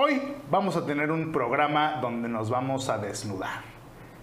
Hoy 0.00 0.22
vamos 0.48 0.76
a 0.76 0.86
tener 0.86 1.10
un 1.10 1.32
programa 1.32 1.98
donde 2.00 2.28
nos 2.28 2.50
vamos 2.50 2.88
a 2.88 2.98
desnudar, 2.98 3.62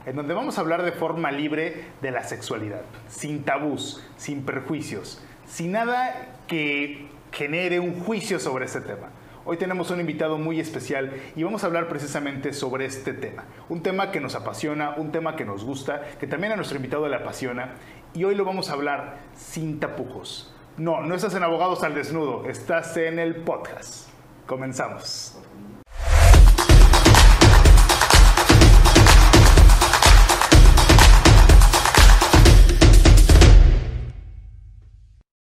en 0.05 0.16
donde 0.16 0.33
vamos 0.33 0.58
a 0.58 0.62
hablar 0.62 0.83
de 0.83 0.94
forma 0.94 1.33
libre 1.33 1.88
de 2.01 2.12
la 2.12 2.24
sexualidad, 2.24 2.83
sin 3.10 3.44
tabús, 3.44 4.02
sin 4.16 4.46
perjuicios, 4.46 5.22
sin 5.46 5.74
nada 5.74 6.38
que 6.48 7.10
genere 7.34 7.82
un 7.82 8.00
juicio 8.06 8.40
sobre 8.40 8.64
este 8.64 8.80
tema. 8.80 9.10
Hoy 9.44 9.58
tenemos 9.58 9.92
un 9.92 10.00
invitado 10.00 10.38
muy 10.38 10.62
especial 10.62 11.11
y 11.36 11.43
vamos 11.43 11.66
a 11.66 11.68
hablar 11.68 11.89
precisamente 11.89 12.54
sobre 12.54 12.86
este 12.86 13.12
tema. 13.12 13.44
Un 13.68 13.84
tema 13.84 14.12
que 14.12 14.21
nos 14.21 14.36
apasiona, 14.36 14.96
un 14.96 15.12
tema 15.12 15.36
que 15.36 15.44
nos 15.44 15.66
gusta, 15.66 16.04
que 16.21 16.26
también 16.26 16.54
a 16.54 16.55
nuestro 16.55 16.78
invitado 16.78 17.10
le 17.10 17.18
apasiona. 17.18 17.73
Y 18.14 18.23
hoy 18.23 18.36
lo 18.36 18.46
vamos 18.46 18.70
a 18.70 18.73
hablar 18.76 19.18
sin 19.36 19.82
tapujos. 19.82 20.55
No, 20.78 21.02
no 21.02 21.16
estás 21.16 21.36
en 21.36 21.44
Abogados 21.44 21.84
al 21.84 21.96
Desnudo, 21.96 22.46
estás 22.48 22.96
en 22.96 23.20
el 23.20 23.36
podcast. 23.36 24.07
Comenzamos. 24.48 25.34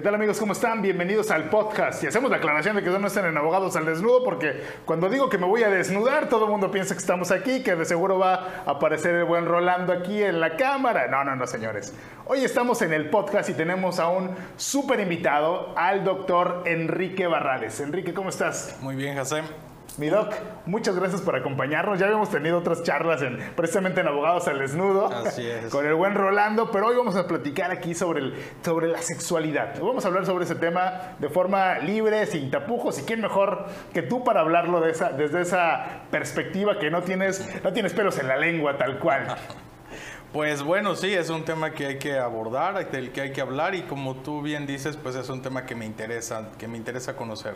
¿Qué 0.01 0.05
tal 0.05 0.15
amigos? 0.15 0.39
¿Cómo 0.41 0.55
están? 0.55 0.81
Bienvenidos 0.81 1.31
al 1.31 1.51
podcast. 1.51 2.03
Y 2.03 2.07
hacemos 2.07 2.31
la 2.31 2.39
aclaración 2.39 2.75
de 2.75 2.83
que 2.83 2.89
no 2.89 3.07
estén 3.07 3.27
en 3.27 3.37
Abogados 3.37 3.77
al 3.77 3.85
Desnudo 3.85 4.25
porque 4.25 4.65
cuando 4.87 5.11
digo 5.11 5.29
que 5.29 5.37
me 5.37 5.45
voy 5.45 5.63
a 5.63 5.69
desnudar, 5.69 6.31
todo 6.31 6.47
el 6.47 6.51
mundo 6.51 6.71
piensa 6.71 6.95
que 6.95 7.01
estamos 7.01 7.31
aquí, 7.31 7.63
que 7.63 7.77
de 7.77 7.85
seguro 7.85 8.19
va 8.19 8.63
a 8.65 8.71
aparecer 8.71 9.15
el 9.15 9.25
buen 9.27 9.45
Rolando 9.45 9.93
aquí 9.93 10.23
en 10.23 10.41
la 10.41 10.57
cámara. 10.57 11.07
No, 11.09 11.23
no, 11.23 11.37
no, 11.37 11.47
señores. 11.47 11.93
Hoy 12.25 12.43
estamos 12.43 12.81
en 12.81 12.95
el 12.95 13.11
podcast 13.11 13.51
y 13.51 13.53
tenemos 13.53 13.99
a 13.99 14.09
un 14.09 14.35
súper 14.57 15.01
invitado, 15.01 15.75
al 15.77 16.03
doctor 16.03 16.63
Enrique 16.65 17.27
Barrales. 17.27 17.79
Enrique, 17.81 18.15
¿cómo 18.15 18.31
estás? 18.31 18.79
Muy 18.81 18.97
bien, 18.97 19.19
José. 19.19 19.43
Mi 20.01 20.09
doc, 20.09 20.33
muchas 20.65 20.97
gracias 20.97 21.21
por 21.21 21.37
acompañarnos. 21.37 21.99
Ya 21.99 22.07
habíamos 22.07 22.31
tenido 22.31 22.57
otras 22.57 22.83
charlas 22.83 23.21
en, 23.21 23.37
precisamente 23.55 24.01
en 24.01 24.09
Abogados 24.09 24.49
al 24.49 24.59
Desnudo. 24.59 25.09
Así 25.13 25.47
es. 25.47 25.67
Con 25.67 25.85
el 25.85 25.93
buen 25.95 26.15
Rolando, 26.15 26.71
pero 26.71 26.87
hoy 26.87 26.97
vamos 26.97 27.17
a 27.17 27.27
platicar 27.27 27.71
aquí 27.71 27.95
sobre, 27.95 28.21
el, 28.21 28.35
sobre 28.65 28.89
la 28.89 29.03
sexualidad. 29.03 29.79
Vamos 29.79 30.03
a 30.07 30.09
hablar 30.09 30.25
sobre 30.25 30.47
ese 30.47 30.55
tema 30.55 31.17
de 31.19 31.29
forma 31.29 31.81
libre, 31.81 32.25
sin 32.25 32.51
tapujos. 32.51 32.99
¿Y 32.99 33.03
quién 33.03 33.21
mejor 33.21 33.67
que 33.93 34.01
tú 34.01 34.25
para 34.25 34.41
hablarlo 34.41 34.81
de 34.81 34.93
esa, 34.93 35.11
desde 35.11 35.43
esa 35.43 36.05
perspectiva 36.11 36.79
que 36.79 36.91
no 36.91 37.03
tienes, 37.03 37.47
no 37.63 37.75
tienes 37.75 37.93
pelos 37.93 38.19
en 38.19 38.29
la 38.29 38.39
lengua, 38.39 38.79
tal 38.79 38.99
cual? 39.01 39.37
Pues 40.33 40.63
bueno, 40.63 40.97
sí, 40.97 41.13
es 41.13 41.29
un 41.29 41.45
tema 41.45 41.73
que 41.73 41.85
hay 41.85 41.99
que 41.99 42.19
abordar, 42.19 42.91
del 42.91 43.11
que 43.11 43.21
hay 43.21 43.33
que 43.33 43.43
hablar 43.43 43.75
y 43.75 43.83
como 43.83 44.15
tú 44.17 44.41
bien 44.41 44.67
dices, 44.67 44.97
pues 44.97 45.15
es 45.15 45.29
un 45.29 45.43
tema 45.43 45.67
que 45.67 45.75
me 45.75 45.85
interesa, 45.85 46.53
que 46.57 46.69
me 46.69 46.79
interesa 46.79 47.17
conocer 47.17 47.53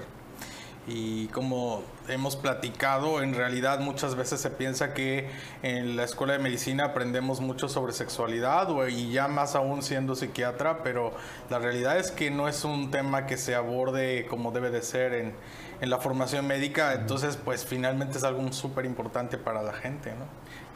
y 0.86 1.28
como 1.28 1.82
hemos 2.08 2.36
platicado, 2.36 3.22
en 3.22 3.34
realidad 3.34 3.80
muchas 3.80 4.16
veces 4.16 4.40
se 4.40 4.50
piensa 4.50 4.92
que 4.92 5.30
en 5.62 5.96
la 5.96 6.04
escuela 6.04 6.34
de 6.34 6.38
medicina 6.38 6.86
aprendemos 6.86 7.40
mucho 7.40 7.68
sobre 7.68 7.92
sexualidad 7.92 8.68
y 8.88 9.10
ya 9.10 9.26
más 9.26 9.54
aún 9.54 9.82
siendo 9.82 10.14
psiquiatra, 10.14 10.82
pero 10.82 11.12
la 11.48 11.58
realidad 11.58 11.98
es 11.98 12.10
que 12.10 12.30
no 12.30 12.48
es 12.48 12.64
un 12.64 12.90
tema 12.90 13.26
que 13.26 13.38
se 13.38 13.54
aborde 13.54 14.26
como 14.26 14.52
debe 14.52 14.70
de 14.70 14.82
ser 14.82 15.14
en, 15.14 15.34
en 15.80 15.90
la 15.90 15.98
formación 15.98 16.46
médica, 16.46 16.92
entonces 16.92 17.36
pues 17.36 17.64
finalmente 17.64 18.18
es 18.18 18.24
algo 18.24 18.52
súper 18.52 18.84
importante 18.84 19.38
para 19.38 19.62
la 19.62 19.72
gente, 19.72 20.10
¿no? 20.10 20.26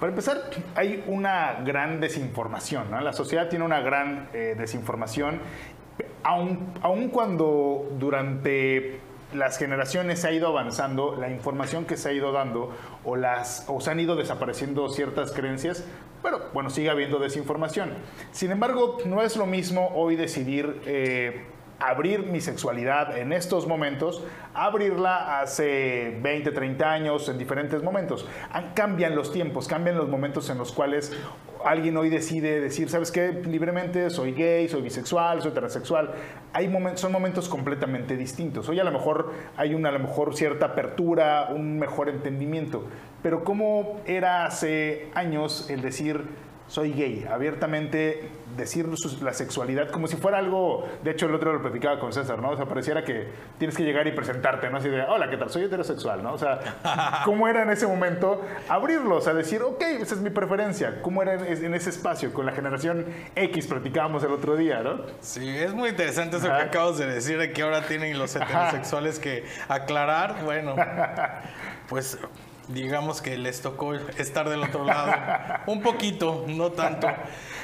Para 0.01 0.11
empezar, 0.11 0.51
hay 0.77 1.05
una 1.09 1.55
gran 1.65 2.01
desinformación, 2.01 2.91
¿no? 2.91 3.01
La 3.01 3.13
sociedad 3.13 3.49
tiene 3.49 3.65
una 3.65 3.81
gran 3.81 4.29
eh, 4.33 4.55
desinformación, 4.57 5.41
aun, 6.23 6.73
aun 6.83 7.09
cuando 7.09 7.89
durante 7.99 9.01
las 9.35 9.59
generaciones 9.59 10.21
se 10.21 10.29
ha 10.29 10.33
ido 10.33 10.49
avanzando, 10.49 11.17
la 11.17 11.31
información 11.31 11.85
que 11.85 11.97
se 11.97 12.09
ha 12.09 12.13
ido 12.13 12.33
dando 12.33 12.75
o, 13.05 13.17
las, 13.17 13.65
o 13.69 13.81
se 13.81 13.91
han 13.91 14.01
ido 14.01 14.17
desapareciendo 14.17 14.89
ciertas 14.89 15.33
creencias, 15.33 15.85
pero 16.23 16.51
bueno, 16.53 16.71
sigue 16.71 16.91
habiendo 16.91 17.19
desinformación. 17.19 17.91
Sin 18.33 18.51
embargo, 18.51 18.99
no 19.05 19.23
es 19.23 19.37
lo 19.37 19.47
mismo 19.47 19.91
hoy 19.95 20.17
decidir 20.17 20.81
eh, 20.87 21.47
abrir 21.81 22.25
mi 22.25 22.41
sexualidad 22.41 23.17
en 23.17 23.33
estos 23.33 23.67
momentos, 23.67 24.25
abrirla 24.55 25.41
hace 25.41 26.19
20, 26.21 26.51
30 26.51 26.91
años, 26.91 27.29
en 27.29 27.39
diferentes 27.39 27.83
momentos. 27.83 28.27
Cambian 28.75 29.15
los 29.15 29.33
tiempos, 29.33 29.69
cambian 29.69 29.97
los 29.97 30.09
momentos 30.09 30.51
en 30.51 30.59
los 30.59 30.73
cuales 30.73 31.13
alguien 31.65 31.97
hoy 31.97 32.09
decide 32.09 32.61
decir, 32.61 32.89
¿sabes 32.89 33.11
qué? 33.11 33.33
Libremente 33.45 34.11
soy 34.11 34.33
gay, 34.33 34.69
soy 34.69 34.83
bisexual, 34.83 35.43
soy 35.43 35.53
transexual. 35.53 36.13
Hay 36.53 36.73
son 36.95 37.13
momentos 37.13 37.49
completamente 37.49 38.17
distintos. 38.17 38.69
Hoy 38.69 38.81
a 38.81 38.85
lo 38.85 38.93
mejor 38.93 39.33
hay 39.57 39.75
una 39.75 39.89
a 39.89 39.93
lo 39.93 40.01
mejor 40.01 40.35
cierta 40.37 40.67
apertura, 40.67 41.49
un 41.51 41.79
mejor 41.79 42.09
entendimiento. 42.09 42.85
Pero 43.23 43.45
¿cómo 43.45 44.01
era 44.07 44.47
hace 44.47 45.09
años 45.15 45.69
el 45.71 45.83
decir 45.83 46.25
soy 46.69 46.93
gay, 46.93 47.27
abiertamente 47.31 48.31
decir 48.57 48.87
la 49.23 49.33
sexualidad 49.33 49.91
como 49.91 50.07
si 50.07 50.17
fuera 50.17 50.39
algo, 50.39 50.87
de 51.03 51.13
hecho 51.13 51.27
el 51.27 51.35
otro 51.35 51.53
lo 51.53 51.63
platicaba 51.63 51.99
con 51.99 52.13
César, 52.13 52.41
¿no? 52.41 52.51
O 52.51 52.57
sea, 52.57 52.67
pareciera 52.67 53.05
que 53.05 53.29
tienes 53.59 53.77
que 53.77 53.85
llegar 53.85 54.07
y 54.07 54.13
presentarte, 54.13 54.69
¿no? 54.69 54.77
Así 54.77 54.89
de, 54.89 55.03
hola, 55.03 55.31
¿qué 55.31 55.37
tal? 55.37 55.49
Soy 55.49 55.65
heterosexual, 55.65 56.23
¿no? 56.23 56.35
O 56.35 56.39
sea, 56.39 57.23
¿cómo 57.25 57.49
era 57.49 57.63
en 57.63 57.71
ese 57.71 57.87
momento 57.87 58.43
abrirlo? 58.69 59.17
O 59.17 59.21
sea, 59.21 59.33
decir, 59.33 59.63
ok, 59.63 59.81
esa 60.01 60.15
es 60.15 60.21
mi 60.21 60.31
preferencia. 60.31 61.01
¿Cómo 61.01 61.23
era 61.23 61.35
en 61.35 61.75
ese 61.75 61.91
espacio? 61.91 62.33
Con 62.33 62.47
la 62.47 62.53
generación 62.53 63.07
X 63.35 63.67
platicábamos 63.67 64.23
el 64.25 64.33
otro 64.33 64.57
día, 64.57 64.83
¿no? 64.83 65.01
Sí, 65.21 65.49
es 65.49 65.73
muy 65.73 65.91
interesante 65.91 66.37
eso 66.37 66.47
que 66.47 66.53
acabas 66.53 66.99
de 66.99 67.07
decir, 67.07 67.39
de 67.39 67.53
que 67.53 67.63
ahora 67.63 67.87
tienen 67.87 68.19
los 68.19 68.35
heterosexuales 68.37 69.19
que 69.19 69.45
aclarar. 69.69 70.45
Bueno, 70.45 70.77
pues 71.89 72.19
digamos 72.69 73.21
que 73.23 73.37
les 73.39 73.61
tocó 73.61 73.95
estar 73.95 74.49
del 74.49 74.63
otro 74.63 74.85
lado. 74.85 75.13
Un 75.67 75.83
poquito, 75.83 76.45
no 76.47 76.73
tanto. 76.73 77.09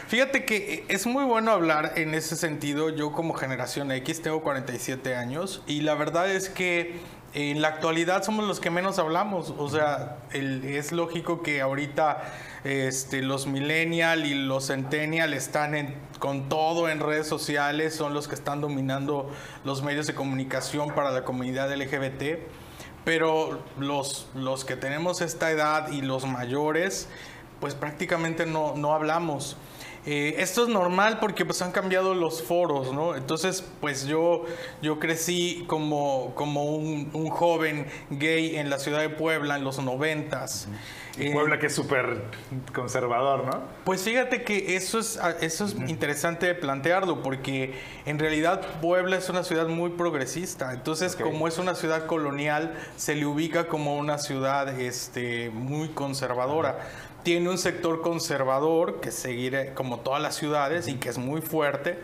Fíjate 0.09 0.44
que 0.44 0.84
es 0.88 1.06
muy 1.06 1.25
bueno 1.25 1.53
hablar 1.53 1.92
en 1.97 2.15
ese 2.15 2.37
sentido. 2.37 2.91
Yo 2.91 3.12
como 3.12 3.34
generación 3.34 3.92
X 3.92 4.22
tengo 4.22 4.42
47 4.42 5.15
años 5.15 5.62
y 5.66 5.82
la 5.82 5.94
verdad 5.94 6.31
es 6.31 6.48
que 6.48 7.00
en 7.34 7.60
la 7.60 7.69
actualidad 7.69 8.22
somos 8.22 8.47
los 8.47 8.60
que 8.60 8.70
menos 8.70 8.98
hablamos. 8.98 9.54
O 9.59 9.69
sea, 9.69 10.19
es 10.32 10.92
lógico 10.92 11.42
que 11.42 11.60
ahorita 11.60 12.22
este, 12.65 13.22
los 13.22 13.47
millennial 13.47 14.25
y 14.25 14.34
los 14.34 14.69
centennial 14.69 15.34
están 15.34 15.94
con 16.19 16.48
todo 16.48 16.88
en 16.88 17.00
redes 17.00 17.26
sociales, 17.26 17.94
son 17.94 18.15
los 18.15 18.28
que 18.28 18.34
están 18.34 18.60
dominando 18.60 19.31
los 19.65 19.82
medios 19.82 20.06
de 20.06 20.15
comunicación 20.15 20.94
para 20.94 21.10
la 21.10 21.25
comunidad 21.25 21.75
LGBT 21.75 22.63
pero 23.04 23.62
los, 23.78 24.28
los 24.34 24.65
que 24.65 24.76
tenemos 24.76 25.20
esta 25.20 25.50
edad 25.50 25.92
y 25.92 26.00
los 26.00 26.26
mayores, 26.26 27.09
pues 27.60 27.75
prácticamente 27.75 28.47
no, 28.47 28.75
no 28.76 28.94
hablamos. 28.94 29.56
Eh, 30.06 30.37
esto 30.38 30.65
es 30.65 30.69
normal 30.69 31.19
porque 31.19 31.47
pues 31.47 31.62
han 31.62 31.72
cambiado 31.72 32.15
los 32.15 32.42
foros, 32.42 32.92
¿no? 32.92 33.15
Entonces, 33.15 33.65
pues 33.81 34.04
yo, 34.04 34.44
yo 34.82 34.98
crecí 34.98 35.65
como, 35.66 36.34
como 36.34 36.65
un, 36.65 37.10
un 37.15 37.31
joven 37.31 37.87
gay 38.10 38.56
en 38.56 38.69
la 38.69 38.78
ciudad 38.78 39.00
de 39.00 39.09
Puebla 39.09 39.56
en 39.56 39.65
los 39.65 39.78
noventas. 39.82 40.69
Eh, 41.19 41.32
Puebla 41.32 41.58
que 41.58 41.66
es 41.66 41.75
súper 41.75 42.22
conservador, 42.72 43.44
¿no? 43.44 43.62
Pues 43.84 44.02
fíjate 44.02 44.42
que 44.42 44.76
eso 44.76 44.98
es, 44.98 45.16
ah, 45.16 45.34
eso 45.41 45.64
es 45.64 45.75
interesante 45.88 46.52
plantearlo, 46.54 47.22
porque 47.22 47.75
en 48.04 48.19
realidad 48.19 48.60
Puebla 48.80 49.16
es 49.16 49.28
una 49.28 49.44
ciudad 49.44 49.69
muy 49.69 49.91
progresista. 49.91 50.72
Entonces, 50.72 51.14
como 51.14 51.47
es 51.47 51.58
una 51.58 51.74
ciudad 51.74 52.06
colonial, 52.06 52.74
se 52.97 53.14
le 53.14 53.26
ubica 53.26 53.69
como 53.69 53.97
una 53.97 54.19
ciudad 54.19 54.80
este, 54.80 55.50
muy 55.50 55.88
conservadora 55.88 56.78
tiene 57.24 57.48
un 57.48 57.56
sector 57.56 58.03
conservador 58.03 59.00
que 59.00 59.10
seguirá 59.10 59.74
como 59.74 60.00
todas 60.00 60.20
las 60.20 60.36
ciudades 60.36 60.88
y 60.88 60.97
que 60.97 61.08
es 61.08 61.16
muy 61.16 61.41
fuerte. 61.41 61.98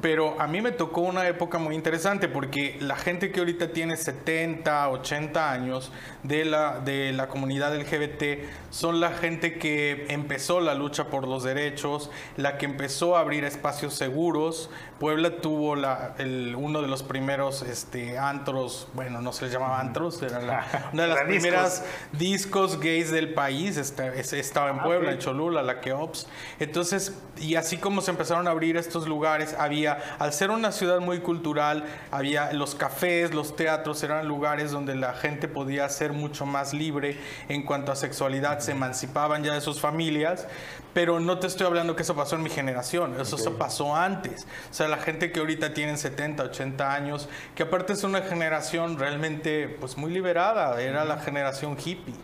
Pero 0.00 0.40
a 0.40 0.46
mí 0.46 0.60
me 0.60 0.72
tocó 0.72 1.00
una 1.00 1.26
época 1.26 1.58
muy 1.58 1.74
interesante 1.74 2.28
porque 2.28 2.76
la 2.80 2.96
gente 2.96 3.32
que 3.32 3.40
ahorita 3.40 3.72
tiene 3.72 3.96
70, 3.96 4.90
80 4.90 5.50
años 5.52 5.90
de 6.22 6.44
la, 6.44 6.80
de 6.80 7.12
la 7.12 7.28
comunidad 7.28 7.74
LGBT 7.74 8.44
son 8.70 9.00
la 9.00 9.12
gente 9.12 9.58
que 9.58 10.06
empezó 10.08 10.60
la 10.60 10.74
lucha 10.74 11.06
por 11.06 11.26
los 11.26 11.44
derechos, 11.44 12.10
la 12.36 12.58
que 12.58 12.66
empezó 12.66 13.16
a 13.16 13.20
abrir 13.20 13.44
espacios 13.44 13.94
seguros. 13.94 14.70
Puebla 15.00 15.38
tuvo 15.38 15.76
la, 15.76 16.14
el, 16.18 16.54
uno 16.56 16.82
de 16.82 16.88
los 16.88 17.02
primeros 17.02 17.62
este, 17.62 18.18
antros, 18.18 18.88
bueno, 18.94 19.20
no 19.20 19.32
se 19.32 19.44
les 19.44 19.52
llamaba 19.52 19.80
antros, 19.80 20.22
era 20.22 20.90
una 20.92 21.02
de 21.02 21.08
las 21.08 21.20
primeras 21.24 21.84
discos. 22.12 22.80
gays 22.80 23.10
del 23.10 23.32
país, 23.32 23.76
este, 23.76 24.20
estaba 24.38 24.70
en 24.70 24.80
ah, 24.80 24.84
Puebla, 24.84 25.12
en 25.12 25.18
Cholula, 25.18 25.62
la 25.62 25.80
Keops. 25.80 26.26
Entonces, 26.58 27.14
y 27.38 27.54
así 27.54 27.78
como 27.78 28.00
se 28.00 28.10
empezaron 28.10 28.46
a 28.48 28.50
abrir 28.50 28.76
estos 28.76 29.06
lugares, 29.06 29.54
había 29.58 29.85
al 29.86 30.32
ser 30.32 30.50
una 30.50 30.72
ciudad 30.72 31.00
muy 31.00 31.20
cultural, 31.20 31.84
había 32.10 32.52
los 32.52 32.74
cafés, 32.74 33.34
los 33.34 33.56
teatros, 33.56 34.02
eran 34.02 34.26
lugares 34.26 34.70
donde 34.70 34.94
la 34.94 35.14
gente 35.14 35.48
podía 35.48 35.88
ser 35.88 36.12
mucho 36.12 36.46
más 36.46 36.72
libre 36.72 37.18
en 37.48 37.62
cuanto 37.62 37.92
a 37.92 37.96
sexualidad, 37.96 38.60
se 38.60 38.72
emancipaban 38.72 39.44
ya 39.44 39.54
de 39.54 39.60
sus 39.60 39.80
familias, 39.80 40.46
pero 40.92 41.20
no 41.20 41.38
te 41.38 41.46
estoy 41.46 41.66
hablando 41.66 41.94
que 41.94 42.02
eso 42.02 42.16
pasó 42.16 42.36
en 42.36 42.42
mi 42.42 42.50
generación, 42.50 43.20
eso, 43.20 43.36
eso 43.36 43.58
pasó 43.58 43.94
antes. 43.94 44.46
O 44.70 44.74
sea, 44.74 44.88
la 44.88 44.96
gente 44.96 45.30
que 45.32 45.40
ahorita 45.40 45.74
tiene 45.74 45.96
70, 45.96 46.42
80 46.44 46.94
años, 46.94 47.28
que 47.54 47.64
aparte 47.64 47.92
es 47.92 48.04
una 48.04 48.22
generación 48.22 48.98
realmente 48.98 49.68
pues 49.80 49.96
muy 49.96 50.10
liberada, 50.10 50.80
era 50.80 51.04
la 51.04 51.18
generación 51.18 51.76
hippie. 51.82 52.14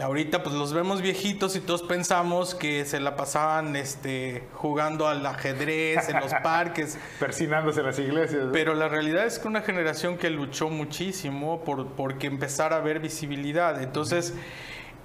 Ahorita 0.00 0.42
pues 0.42 0.54
los 0.54 0.72
vemos 0.72 1.02
viejitos 1.02 1.56
y 1.56 1.60
todos 1.60 1.82
pensamos 1.82 2.54
que 2.54 2.84
se 2.84 3.00
la 3.00 3.16
pasaban 3.16 3.76
este, 3.76 4.44
jugando 4.54 5.08
al 5.08 5.24
ajedrez 5.26 6.08
en 6.08 6.20
los 6.20 6.32
parques. 6.42 6.98
Persinándose 7.18 7.80
en 7.80 7.86
las 7.86 7.98
iglesias. 7.98 8.46
Pero 8.52 8.74
la 8.74 8.88
realidad 8.88 9.26
es 9.26 9.38
que 9.38 9.48
una 9.48 9.62
generación 9.62 10.16
que 10.16 10.30
luchó 10.30 10.70
muchísimo 10.70 11.64
por 11.64 11.88
porque 11.88 12.26
empezara 12.26 12.76
a 12.76 12.78
haber 12.78 13.00
visibilidad. 13.00 13.82
Entonces, 13.82 14.34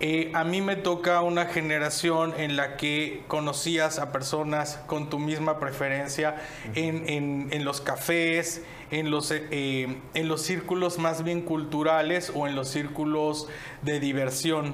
eh, 0.02 0.30
a 0.34 0.44
mí 0.44 0.62
me 0.62 0.76
toca 0.76 1.22
una 1.22 1.46
generación 1.46 2.34
en 2.38 2.58
la 2.58 2.76
que 2.76 3.24
conocías 3.28 3.98
a 3.98 4.12
personas 4.12 4.78
con 4.88 5.10
tu 5.10 5.20
misma 5.20 5.58
preferencia 5.58 6.36
en, 6.76 7.48
en, 7.50 7.64
los 7.64 7.80
cafés, 7.80 8.62
en 9.00 9.12
los, 9.12 9.32
eh, 9.32 9.98
en 10.14 10.28
los 10.30 10.42
círculos 10.42 11.00
más 11.00 11.24
bien 11.26 11.42
culturales 11.42 12.32
o 12.34 12.48
en 12.48 12.56
los 12.56 12.70
círculos 12.70 13.48
de 13.82 14.00
diversión. 14.00 14.74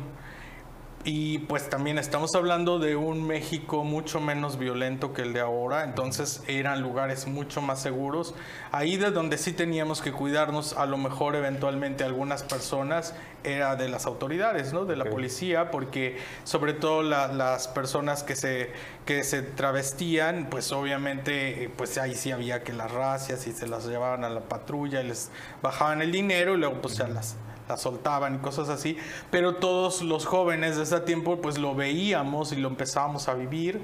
Y 1.03 1.39
pues 1.39 1.67
también 1.67 1.97
estamos 1.97 2.35
hablando 2.35 2.77
de 2.77 2.95
un 2.95 3.25
México 3.25 3.83
mucho 3.83 4.19
menos 4.19 4.59
violento 4.59 5.13
que 5.13 5.23
el 5.23 5.33
de 5.33 5.39
ahora, 5.39 5.83
entonces 5.83 6.43
eran 6.47 6.81
lugares 6.83 7.25
mucho 7.25 7.59
más 7.59 7.81
seguros. 7.81 8.35
Ahí 8.71 8.97
de 8.97 9.09
donde 9.09 9.39
sí 9.39 9.51
teníamos 9.51 10.01
que 10.03 10.11
cuidarnos, 10.11 10.73
a 10.73 10.85
lo 10.85 10.97
mejor 10.97 11.35
eventualmente 11.35 12.03
algunas 12.03 12.43
personas, 12.43 13.15
era 13.43 13.75
de 13.75 13.89
las 13.89 14.05
autoridades, 14.05 14.73
¿no? 14.73 14.85
De 14.85 14.95
la 14.95 15.05
policía, 15.05 15.71
porque 15.71 16.19
sobre 16.43 16.73
todo 16.73 17.01
las 17.01 17.67
personas 17.67 18.21
que 18.21 18.35
se, 18.35 18.71
que 19.07 19.23
se 19.23 19.41
travestían, 19.41 20.47
pues 20.51 20.71
obviamente, 20.71 21.71
pues 21.77 21.97
ahí 21.97 22.13
sí 22.13 22.31
había 22.31 22.63
que 22.63 22.73
las 22.73 22.91
racias 22.91 23.47
y 23.47 23.53
se 23.53 23.67
las 23.67 23.87
llevaban 23.87 24.23
a 24.23 24.29
la 24.29 24.41
patrulla 24.41 25.01
y 25.01 25.07
les 25.07 25.31
bajaban 25.63 26.03
el 26.03 26.11
dinero 26.11 26.53
y 26.53 26.57
luego 26.57 26.79
pues 26.81 26.97
ya 26.97 27.07
las 27.07 27.35
la 27.71 27.77
soltaban 27.77 28.35
y 28.35 28.37
cosas 28.39 28.69
así, 28.69 28.97
pero 29.29 29.55
todos 29.55 30.01
los 30.01 30.25
jóvenes 30.25 30.75
de 30.75 30.83
ese 30.83 30.99
tiempo 30.99 31.41
pues 31.41 31.57
lo 31.57 31.73
veíamos 31.73 32.51
y 32.51 32.57
lo 32.57 32.67
empezábamos 32.67 33.29
a 33.29 33.33
vivir. 33.33 33.81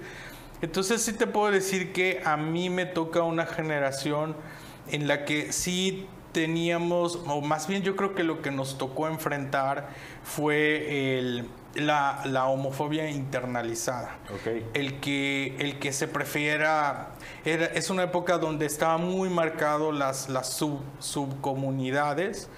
Entonces 0.62 1.02
sí 1.02 1.14
te 1.14 1.28
puedo 1.28 1.52
decir 1.52 1.94
que 1.94 2.22
a 2.26 2.36
mí 2.36 2.70
me 2.70 2.86
toca 2.86 3.24
una 3.24 3.46
generación 3.46 4.36
en 4.90 5.08
la 5.08 5.24
que 5.24 5.54
sí 5.54 6.08
teníamos, 6.34 7.20
o 7.28 7.42
más 7.42 7.68
bien 7.68 7.82
yo 7.82 7.96
creo 7.96 8.14
que 8.14 8.24
lo 8.24 8.42
que 8.42 8.52
nos 8.52 8.78
tocó 8.78 9.08
enfrentar 9.08 9.90
fue 10.24 11.18
el, 11.18 11.48
la, 11.76 12.22
la, 12.26 12.48
homofobia 12.48 13.10
internalizada. 13.10 14.18
El, 14.74 15.00
que, 15.00 15.56
el 15.60 15.80
que 15.80 15.94
se 15.94 16.08
prefiera, 16.08 17.12
era, 17.46 17.66
es 17.68 17.90
una 17.90 18.04
época 18.04 18.38
donde 18.38 18.66
estaba 18.66 18.98
muy 18.98 19.30
marcado 19.30 19.92
las, 19.92 20.30
las 20.30 20.52
sub, 20.52 20.82
subcomunidades 21.00 22.50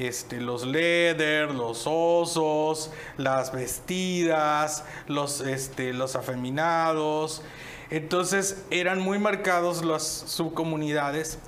este, 0.00 0.40
los 0.40 0.66
leather, 0.66 1.50
los 1.50 1.84
osos, 1.86 2.90
las 3.16 3.52
vestidas, 3.52 4.84
los, 5.06 5.40
este, 5.40 5.92
los 5.92 6.16
afeminados. 6.16 7.42
Entonces 7.90 8.64
eran 8.70 9.00
muy 9.00 9.18
marcados 9.18 9.84
las 9.84 10.04
subcomunidades 10.04 11.38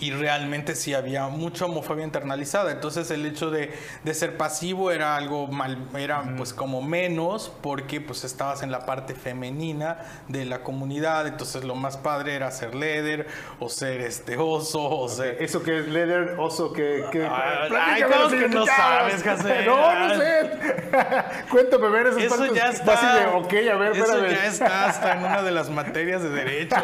y 0.00 0.10
realmente 0.12 0.74
sí 0.74 0.94
había 0.94 1.28
mucha 1.28 1.66
homofobia 1.66 2.04
internalizada. 2.04 2.72
Entonces 2.72 3.10
el 3.10 3.26
hecho 3.26 3.50
de, 3.50 3.72
de 4.02 4.14
ser 4.14 4.38
pasivo 4.38 4.90
era 4.90 5.14
algo 5.14 5.46
mal, 5.48 5.88
era 5.94 6.24
pues 6.38 6.54
como 6.54 6.80
menos 6.80 7.52
porque 7.62 8.00
pues 8.00 8.24
estabas 8.24 8.62
en 8.62 8.72
la 8.72 8.86
parte 8.86 9.14
femenina 9.14 9.98
de 10.28 10.46
la 10.46 10.62
comunidad. 10.62 11.26
Entonces 11.26 11.64
lo 11.64 11.74
más 11.74 11.98
padre 11.98 12.34
era 12.34 12.50
ser 12.50 12.74
leather 12.74 13.26
o 13.58 13.68
ser 13.68 14.00
este 14.00 14.38
oso 14.38 14.82
o 14.82 15.08
ser... 15.08 15.36
¿Eso 15.42 15.62
que 15.62 15.80
es 15.80 15.88
leather, 15.88 16.36
oso, 16.38 16.72
que... 16.72 17.04
que... 17.12 17.28
Ay, 17.30 18.02
¿cómo 18.02 18.28
que 18.30 18.48
no 18.48 18.64
sabes, 18.64 19.22
José? 19.22 19.66
No, 19.66 20.08
no 20.08 20.14
sé. 20.16 20.50
Cuéntame, 21.50 21.88
ver 21.90 22.06
Eso 22.06 22.54
ya 22.54 22.70
está. 22.70 23.20
De, 23.20 23.26
ok, 23.26 23.52
a 23.70 23.76
ver, 23.76 23.96
Eso 23.96 24.26
ya 24.26 24.46
está 24.46 24.86
hasta 24.86 25.12
en 25.12 25.18
una 25.24 25.42
de 25.42 25.50
las 25.50 25.68
materias 25.68 26.22
de 26.22 26.30
Derecho. 26.40 26.76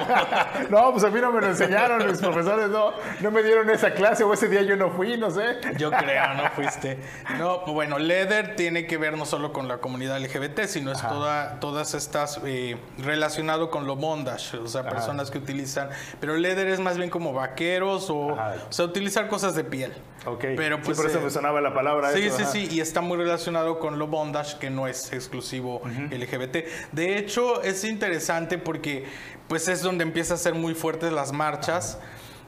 no, 0.68 0.92
pues 0.92 1.04
a 1.04 1.10
mí 1.10 1.18
no 1.18 1.32
me 1.32 1.40
lo 1.40 1.46
enseñaron 1.46 2.06
mis 2.06 2.18
profesores, 2.18 2.68
no 2.68 3.05
no 3.20 3.30
me 3.30 3.42
dieron 3.42 3.68
esa 3.70 3.92
clase 3.94 4.24
o 4.24 4.32
ese 4.32 4.48
día 4.48 4.62
yo 4.62 4.76
no 4.76 4.90
fui, 4.90 5.16
no 5.16 5.30
sé. 5.30 5.58
Yo 5.76 5.90
creo, 5.90 6.34
no 6.34 6.50
fuiste. 6.50 6.98
No, 7.38 7.64
bueno, 7.66 7.98
Leather 7.98 8.56
tiene 8.56 8.86
que 8.86 8.96
ver 8.96 9.16
no 9.16 9.26
solo 9.26 9.52
con 9.52 9.68
la 9.68 9.78
comunidad 9.78 10.20
LGBT, 10.20 10.64
sino 10.66 10.92
es 10.92 11.00
toda, 11.00 11.60
todas 11.60 11.94
estas 11.94 12.40
eh, 12.44 12.76
relacionado 12.98 13.70
con 13.70 13.86
lo 13.86 13.96
bondage, 13.96 14.56
o 14.58 14.68
sea, 14.68 14.88
personas 14.88 15.30
que 15.30 15.38
utilizan. 15.38 15.90
Pero 16.20 16.36
Leather 16.36 16.68
es 16.68 16.80
más 16.80 16.96
bien 16.96 17.10
como 17.10 17.32
vaqueros 17.32 18.10
o, 18.10 18.28
o 18.28 18.36
sea, 18.70 18.84
utilizar 18.84 19.28
cosas 19.28 19.54
de 19.54 19.64
piel. 19.64 19.92
Ok. 20.26 20.44
Pero 20.56 20.80
pues, 20.80 20.96
sí, 20.96 21.02
por 21.02 21.10
eso 21.10 21.20
me 21.20 21.28
eh, 21.28 21.30
sonaba 21.30 21.60
la 21.60 21.72
palabra. 21.72 22.12
Sí, 22.12 22.30
sí, 22.30 22.44
sí, 22.44 22.68
y 22.70 22.80
está 22.80 23.00
muy 23.00 23.16
relacionado 23.16 23.78
con 23.78 23.98
lo 23.98 24.08
bondage, 24.08 24.58
que 24.58 24.70
no 24.70 24.88
es 24.88 25.12
exclusivo 25.12 25.82
LGBT. 26.10 26.56
De 26.92 27.18
hecho, 27.18 27.62
es 27.62 27.84
interesante 27.84 28.58
porque 28.58 29.06
pues 29.48 29.68
es 29.68 29.82
donde 29.82 30.02
empieza 30.02 30.34
a 30.34 30.36
ser 30.36 30.54
muy 30.54 30.74
fuertes 30.74 31.12
las 31.12 31.32
marchas. 31.32 31.98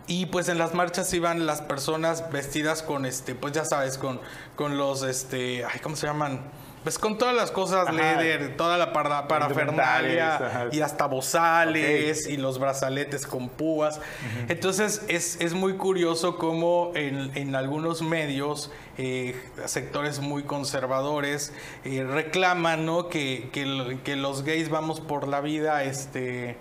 Y 0.08 0.26
pues 0.26 0.48
en 0.48 0.56
las 0.56 0.74
marchas 0.74 1.12
iban 1.12 1.46
las 1.46 1.60
personas 1.60 2.32
vestidas 2.32 2.82
con 2.82 3.04
este, 3.04 3.34
pues 3.34 3.52
ya 3.52 3.64
sabes, 3.64 3.98
con, 3.98 4.20
con 4.56 4.78
los 4.78 5.02
este, 5.02 5.64
ay, 5.64 5.80
¿cómo 5.80 5.96
se 5.96 6.06
llaman? 6.06 6.40
Pues 6.82 6.98
con 6.98 7.18
todas 7.18 7.34
las 7.34 7.50
cosas 7.50 7.92
leather, 7.92 8.56
toda 8.56 8.78
la 8.78 8.92
parafernalia 8.92 10.70
y 10.72 10.80
hasta 10.80 11.06
bozales 11.06 12.26
y 12.26 12.38
los 12.38 12.58
brazaletes 12.58 13.26
con 13.26 13.50
púas. 13.50 14.00
Entonces 14.48 15.02
es, 15.08 15.38
es, 15.40 15.52
muy 15.52 15.74
curioso 15.74 16.38
cómo 16.38 16.92
en, 16.94 17.36
en 17.36 17.54
algunos 17.56 18.00
medios, 18.00 18.70
eh, 18.96 19.38
sectores 19.66 20.20
muy 20.20 20.44
conservadores, 20.44 21.52
eh, 21.84 22.04
reclaman 22.04 22.86
¿no? 22.86 23.08
que, 23.08 23.50
que, 23.52 23.98
que, 24.04 24.16
los 24.16 24.42
gays 24.44 24.70
vamos 24.70 25.00
por 25.00 25.28
la 25.28 25.40
vida 25.40 25.82
este, 25.84 26.56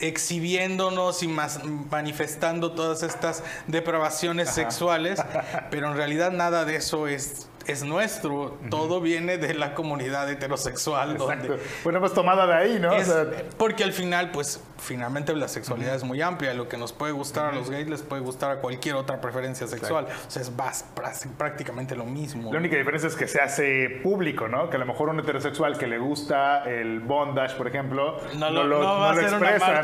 exhibiéndonos 0.00 1.22
y 1.22 1.28
manifestando 1.28 2.72
todas 2.72 3.02
estas 3.02 3.42
depravaciones 3.66 4.50
sexuales, 4.50 5.20
pero 5.70 5.90
en 5.90 5.96
realidad 5.96 6.32
nada 6.32 6.64
de 6.64 6.76
eso 6.76 7.06
es 7.06 7.46
es 7.66 7.82
nuestro, 7.82 8.58
todo 8.70 9.00
viene 9.00 9.38
de 9.38 9.54
la 9.54 9.74
comunidad 9.74 10.30
heterosexual. 10.30 11.12
Exacto. 11.12 11.48
Donde 11.48 11.64
bueno, 11.82 12.00
pues 12.00 12.12
tomada 12.12 12.46
de 12.46 12.54
ahí, 12.54 12.78
¿no? 12.78 12.92
porque 13.56 13.84
al 13.84 13.92
final, 13.92 14.30
pues, 14.30 14.62
finalmente 14.78 15.34
la 15.34 15.48
sexualidad 15.48 15.94
es 15.94 16.04
muy 16.04 16.20
amplia. 16.20 16.54
Lo 16.54 16.68
que 16.68 16.76
nos 16.76 16.92
puede 16.92 17.12
gustar 17.12 17.46
a 17.46 17.52
los 17.52 17.70
gays 17.70 17.88
les 17.88 18.02
puede 18.02 18.22
gustar 18.22 18.50
a 18.50 18.56
cualquier 18.56 18.96
otra 18.96 19.20
preferencia 19.20 19.66
sexual. 19.66 20.06
O 20.26 20.30
sea, 20.30 20.42
es 20.42 20.52
prácticamente 21.36 21.96
lo 21.96 22.04
mismo. 22.04 22.52
La 22.52 22.58
única 22.58 22.76
diferencia 22.76 23.08
es 23.08 23.16
que 23.16 23.28
se 23.28 23.40
hace 23.40 24.00
público, 24.02 24.48
¿no? 24.48 24.70
Que 24.70 24.76
a 24.76 24.78
lo 24.78 24.86
mejor 24.86 25.08
un 25.08 25.20
heterosexual 25.20 25.78
que 25.78 25.86
le 25.86 25.98
gusta 25.98 26.64
el 26.64 27.00
bondage, 27.00 27.56
por 27.56 27.68
ejemplo, 27.68 28.18
no 28.36 28.50
lo, 28.50 28.64
no 28.64 29.12
lo, 29.12 29.20
expresa, 29.20 29.82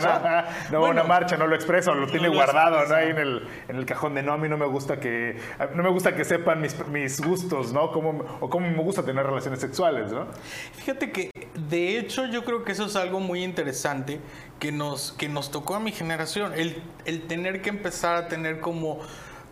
¿no? 0.71 0.81
No 0.81 0.91
una 0.91 1.05
marcha, 1.05 1.37
no 1.37 1.47
lo 1.47 1.55
expresa, 1.55 1.93
o 1.93 1.95
lo 1.95 2.07
tiene 2.07 2.29
guardado, 2.29 2.87
¿no? 2.87 2.95
Ahí 2.95 3.11
en 3.11 3.19
el, 3.19 3.49
en 3.69 3.77
el 3.77 3.87
cajón 3.87 4.15
de 4.15 4.23
no, 4.23 4.33
a 4.33 4.39
mí 4.39 4.49
no 4.49 4.57
me 4.57 4.67
gusta 4.67 4.99
que, 4.99 5.37
no 5.75 5.83
me 5.83 5.91
gusta 5.91 6.15
que 6.15 6.25
sepan 6.25 6.61
mis, 6.61 6.77
mis 6.89 7.21
gustos 7.21 7.70
¿no? 7.73 7.91
Cómo, 7.93 8.25
o 8.41 8.51
cómo 8.51 8.69
me 8.69 8.83
gusta 8.83 9.05
tener 9.05 9.25
relaciones 9.25 9.61
sexuales, 9.61 10.13
¿no? 10.13 10.27
Fíjate 10.75 11.13
que, 11.13 11.31
de 11.69 11.99
hecho, 11.99 12.27
yo 12.27 12.45
creo 12.45 12.65
que 12.65 12.73
eso 12.73 12.87
es 12.87 12.97
algo 12.97 13.21
muy 13.21 13.43
interesante 13.43 14.21
que 14.59 14.73
nos, 14.73 15.13
que 15.13 15.29
nos 15.29 15.51
tocó 15.51 15.75
a 15.75 15.81
mi 15.81 15.93
generación, 15.93 16.53
el, 16.55 16.83
el 17.05 17.23
tener 17.23 17.63
que 17.63 17.71
empezar 17.71 18.17
a 18.17 18.29
tener 18.29 18.61
como 18.61 19.01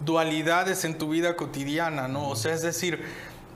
dualidades 0.00 0.84
en 0.84 0.98
tu 0.98 1.08
vida 1.08 1.37
cotidiana, 1.37 2.08
¿no? 2.08 2.28
O 2.28 2.37
sea, 2.37 2.54
es 2.54 2.62
decir, 2.62 3.02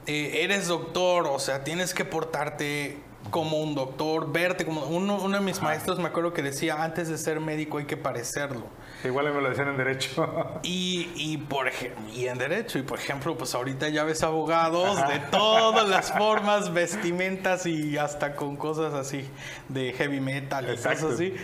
eh, 0.07 0.41
eres 0.43 0.67
doctor, 0.69 1.27
o 1.29 1.39
sea, 1.39 1.63
tienes 1.63 1.95
que 1.95 2.05
portarte 2.05 2.99
como 3.31 3.63
un 3.63 3.75
doctor, 3.75 4.33
verte 4.33 4.65
como 4.65 4.85
uno, 4.87 5.21
uno 5.23 5.39
de 5.39 5.45
mis 5.45 5.63
maestros 5.63 5.99
me 5.99 6.09
acuerdo 6.09 6.33
que 6.33 6.43
decía 6.43 6.83
antes 6.83 7.09
de 7.09 7.17
ser 7.19 7.39
médico 7.39 7.79
hay 7.79 7.85
que 7.85 7.97
parecerlo. 7.97 8.67
Igual 9.05 9.33
me 9.33 9.41
lo 9.41 9.49
decían 9.49 9.69
en 9.69 9.77
derecho. 9.77 10.61
Y, 10.63 11.11
y 11.17 11.39
por 11.39 11.69
ejemplo, 11.69 12.03
y 12.13 12.27
en 12.27 12.39
derecho, 12.39 12.79
y 12.79 12.83
por 12.83 12.99
ejemplo, 12.99 13.37
pues 13.37 13.55
ahorita 13.55 13.89
ya 13.89 14.05
ves 14.05 14.23
abogados 14.23 14.97
de 15.09 15.19
todas 15.31 15.89
las 15.89 16.13
formas, 16.19 16.73
vestimentas 16.73 17.67
y 17.67 17.99
hasta 17.99 18.35
con 18.37 18.57
cosas 18.57 18.95
así 18.95 19.29
de 19.69 19.93
heavy 19.93 20.21
metal 20.21 20.67
y 20.67 20.77
cosas 20.77 21.03
así. 21.03 21.35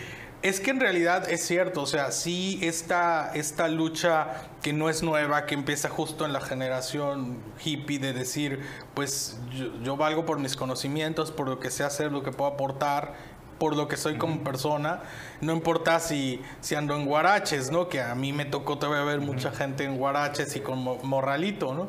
Es 0.41 0.61
que 0.61 0.71
en 0.71 0.79
realidad 0.79 1.29
es 1.29 1.45
cierto, 1.45 1.83
o 1.83 1.87
sea, 1.87 2.13
sí 2.13 2.61
esta, 2.63 3.33
esta 3.35 3.67
lucha 3.67 4.51
que 4.63 4.73
no 4.73 4.89
es 4.89 5.03
nueva, 5.03 5.47
que 5.47 5.55
empieza 5.55 5.89
justo 5.89 6.25
en 6.25 6.33
la 6.33 6.41
generación 6.41 7.39
hippie 7.65 7.99
de 7.99 8.13
decir, 8.13 8.61
pues 8.95 9.37
yo, 9.53 9.67
yo 9.83 9.97
valgo 9.97 10.27
por 10.27 10.39
mis 10.39 10.55
conocimientos, 10.55 11.33
por 11.33 11.49
lo 11.49 11.59
que 11.59 11.73
sé 11.73 11.83
hacer, 11.83 12.13
lo 12.13 12.23
que 12.23 12.31
puedo 12.31 12.53
aportar, 12.53 13.15
por 13.59 13.77
lo 13.77 13.89
que 13.89 13.97
soy 13.97 14.17
como 14.17 14.43
persona, 14.43 15.03
no 15.41 15.53
importa 15.53 16.01
si, 16.01 16.41
si 16.61 16.75
ando 16.75 16.95
en 16.97 17.07
guaraches, 17.07 17.71
¿no? 17.71 17.89
Que 17.89 18.01
a 18.01 18.15
mí 18.15 18.33
me 18.33 18.45
tocó 18.45 18.79
todavía 18.79 19.05
ver 19.05 19.21
mucha 19.21 19.51
gente 19.51 19.85
en 19.85 19.97
guaraches 19.97 20.55
y 20.57 20.61
con 20.61 20.83
morralito, 21.03 21.75
¿no? 21.75 21.89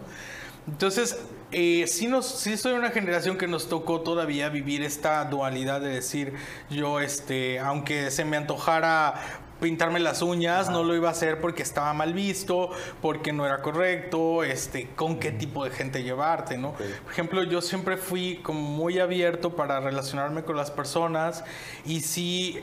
Entonces, 0.68 1.20
eh, 1.52 1.86
sí, 1.88 2.08
nos, 2.08 2.28
sí 2.28 2.56
soy 2.58 2.74
una 2.74 2.92
generación 2.92 3.38
que 3.38 3.48
nos 3.48 3.70
tocó 3.70 4.02
todavía 4.02 4.50
vivir 4.50 4.84
esta 4.84 5.26
dualidad 5.26 5.82
de 5.82 5.90
decir, 5.90 6.34
yo, 6.70 7.00
este, 7.00 7.60
aunque 7.60 8.12
se 8.12 8.24
me 8.24 8.38
antojara 8.38 9.16
pintarme 9.60 10.00
las 10.00 10.22
uñas, 10.22 10.70
no 10.70 10.84
lo 10.84 10.96
iba 10.96 11.10
a 11.10 11.12
hacer 11.12 11.42
porque 11.42 11.64
estaba 11.64 11.94
mal 11.94 12.14
visto, 12.14 12.72
porque 13.02 13.34
no 13.34 13.46
era 13.46 13.62
correcto, 13.62 14.44
este, 14.44 14.90
con 14.96 15.20
qué 15.20 15.32
tipo 15.32 15.64
de 15.64 15.72
gente 15.72 16.04
llevarte, 16.04 16.58
¿no? 16.58 16.74
Por 16.74 17.12
ejemplo, 17.12 17.44
yo 17.44 17.62
siempre 17.62 17.98
fui 17.98 18.40
como 18.44 18.62
muy 18.62 19.00
abierto 19.00 19.56
para 19.56 19.80
relacionarme 19.80 20.44
con 20.44 20.56
las 20.56 20.72
personas 20.72 21.44
y 21.86 22.02
sí, 22.02 22.60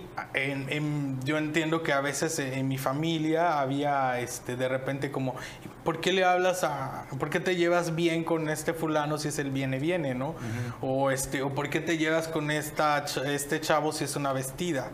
yo 1.24 1.38
entiendo 1.38 1.82
que 1.82 1.92
a 1.92 2.00
veces 2.00 2.38
en, 2.38 2.66
mi 2.66 2.78
familia 2.78 3.60
había, 3.60 4.18
este, 4.20 4.56
de 4.56 4.68
repente 4.68 5.10
como, 5.10 5.36
¿por 5.84 6.00
qué 6.00 6.12
le 6.12 6.24
hablas 6.24 6.64
a, 6.64 7.06
por 7.18 7.30
qué 7.30 7.40
te 7.40 7.56
llevas 7.56 7.94
bien 7.94 8.24
con 8.24 8.48
este 8.48 8.72
fulano 8.72 9.18
si 9.18 9.28
es 9.28 9.38
el 9.38 9.50
viene 9.50 9.78
viene, 9.78 10.14
¿no? 10.14 10.34
O 10.80 11.10
este, 11.10 11.42
o 11.42 11.54
por 11.54 11.70
qué 11.70 11.80
te 11.80 11.98
llevas 11.98 12.28
con 12.28 12.50
esta, 12.50 13.04
este 13.26 13.60
chavo 13.60 13.92
si 13.92 14.04
es 14.04 14.16
una 14.16 14.32
vestida. 14.32 14.90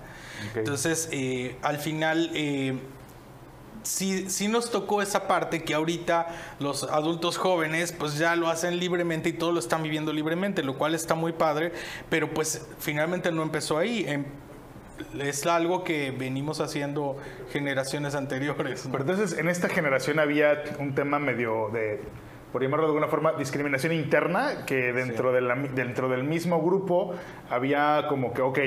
Entonces, 0.54 1.08
eh, 1.12 1.56
al 1.62 1.78
final, 1.78 2.30
eh, 2.34 2.78
sí, 3.82 4.28
sí, 4.28 4.48
nos 4.48 4.70
tocó 4.70 5.02
esa 5.02 5.26
parte 5.26 5.62
que 5.62 5.74
ahorita 5.74 6.28
los 6.60 6.84
adultos 6.84 7.36
jóvenes 7.36 7.92
pues 7.92 8.18
ya 8.18 8.36
lo 8.36 8.48
hacen 8.48 8.78
libremente 8.78 9.28
y 9.28 9.32
todos 9.32 9.52
lo 9.52 9.60
están 9.60 9.82
viviendo 9.82 10.12
libremente, 10.12 10.62
lo 10.62 10.76
cual 10.78 10.94
está 10.94 11.14
muy 11.14 11.32
padre, 11.32 11.72
pero 12.08 12.32
pues 12.32 12.66
finalmente 12.78 13.32
no 13.32 13.42
empezó 13.42 13.78
ahí. 13.78 14.04
Em, 14.06 14.24
es 15.18 15.46
algo 15.46 15.84
que 15.84 16.10
venimos 16.12 16.60
haciendo 16.60 17.16
generaciones 17.50 18.14
anteriores. 18.14 18.88
Pero 18.90 19.04
entonces 19.04 19.38
en 19.38 19.48
esta 19.48 19.68
generación 19.68 20.18
había 20.18 20.62
un 20.78 20.94
tema 20.94 21.18
medio 21.18 21.70
de 21.72 22.00
por 22.52 22.62
llamarlo 22.62 22.86
de 22.86 22.90
alguna 22.90 23.08
forma, 23.08 23.32
discriminación 23.32 23.92
interna, 23.92 24.66
que 24.66 24.92
dentro, 24.92 25.32
de 25.32 25.40
la, 25.40 25.54
dentro 25.54 26.08
del 26.08 26.24
mismo 26.24 26.62
grupo 26.62 27.14
había 27.50 28.06
como 28.08 28.34
que, 28.34 28.42
ok, 28.42 28.58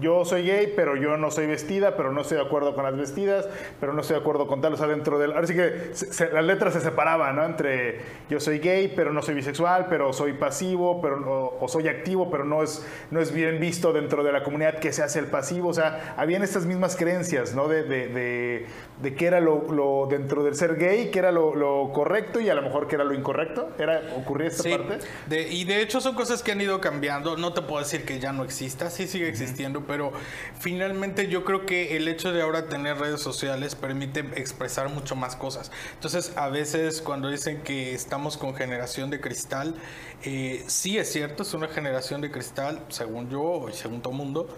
yo 0.00 0.24
soy 0.24 0.46
gay, 0.46 0.72
pero 0.74 0.96
yo 0.96 1.16
no 1.16 1.30
soy 1.30 1.46
vestida, 1.46 1.96
pero 1.96 2.12
no 2.12 2.22
estoy 2.22 2.38
de 2.38 2.44
acuerdo 2.44 2.74
con 2.74 2.84
las 2.84 2.96
vestidas, 2.96 3.48
pero 3.80 3.92
no 3.92 4.00
estoy 4.00 4.16
de 4.16 4.20
acuerdo 4.20 4.46
con 4.46 4.60
tal, 4.60 4.74
o 4.74 4.76
sea, 4.76 4.86
dentro 4.86 5.18
del... 5.18 5.32
Ahora 5.32 5.46
sí 5.46 5.54
que 5.54 5.92
las 6.32 6.44
letras 6.44 6.74
se 6.74 6.80
separaban, 6.80 7.36
¿no? 7.36 7.44
Entre 7.44 8.00
yo 8.28 8.40
soy 8.40 8.58
gay, 8.58 8.92
pero 8.94 9.12
no 9.12 9.22
soy 9.22 9.34
bisexual, 9.34 9.86
pero 9.88 10.12
soy 10.12 10.34
pasivo, 10.34 11.00
pero, 11.00 11.56
o, 11.60 11.68
soy 11.68 11.88
activo, 11.88 12.30
pero 12.30 12.44
no 12.44 12.62
es, 12.62 12.86
no 13.10 13.20
es 13.20 13.32
bien 13.32 13.60
visto 13.60 13.92
dentro 13.92 14.22
de 14.22 14.32
la 14.32 14.42
comunidad 14.42 14.78
que 14.78 14.92
se 14.92 15.02
hace 15.02 15.18
el 15.18 15.26
pasivo, 15.26 15.68
o 15.68 15.74
sea, 15.74 16.14
habían 16.16 16.42
estas 16.42 16.66
mismas 16.66 16.96
creencias, 16.96 17.54
¿no? 17.54 17.68
De, 17.68 17.82
de, 17.82 18.08
de, 18.08 18.66
de 19.02 19.14
qué 19.14 19.26
era 19.26 19.40
lo, 19.40 20.06
dentro 20.08 20.44
del 20.44 20.54
ser 20.54 20.76
gay, 20.76 21.10
qué 21.10 21.18
era 21.18 21.32
lo, 21.32 21.54
lo 21.54 21.90
correcto 21.92 22.40
y 22.40 22.48
a 22.48 22.54
lo 22.54 22.62
mejor 22.62 22.86
qué 22.86 22.94
era 22.94 23.04
lo 23.04 23.14
incorrecto? 23.14 23.70
¿Era, 23.78 24.00
¿Ocurría 24.16 24.48
esta 24.48 24.62
parte? 24.62 24.98
De, 25.28 25.48
y 25.48 25.64
de 25.64 25.82
hecho 25.82 26.00
son 26.00 26.14
cosas 26.14 26.42
que 26.42 26.52
han 26.52 26.60
ido 26.60 26.80
cambiando. 26.80 27.36
No 27.36 27.52
te 27.52 27.62
puedo 27.62 27.80
decir 27.80 28.04
que 28.04 28.20
ya 28.20 28.32
no 28.32 28.44
exista, 28.44 28.90
sí 28.90 29.06
sigue 29.08 29.28
existiendo, 29.28 29.84
pero 29.86 30.12
finalmente 30.58 31.28
yo 31.28 31.44
creo 31.44 31.66
que 31.66 31.96
el 31.96 32.06
hecho 32.06 32.32
de 32.32 32.42
ahora 32.42 32.68
tener 32.68 32.98
redes 32.98 33.20
sociales 33.20 33.74
permite 33.74 34.20
expresar 34.36 34.88
mucho 34.88 35.16
más 35.16 35.34
cosas. 35.34 35.72
Entonces, 35.94 36.32
a 36.36 36.48
veces 36.48 37.02
cuando 37.02 37.28
dicen 37.28 37.62
que 37.62 37.94
estamos 37.94 38.36
con 38.36 38.54
generación 38.54 39.10
de 39.10 39.20
cristal, 39.20 39.74
eh, 40.22 40.62
sí 40.68 40.98
es 40.98 41.10
cierto, 41.10 41.42
es 41.42 41.52
una 41.54 41.68
generación 41.68 42.20
de 42.20 42.30
cristal, 42.30 42.84
según 42.88 43.28
yo 43.28 43.68
y 43.68 43.72
según 43.72 44.00
todo 44.00 44.12
mundo 44.12 44.48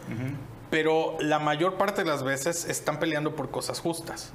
pero 0.75 1.17
la 1.21 1.39
mayor 1.39 1.77
parte 1.77 2.03
de 2.03 2.11
las 2.11 2.25
veces 2.25 2.65
están 2.65 2.99
peleando 2.99 3.37
por 3.37 3.53
cosas 3.53 3.79
justas, 3.79 4.33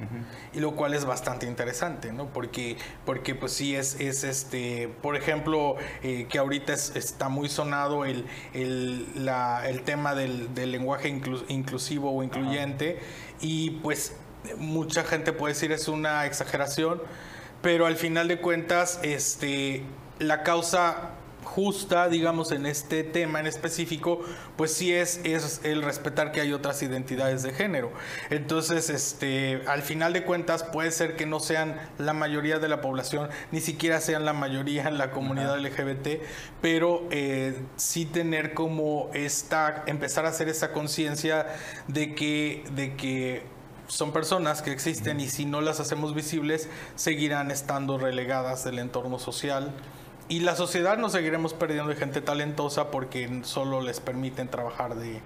y 0.54 0.62
lo 0.62 0.74
cual 0.74 0.94
es 0.94 1.04
bastante 1.04 1.46
interesante, 1.46 2.14
¿no? 2.14 2.28
Porque, 2.28 2.78
porque 3.06 3.36
pues 3.36 3.52
sí 3.52 3.76
es, 3.76 4.00
es 4.00 4.24
este, 4.24 4.88
por 5.02 5.18
ejemplo, 5.18 5.76
eh, 6.02 6.28
que 6.30 6.38
ahorita 6.40 6.72
está 6.72 7.28
muy 7.28 7.50
sonado 7.50 8.06
el, 8.06 8.26
el, 8.54 9.26
la, 9.26 9.68
el 9.68 9.82
tema 9.82 10.16
del, 10.16 10.56
del 10.56 10.72
lenguaje 10.72 11.10
inclusivo 11.50 12.16
o 12.16 12.24
incluyente, 12.24 13.02
y 13.42 13.72
pues 13.72 14.16
mucha 14.58 15.04
gente 15.04 15.34
puede 15.34 15.56
decir 15.56 15.74
es 15.74 15.90
una 15.90 16.26
exageración, 16.26 17.02
pero 17.62 17.86
al 17.86 17.98
final 17.98 18.30
de 18.30 18.40
cuentas, 18.40 19.02
este, 19.04 19.84
la 20.20 20.44
causa 20.44 21.16
justa, 21.50 22.10
digamos, 22.10 22.52
en 22.52 22.66
este 22.66 23.04
tema 23.04 23.40
en 23.40 23.48
específico, 23.48 24.22
pues 24.56 24.74
sí 24.74 24.94
es, 24.94 25.20
es 25.24 25.62
el 25.64 25.82
respetar 25.82 26.32
que 26.32 26.42
hay 26.42 26.54
otras 26.54 26.82
identidades 26.84 27.42
de 27.42 27.54
género. 27.54 27.92
Entonces, 28.30 28.90
este, 28.90 29.64
al 29.68 29.82
final 29.82 30.14
de 30.14 30.24
cuentas, 30.24 30.64
puede 30.64 30.92
ser 30.92 31.16
que 31.16 31.26
no 31.26 31.40
sean 31.40 31.76
la 31.98 32.14
mayoría 32.14 32.60
de 32.60 32.70
la 32.70 32.82
población, 32.82 33.30
ni 33.52 33.62
siquiera 33.62 34.00
sean 34.00 34.26
la 34.26 34.34
mayoría 34.34 34.88
en 34.88 34.98
la 34.98 35.12
comunidad 35.12 35.60
LGBT, 35.60 36.22
pero 36.62 37.08
eh, 37.10 37.60
sí 37.78 38.06
tener 38.06 38.54
como 38.54 39.10
esta, 39.14 39.84
empezar 39.88 40.26
a 40.26 40.30
hacer 40.30 40.50
esa 40.50 40.72
conciencia 40.72 41.48
de 41.88 42.14
que, 42.14 42.64
de 42.76 42.96
que 42.96 43.44
son 43.88 44.14
personas 44.14 44.62
que 44.62 44.72
existen 44.72 45.20
y 45.20 45.28
si 45.28 45.46
no 45.46 45.62
las 45.62 45.80
hacemos 45.80 46.14
visibles, 46.14 46.70
seguirán 46.96 47.50
estando 47.50 47.98
relegadas 47.98 48.64
del 48.64 48.78
entorno 48.78 49.18
social 49.18 49.74
y 50.30 50.42
la 50.42 50.56
sociedad 50.56 51.00
nos 51.00 51.14
seguiremos 51.14 51.56
perdiendo 51.56 51.90
de 51.90 51.96
gente 51.96 52.22
talentosa 52.22 52.92
porque 52.92 53.42
solo 53.42 53.82
les 53.82 54.00
permiten 54.00 54.48
trabajar 54.48 54.94
de, 54.94 55.22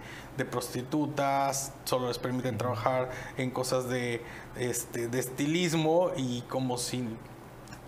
prostitutas, 0.46 1.74
solo 1.84 2.08
les 2.08 2.18
permiten 2.18 2.58
trabajar 2.58 3.10
en 3.38 3.52
cosas 3.52 3.90
de, 3.90 4.22
este, 4.58 5.10
de 5.10 5.20
estilismo 5.20 6.12
y 6.16 6.44
como 6.44 6.78
si, 6.78 7.06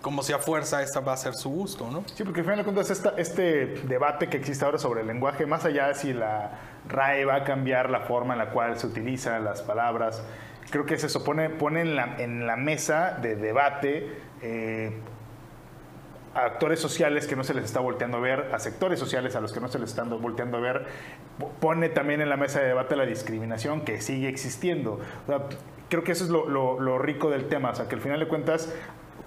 como 0.02 0.22
si 0.22 0.34
a 0.34 0.38
fuerza 0.38 0.82
esta 0.82 1.00
va 1.00 1.14
a 1.14 1.16
ser 1.16 1.32
su 1.32 1.48
gusto, 1.48 1.90
¿no? 1.90 2.04
Sí, 2.14 2.22
porque 2.22 2.40
al 2.40 2.44
final 2.44 2.58
de 2.58 2.64
cuentas 2.64 2.90
esta, 2.90 3.14
este 3.16 3.66
debate 3.84 4.28
que 4.28 4.36
existe 4.36 4.66
ahora 4.66 4.76
sobre 4.76 5.00
el 5.00 5.06
lenguaje, 5.06 5.46
más 5.46 5.64
allá 5.64 5.88
de 5.88 5.94
si 5.94 6.12
la 6.12 6.52
RAE 6.86 7.24
va 7.24 7.36
a 7.36 7.44
cambiar 7.44 7.88
la 7.88 8.00
forma 8.00 8.34
en 8.34 8.40
la 8.40 8.50
cual 8.50 8.78
se 8.78 8.88
utilizan 8.88 9.42
las 9.42 9.62
palabras, 9.62 10.22
creo 10.70 10.84
que 10.84 10.98
se 10.98 11.08
supone, 11.08 11.48
pone 11.48 11.80
en 11.80 11.96
la, 11.96 12.16
en 12.18 12.46
la 12.46 12.56
mesa 12.56 13.18
de 13.22 13.36
debate 13.36 14.20
eh, 14.42 15.00
a 16.36 16.44
actores 16.44 16.78
sociales 16.78 17.26
que 17.26 17.34
no 17.34 17.44
se 17.44 17.54
les 17.54 17.64
está 17.64 17.80
volteando 17.80 18.18
a 18.18 18.20
ver, 18.20 18.50
a 18.52 18.58
sectores 18.58 19.00
sociales 19.00 19.34
a 19.36 19.40
los 19.40 19.52
que 19.52 19.60
no 19.60 19.68
se 19.68 19.78
les 19.78 19.88
está 19.88 20.02
volteando 20.02 20.58
a 20.58 20.60
ver, 20.60 20.84
pone 21.60 21.88
también 21.88 22.20
en 22.20 22.28
la 22.28 22.36
mesa 22.36 22.60
de 22.60 22.66
debate 22.66 22.94
la 22.94 23.06
discriminación 23.06 23.80
que 23.80 24.02
sigue 24.02 24.28
existiendo. 24.28 25.00
Creo 25.88 26.04
que 26.04 26.12
eso 26.12 26.24
es 26.24 26.30
lo, 26.30 26.48
lo, 26.48 26.98
rico 26.98 27.30
del 27.30 27.46
tema, 27.48 27.70
o 27.70 27.74
sea, 27.74 27.88
que 27.88 27.94
al 27.94 28.00
final 28.00 28.20
de 28.20 28.28
cuentas 28.28 28.74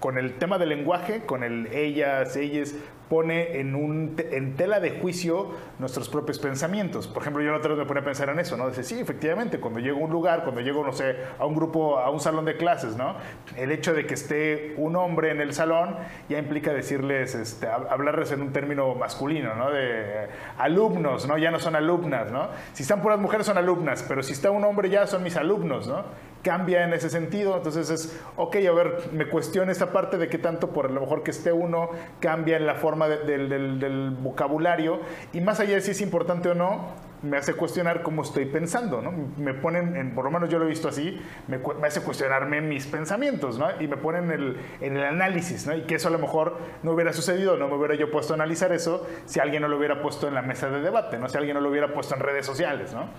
con 0.00 0.18
el 0.18 0.38
tema 0.38 0.58
del 0.58 0.70
lenguaje, 0.70 1.26
con 1.26 1.44
el 1.44 1.66
ellas, 1.74 2.36
ellas, 2.36 2.74
pone 3.10 3.58
en, 3.58 3.74
un, 3.74 4.14
en 4.30 4.54
tela 4.54 4.78
de 4.78 5.00
juicio 5.00 5.50
nuestros 5.80 6.08
propios 6.08 6.38
pensamientos. 6.38 7.08
Por 7.08 7.22
ejemplo, 7.22 7.42
yo 7.42 7.50
la 7.50 7.58
otra 7.58 7.70
vez 7.70 7.78
me 7.80 7.84
pone 7.84 8.00
a 8.00 8.04
pensar 8.04 8.28
en 8.28 8.38
eso, 8.38 8.56
¿no? 8.56 8.68
Dice, 8.68 8.84
sí, 8.84 9.00
efectivamente, 9.00 9.58
cuando 9.58 9.80
llego 9.80 9.98
a 9.98 10.04
un 10.04 10.12
lugar, 10.12 10.44
cuando 10.44 10.60
llego, 10.60 10.86
no 10.86 10.92
sé, 10.92 11.16
a 11.38 11.44
un 11.44 11.56
grupo, 11.56 11.98
a 11.98 12.08
un 12.10 12.20
salón 12.20 12.44
de 12.44 12.56
clases, 12.56 12.96
¿no? 12.96 13.16
El 13.56 13.72
hecho 13.72 13.92
de 13.94 14.06
que 14.06 14.14
esté 14.14 14.74
un 14.78 14.94
hombre 14.94 15.32
en 15.32 15.40
el 15.40 15.52
salón 15.52 15.96
ya 16.28 16.38
implica 16.38 16.72
decirles, 16.72 17.34
este, 17.34 17.66
hablarles 17.66 18.30
en 18.30 18.42
un 18.42 18.52
término 18.52 18.94
masculino, 18.94 19.56
¿no? 19.56 19.72
De 19.72 20.28
alumnos, 20.56 21.26
¿no? 21.26 21.36
Ya 21.36 21.50
no 21.50 21.58
son 21.58 21.74
alumnas, 21.74 22.30
¿no? 22.30 22.48
Si 22.74 22.84
están 22.84 23.02
puras 23.02 23.18
mujeres 23.18 23.44
son 23.44 23.58
alumnas, 23.58 24.04
pero 24.06 24.22
si 24.22 24.34
está 24.34 24.52
un 24.52 24.62
hombre 24.62 24.88
ya 24.88 25.08
son 25.08 25.24
mis 25.24 25.36
alumnos, 25.36 25.88
¿no? 25.88 26.04
Cambia 26.42 26.84
en 26.84 26.94
ese 26.94 27.10
sentido, 27.10 27.56
entonces 27.56 27.90
es, 27.90 28.18
ok, 28.36 28.56
a 28.56 28.72
ver, 28.72 29.10
me 29.12 29.28
cuestiono 29.28 29.70
esta 29.70 29.92
parte 29.92 30.16
de 30.16 30.28
qué 30.28 30.38
tanto 30.38 30.70
por 30.70 30.90
lo 30.90 31.00
mejor 31.00 31.22
que 31.22 31.32
esté 31.32 31.52
uno 31.52 31.90
cambia 32.18 32.56
en 32.56 32.66
la 32.66 32.76
forma 32.76 33.08
del, 33.08 34.16
vocabulario 34.20 35.00
y 35.32 35.40
más 35.40 35.60
allá 35.60 35.74
de 35.74 35.80
si 35.82 35.90
es 35.90 36.00
importante 36.00 36.48
o 36.48 36.54
no, 36.54 37.10
me 37.22 37.36
hace 37.36 37.52
cuestionar 37.52 38.02
cómo 38.02 38.22
estoy 38.22 38.46
pensando, 38.46 39.02
¿no? 39.02 39.12
Me 39.36 39.52
ponen, 39.52 39.96
en, 39.96 40.14
por 40.14 40.24
lo 40.24 40.30
menos 40.30 40.48
yo 40.48 40.58
lo 40.58 40.64
he 40.64 40.68
visto 40.68 40.88
así, 40.88 41.20
me, 41.48 41.60
hace 41.86 42.00
cuestionarme 42.00 42.62
mis 42.62 42.86
pensamientos, 42.86 43.58
¿no? 43.58 43.68
Y 43.78 43.86
me 43.86 43.98
ponen 43.98 44.30
el, 44.30 44.56
en 44.80 44.96
el 44.96 45.04
análisis, 45.04 45.66
¿no? 45.66 45.76
Y 45.76 45.82
que 45.82 45.96
eso 45.96 46.08
a 46.08 46.10
lo 46.10 46.18
mejor 46.18 46.56
no 46.82 46.92
hubiera 46.92 47.12
sucedido, 47.12 47.56
no 47.56 47.68
me 47.68 47.74
hubiera 47.74 47.94
yo 47.94 48.10
puesto 48.10 48.32
a 48.32 48.36
analizar 48.36 48.72
eso 48.72 49.06
si 49.26 49.40
alguien 49.40 49.60
no 49.60 49.68
lo 49.68 49.76
hubiera 49.76 50.00
puesto 50.00 50.28
en 50.28 50.34
la 50.34 50.42
mesa 50.42 50.70
de 50.70 50.80
debate, 50.80 51.18
¿no? 51.18 51.28
Si 51.28 51.36
alguien 51.36 51.54
no 51.54 51.60
lo 51.60 51.68
hubiera 51.68 51.92
puesto 51.92 52.14
en 52.14 52.20
redes 52.20 52.46
sociales, 52.46 52.94
¿no? 52.94 53.10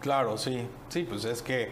Claro, 0.00 0.38
sí, 0.38 0.68
sí, 0.88 1.04
pues 1.08 1.24
es 1.24 1.42
que 1.42 1.68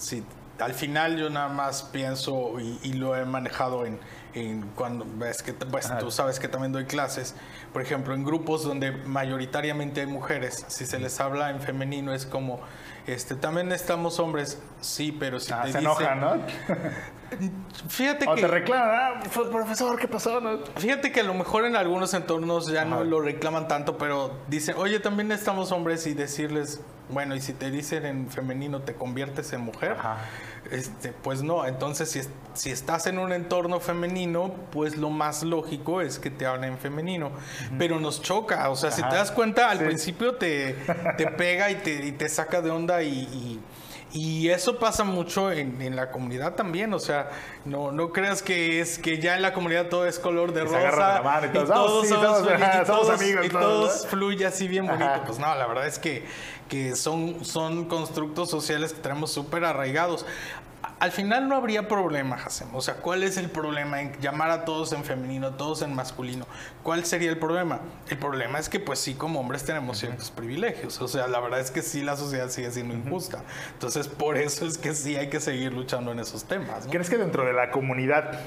si 0.00 0.24
al 0.58 0.74
final 0.74 1.16
yo 1.16 1.30
nada 1.30 1.48
más 1.48 1.82
pienso 1.82 2.54
y, 2.60 2.92
lo 2.94 3.16
he 3.16 3.24
manejado 3.24 3.86
en, 3.86 3.98
en 4.34 4.62
cuando 4.74 5.06
ves 5.14 5.42
que 5.42 5.54
pues, 5.54 5.90
tú 5.98 6.10
sabes 6.10 6.38
que 6.38 6.48
también 6.48 6.72
doy 6.72 6.84
clases, 6.84 7.34
por 7.72 7.82
ejemplo, 7.82 8.14
en 8.14 8.24
grupos 8.24 8.64
donde 8.64 8.90
mayoritariamente 8.90 10.02
hay 10.02 10.06
mujeres, 10.06 10.64
si 10.68 10.84
se 10.84 10.98
les 10.98 11.18
habla 11.20 11.50
en 11.50 11.60
femenino 11.60 12.12
es 12.12 12.26
como 12.26 12.60
este, 13.06 13.34
también 13.34 13.72
estamos 13.72 14.18
hombres, 14.20 14.60
sí, 14.80 15.12
pero 15.12 15.40
si 15.40 15.52
Ah, 15.52 15.62
te 15.62 15.72
se 15.72 15.78
dicen- 15.78 15.84
enojan, 15.84 16.20
¿no? 16.20 16.36
Fíjate 17.88 18.28
O 18.28 18.34
que 18.34 18.40
te 18.40 18.48
reclaman, 18.48 18.90
ah, 18.92 19.20
profesor, 19.50 19.98
¿qué 19.98 20.08
pasó? 20.08 20.40
No? 20.40 20.58
Fíjate 20.76 21.12
que 21.12 21.20
a 21.20 21.24
lo 21.24 21.34
mejor 21.34 21.64
en 21.64 21.76
algunos 21.76 22.12
entornos 22.14 22.66
ya 22.66 22.84
no 22.84 23.04
lo 23.04 23.20
reclaman 23.20 23.68
tanto, 23.68 23.98
pero 23.98 24.32
dicen, 24.48 24.74
oye, 24.78 24.98
también 24.98 25.30
estamos 25.30 25.70
hombres 25.70 26.06
y 26.08 26.14
decirles, 26.14 26.80
bueno, 27.08 27.36
y 27.36 27.40
si 27.40 27.52
te 27.52 27.70
dicen 27.70 28.04
en 28.04 28.28
femenino 28.28 28.80
te 28.82 28.94
conviertes 28.94 29.52
en 29.52 29.60
mujer, 29.60 29.92
Ajá. 29.92 30.16
Este, 30.70 31.12
pues 31.12 31.42
no, 31.42 31.66
entonces 31.66 32.10
si, 32.10 32.20
si 32.54 32.70
estás 32.70 33.06
en 33.06 33.18
un 33.18 33.32
entorno 33.32 33.80
femenino, 33.80 34.54
pues 34.72 34.96
lo 34.96 35.10
más 35.10 35.42
lógico 35.42 36.00
es 36.00 36.18
que 36.18 36.30
te 36.30 36.46
hablen 36.46 36.72
en 36.72 36.78
femenino, 36.78 37.30
pero 37.78 37.98
nos 38.00 38.22
choca, 38.22 38.68
o 38.70 38.76
sea, 38.76 38.90
si 38.90 39.02
te 39.02 39.14
das 39.14 39.30
cuenta, 39.30 39.70
al 39.70 39.78
Sí. 39.78 39.84
principio 39.84 40.34
te, 40.36 40.74
te 41.16 41.26
pega 41.26 41.70
y 41.70 41.76
te, 41.76 42.06
y 42.06 42.12
te 42.12 42.28
saca 42.28 42.60
de 42.62 42.70
onda 42.70 43.02
y... 43.02 43.08
y- 43.08 43.60
y 44.12 44.48
eso 44.48 44.78
pasa 44.78 45.04
mucho 45.04 45.52
en, 45.52 45.80
en 45.82 45.94
la 45.96 46.10
comunidad 46.10 46.54
también, 46.54 46.92
o 46.94 46.98
sea, 46.98 47.30
no, 47.64 47.92
no 47.92 48.10
creas 48.12 48.42
que 48.42 48.80
es 48.80 48.98
que 48.98 49.18
ya 49.18 49.36
en 49.36 49.42
la 49.42 49.52
comunidad 49.52 49.86
todo 49.88 50.06
es 50.06 50.18
color 50.18 50.52
de 50.52 50.62
rosa 50.64 51.22
y 51.44 51.48
todos, 51.52 51.68
todos, 51.68 51.90
"Oh, 51.90 52.02
sí, 52.02 52.08
somos 52.08 52.24
todos, 52.24 52.38
felices, 52.48 52.62
ajá, 52.68 52.82
y 52.82 52.86
todos- 52.86 53.20
amigos, 53.20 53.46
y 53.46 53.48
todos", 53.50 53.62
todos 53.88 54.04
¿no? 54.04 54.10
fluye 54.10 54.46
así 54.46 54.68
bien 54.68 54.86
bonito. 54.86 55.04
Ajá. 55.04 55.22
Pues 55.24 55.38
no, 55.38 55.54
la 55.54 55.66
verdad 55.66 55.86
es 55.86 55.98
que, 55.98 56.24
que 56.68 56.96
son, 56.96 57.44
son 57.44 57.84
constructos 57.86 58.50
sociales 58.50 58.92
que 58.92 59.00
tenemos 59.00 59.30
súper 59.32 59.64
arraigados. 59.64 60.26
Al 61.00 61.12
final 61.12 61.48
no 61.48 61.56
habría 61.56 61.88
problema, 61.88 62.36
Hasem. 62.36 62.74
O 62.74 62.82
sea, 62.82 62.96
¿cuál 62.96 63.22
es 63.22 63.38
el 63.38 63.48
problema 63.48 64.02
en 64.02 64.12
llamar 64.20 64.50
a 64.50 64.66
todos 64.66 64.92
en 64.92 65.02
femenino, 65.02 65.46
a 65.46 65.56
todos 65.56 65.80
en 65.80 65.94
masculino? 65.94 66.46
¿Cuál 66.82 67.06
sería 67.06 67.30
el 67.30 67.38
problema? 67.38 67.80
El 68.10 68.18
problema 68.18 68.58
es 68.58 68.68
que, 68.68 68.80
pues 68.80 68.98
sí, 68.98 69.14
como 69.14 69.40
hombres 69.40 69.64
tenemos 69.64 69.96
ciertos 69.98 70.30
privilegios. 70.30 71.00
O 71.00 71.08
sea, 71.08 71.26
la 71.26 71.40
verdad 71.40 71.60
es 71.60 71.70
que 71.70 71.80
sí, 71.80 72.02
la 72.02 72.18
sociedad 72.18 72.50
sigue 72.50 72.70
siendo 72.70 72.94
injusta. 72.94 73.42
Entonces, 73.72 74.08
por 74.08 74.36
eso 74.36 74.66
es 74.66 74.76
que 74.76 74.94
sí 74.94 75.16
hay 75.16 75.30
que 75.30 75.40
seguir 75.40 75.72
luchando 75.72 76.12
en 76.12 76.18
esos 76.20 76.44
temas. 76.44 76.84
¿no? 76.84 76.90
¿Crees 76.90 77.08
que 77.08 77.16
dentro 77.16 77.46
de 77.46 77.54
la 77.54 77.70
comunidad 77.70 78.38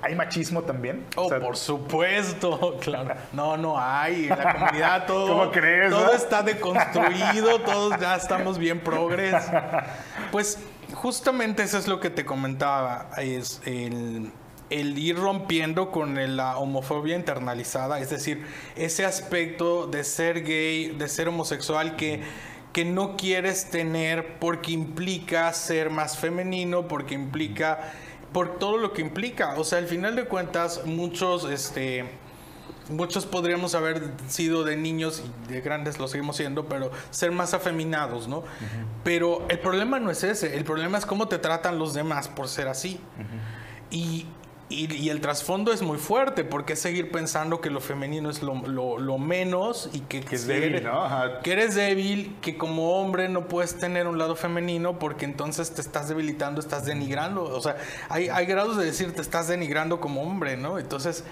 hay 0.00 0.14
machismo 0.14 0.62
también? 0.62 1.04
Oh, 1.16 1.26
O 1.26 1.28
sea, 1.28 1.38
por 1.38 1.58
supuesto, 1.58 2.78
claro. 2.80 3.14
No, 3.34 3.58
no 3.58 3.78
hay. 3.78 4.24
En 4.24 4.38
la 4.38 4.54
comunidad 4.54 5.06
todo, 5.06 5.28
¿Cómo 5.28 5.50
crees, 5.50 5.90
todo 5.90 6.06
no? 6.06 6.12
está 6.12 6.42
deconstruido, 6.42 7.60
todos 7.60 8.00
ya 8.00 8.16
estamos 8.16 8.56
bien 8.56 8.80
progres. 8.80 9.34
Pues 10.32 10.58
justamente 10.94 11.62
eso 11.62 11.78
es 11.78 11.88
lo 11.88 12.00
que 12.00 12.10
te 12.10 12.24
comentaba, 12.24 13.10
es 13.18 13.60
el, 13.64 14.32
ir 14.70 15.16
rompiendo 15.16 15.90
con 15.90 16.36
la 16.36 16.56
homofobia 16.58 17.16
internalizada, 17.16 18.00
es 18.00 18.10
decir, 18.10 18.46
ese 18.76 19.04
aspecto 19.04 19.86
de 19.86 20.04
ser 20.04 20.42
gay, 20.42 20.88
de 20.90 21.08
ser 21.08 21.28
homosexual 21.28 21.96
que 21.96 22.22
que 22.72 22.84
no 22.84 23.16
quieres 23.16 23.70
tener 23.70 24.38
porque 24.38 24.72
implica 24.72 25.52
ser 25.52 25.90
más 25.90 26.16
femenino, 26.16 26.88
porque 26.88 27.14
implica 27.14 27.92
por 28.32 28.58
todo 28.58 28.78
lo 28.78 28.92
que 28.92 29.02
implica. 29.02 29.54
O 29.58 29.64
sea, 29.64 29.78
al 29.78 29.86
final 29.86 30.16
de 30.16 30.24
cuentas, 30.24 30.82
muchos, 30.86 31.44
este, 31.44 32.06
muchos 32.88 33.26
podríamos 33.26 33.74
haber 33.74 34.02
sido 34.28 34.64
de 34.64 34.76
niños 34.76 35.22
y 35.48 35.52
de 35.52 35.60
grandes 35.60 35.98
lo 35.98 36.08
seguimos 36.08 36.36
siendo, 36.36 36.66
pero 36.66 36.90
ser 37.10 37.32
más 37.32 37.54
afeminados, 37.54 38.28
¿no? 38.28 38.44
Pero 39.04 39.44
el 39.48 39.58
problema 39.58 39.98
no 40.00 40.10
es 40.10 40.24
ese, 40.24 40.56
el 40.56 40.64
problema 40.64 40.98
es 40.98 41.06
cómo 41.06 41.28
te 41.28 41.38
tratan 41.38 41.78
los 41.78 41.94
demás 41.94 42.28
por 42.28 42.48
ser 42.48 42.68
así. 42.68 43.00
Y, 43.90 44.26
y- 44.68 44.90
y 44.94 45.10
el 45.10 45.20
trasfondo 45.20 45.70
es 45.72 45.82
muy 45.82 45.98
fuerte, 45.98 46.44
porque 46.44 46.72
es 46.72 46.78
seguir 46.80 47.10
pensando 47.10 47.60
que 47.60 47.68
lo 47.68 47.80
femenino 47.80 48.30
es 48.30 48.42
lo, 48.42 48.54
lo- 48.66 48.98
lo 48.98 49.18
menos 49.18 49.90
y 49.92 50.00
que, 50.00 50.20
Que 50.22 50.36
es 50.36 50.46
débil, 50.46 50.76
eres- 50.76 50.84
¿no? 50.84 51.04
Que 51.42 51.52
eres 51.52 51.74
débil, 51.74 52.36
que 52.40 52.56
como 52.56 52.98
hombre 52.98 53.28
no 53.28 53.48
puedes 53.48 53.78
tener 53.78 54.06
un 54.06 54.16
lado 54.18 54.34
femenino 54.34 54.98
porque 54.98 55.26
entonces 55.26 55.74
te 55.74 55.82
estás 55.82 56.08
debilitando, 56.08 56.58
estás 56.60 56.86
denigrando. 56.86 57.44
O 57.44 57.60
sea, 57.60 57.76
hay, 58.08 58.28
hay 58.30 58.46
grados 58.46 58.78
de 58.78 58.86
decir 58.86 59.12
te 59.14 59.20
estás 59.20 59.46
denigrando 59.48 60.00
como 60.00 60.22
hombre, 60.22 60.56
¿no? 60.56 60.78
Entonces, 60.78 61.22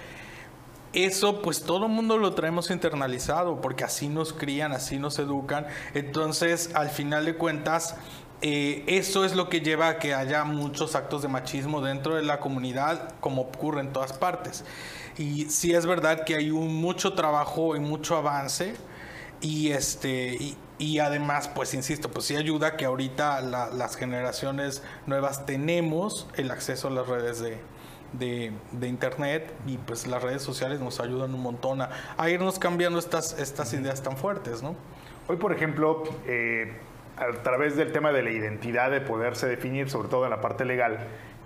eso 0.92 1.42
pues 1.42 1.62
todo 1.62 1.86
el 1.86 1.92
mundo 1.92 2.18
lo 2.18 2.34
traemos 2.34 2.70
internalizado 2.70 3.60
porque 3.60 3.84
así 3.84 4.08
nos 4.08 4.32
crían, 4.32 4.72
así 4.72 4.98
nos 4.98 5.18
educan. 5.18 5.66
Entonces, 5.94 6.70
al 6.74 6.90
final 6.90 7.24
de 7.26 7.36
cuentas, 7.36 7.96
eh, 8.42 8.84
eso 8.86 9.24
es 9.24 9.34
lo 9.36 9.48
que 9.48 9.60
lleva 9.60 9.88
a 9.88 9.98
que 9.98 10.14
haya 10.14 10.44
muchos 10.44 10.94
actos 10.96 11.22
de 11.22 11.28
machismo 11.28 11.80
dentro 11.80 12.14
de 12.16 12.22
la 12.22 12.40
comunidad, 12.40 13.14
como 13.20 13.42
ocurre 13.42 13.80
en 13.82 13.92
todas 13.92 14.12
partes. 14.14 14.64
Y 15.18 15.46
sí 15.50 15.72
es 15.74 15.86
verdad 15.86 16.24
que 16.24 16.36
hay 16.36 16.50
un 16.50 16.74
mucho 16.76 17.12
trabajo 17.14 17.76
y 17.76 17.80
mucho 17.80 18.16
avance. 18.16 18.74
Y 19.40 19.70
este 19.72 20.56
y, 20.78 20.98
además, 20.98 21.48
pues 21.54 21.74
insisto, 21.74 22.10
pues 22.10 22.24
sí 22.26 22.36
ayuda 22.36 22.76
que 22.78 22.86
ahorita 22.86 23.42
la- 23.42 23.68
las 23.70 23.96
generaciones 23.96 24.82
nuevas 25.06 25.44
tenemos 25.44 26.26
el 26.36 26.50
acceso 26.50 26.88
a 26.88 26.90
las 26.90 27.06
redes 27.06 27.38
de, 27.40 27.58
de, 28.12 28.52
de 28.72 28.88
internet 28.88 29.52
y 29.66 29.78
pues 29.78 30.06
las 30.06 30.22
redes 30.22 30.42
sociales 30.42 30.80
nos 30.80 31.00
ayudan 31.00 31.34
un 31.34 31.42
montón 31.42 31.82
a, 31.82 31.90
a 32.16 32.30
irnos 32.30 32.58
cambiando 32.58 32.98
estas, 32.98 33.38
estas 33.38 33.72
ideas 33.72 34.02
tan 34.02 34.16
fuertes, 34.16 34.62
¿no? 34.62 34.74
Hoy, 35.28 35.36
por 35.36 35.52
ejemplo, 35.52 36.02
eh, 36.26 36.72
a 37.16 37.42
través 37.42 37.76
del 37.76 37.92
tema 37.92 38.12
de 38.12 38.22
la 38.22 38.30
identidad, 38.30 38.90
de 38.90 39.00
poderse 39.00 39.46
definir, 39.46 39.90
sobre 39.90 40.08
todo 40.08 40.24
en 40.24 40.30
la 40.30 40.40
parte 40.40 40.64
legal, 40.64 40.98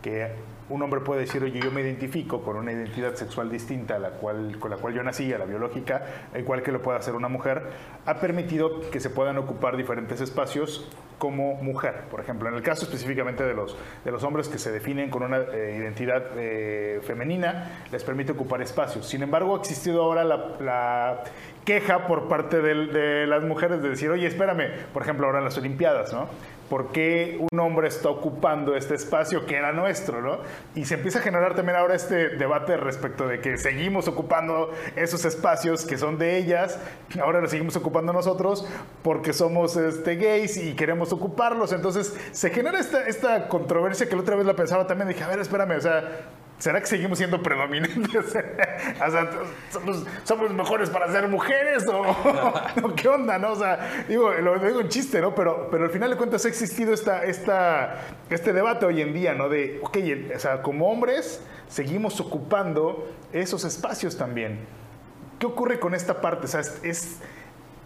que 0.02 0.30
un 0.70 0.82
hombre 0.82 1.00
puede 1.00 1.22
decir, 1.22 1.42
oye, 1.42 1.60
yo 1.60 1.70
me 1.70 1.82
identifico 1.82 2.42
con 2.42 2.56
una 2.56 2.72
identidad 2.72 3.14
sexual 3.14 3.50
distinta 3.50 3.96
a 3.96 3.98
la 3.98 4.10
cual, 4.10 4.58
con 4.58 4.70
la 4.70 4.76
cual 4.76 4.94
yo 4.94 5.02
nací, 5.02 5.32
a 5.32 5.38
la 5.38 5.44
biológica, 5.44 6.30
igual 6.38 6.62
que 6.62 6.72
lo 6.72 6.80
puede 6.80 6.98
hacer 6.98 7.14
una 7.14 7.28
mujer, 7.28 7.62
ha 8.06 8.14
permitido 8.20 8.80
que 8.90 9.00
se 9.00 9.10
puedan 9.10 9.36
ocupar 9.38 9.76
diferentes 9.76 10.20
espacios 10.20 10.88
como 11.18 11.54
mujer. 11.54 12.04
Por 12.10 12.20
ejemplo, 12.20 12.48
en 12.48 12.54
el 12.54 12.62
caso 12.62 12.84
específicamente 12.84 13.44
de 13.44 13.54
los, 13.54 13.76
de 14.04 14.10
los 14.10 14.24
hombres 14.24 14.48
que 14.48 14.58
se 14.58 14.72
definen 14.72 15.10
con 15.10 15.22
una 15.22 15.38
eh, 15.38 15.76
identidad 15.78 16.22
eh, 16.36 17.00
femenina, 17.02 17.84
les 17.92 18.02
permite 18.02 18.32
ocupar 18.32 18.62
espacios. 18.62 19.06
Sin 19.06 19.22
embargo, 19.22 19.54
ha 19.54 19.58
existido 19.58 20.02
ahora 20.02 20.24
la, 20.24 20.56
la 20.60 21.24
queja 21.64 22.06
por 22.06 22.28
parte 22.28 22.60
de, 22.60 23.26
las 23.26 23.42
mujeres 23.42 23.82
de 23.82 23.88
decir, 23.88 24.10
oye, 24.10 24.26
espérame, 24.26 24.70
por 24.92 25.02
ejemplo, 25.02 25.26
ahora 25.26 25.38
en 25.38 25.44
las 25.44 25.56
Olimpiadas, 25.56 26.12
¿no? 26.12 26.28
¿Por 26.68 26.92
qué 26.92 27.38
un 27.40 27.60
hombre 27.60 27.88
está 27.88 28.08
ocupando 28.08 28.74
este 28.74 28.94
espacio 28.94 29.44
que 29.44 29.56
era 29.56 29.72
nuestro, 29.72 30.22
¿no? 30.22 30.38
Y 30.74 30.86
se 30.86 30.94
empieza 30.94 31.18
a 31.18 31.22
generar 31.22 31.54
también 31.54 31.76
ahora 31.76 31.94
este 31.94 32.30
debate 32.30 32.76
respecto 32.76 33.28
de 33.28 33.40
que 33.40 33.58
seguimos 33.58 34.08
ocupando 34.08 34.70
esos 34.96 35.24
espacios 35.24 35.84
que 35.84 35.98
son 35.98 36.18
de 36.18 36.38
ellas, 36.38 36.78
ahora 37.22 37.40
los 37.40 37.50
seguimos 37.50 37.76
ocupando 37.76 38.12
nosotros 38.12 38.66
porque 39.02 39.32
somos 39.32 39.76
este, 39.76 40.16
gays 40.16 40.56
y 40.56 40.74
queremos 40.74 41.12
ocuparlos. 41.12 41.72
Entonces 41.72 42.16
se 42.32 42.50
genera 42.50 42.80
esta, 42.80 43.06
esta 43.06 43.48
controversia 43.48 44.08
que 44.08 44.16
la 44.16 44.22
otra 44.22 44.36
vez 44.36 44.46
la 44.46 44.54
pensaba 44.54 44.86
también, 44.86 45.08
dije, 45.08 45.22
a 45.22 45.28
ver, 45.28 45.40
espérame, 45.40 45.76
o 45.76 45.80
sea, 45.80 46.02
¿Será 46.64 46.80
que 46.80 46.86
seguimos 46.86 47.18
siendo 47.18 47.42
predominantes? 47.42 48.14
o 49.06 49.10
sea, 49.10 49.30
¿somos, 50.24 50.50
mejores 50.54 50.88
para 50.88 51.12
ser 51.12 51.28
mujeres 51.28 51.84
o, 51.92 52.94
qué 52.96 53.06
onda, 53.06 53.38
no? 53.38 53.52
O 53.52 53.56
sea, 53.56 54.06
digo, 54.08 54.32
lo 54.32 54.58
digo 54.58 54.80
en 54.80 54.88
chiste, 54.88 55.20
¿no? 55.20 55.34
Pero, 55.34 55.68
pero 55.70 55.84
al 55.84 55.90
final 55.90 56.08
de 56.08 56.16
cuentas 56.16 56.46
ha 56.46 56.48
existido 56.48 56.94
esta, 56.94 57.22
esta, 57.24 58.00
este 58.30 58.54
debate 58.54 58.86
hoy 58.86 59.02
en 59.02 59.12
día, 59.12 59.34
¿no? 59.34 59.50
De, 59.50 59.78
ok, 59.82 59.98
o 60.34 60.38
sea, 60.38 60.62
como 60.62 60.90
hombres 60.90 61.42
seguimos 61.68 62.18
ocupando 62.18 63.12
esos 63.30 63.66
espacios 63.66 64.16
también. 64.16 64.60
¿Qué 65.38 65.44
ocurre 65.44 65.78
con 65.78 65.94
esta 65.94 66.22
parte? 66.22 66.46
O 66.46 66.48
sea, 66.48 66.62
es 66.82 67.18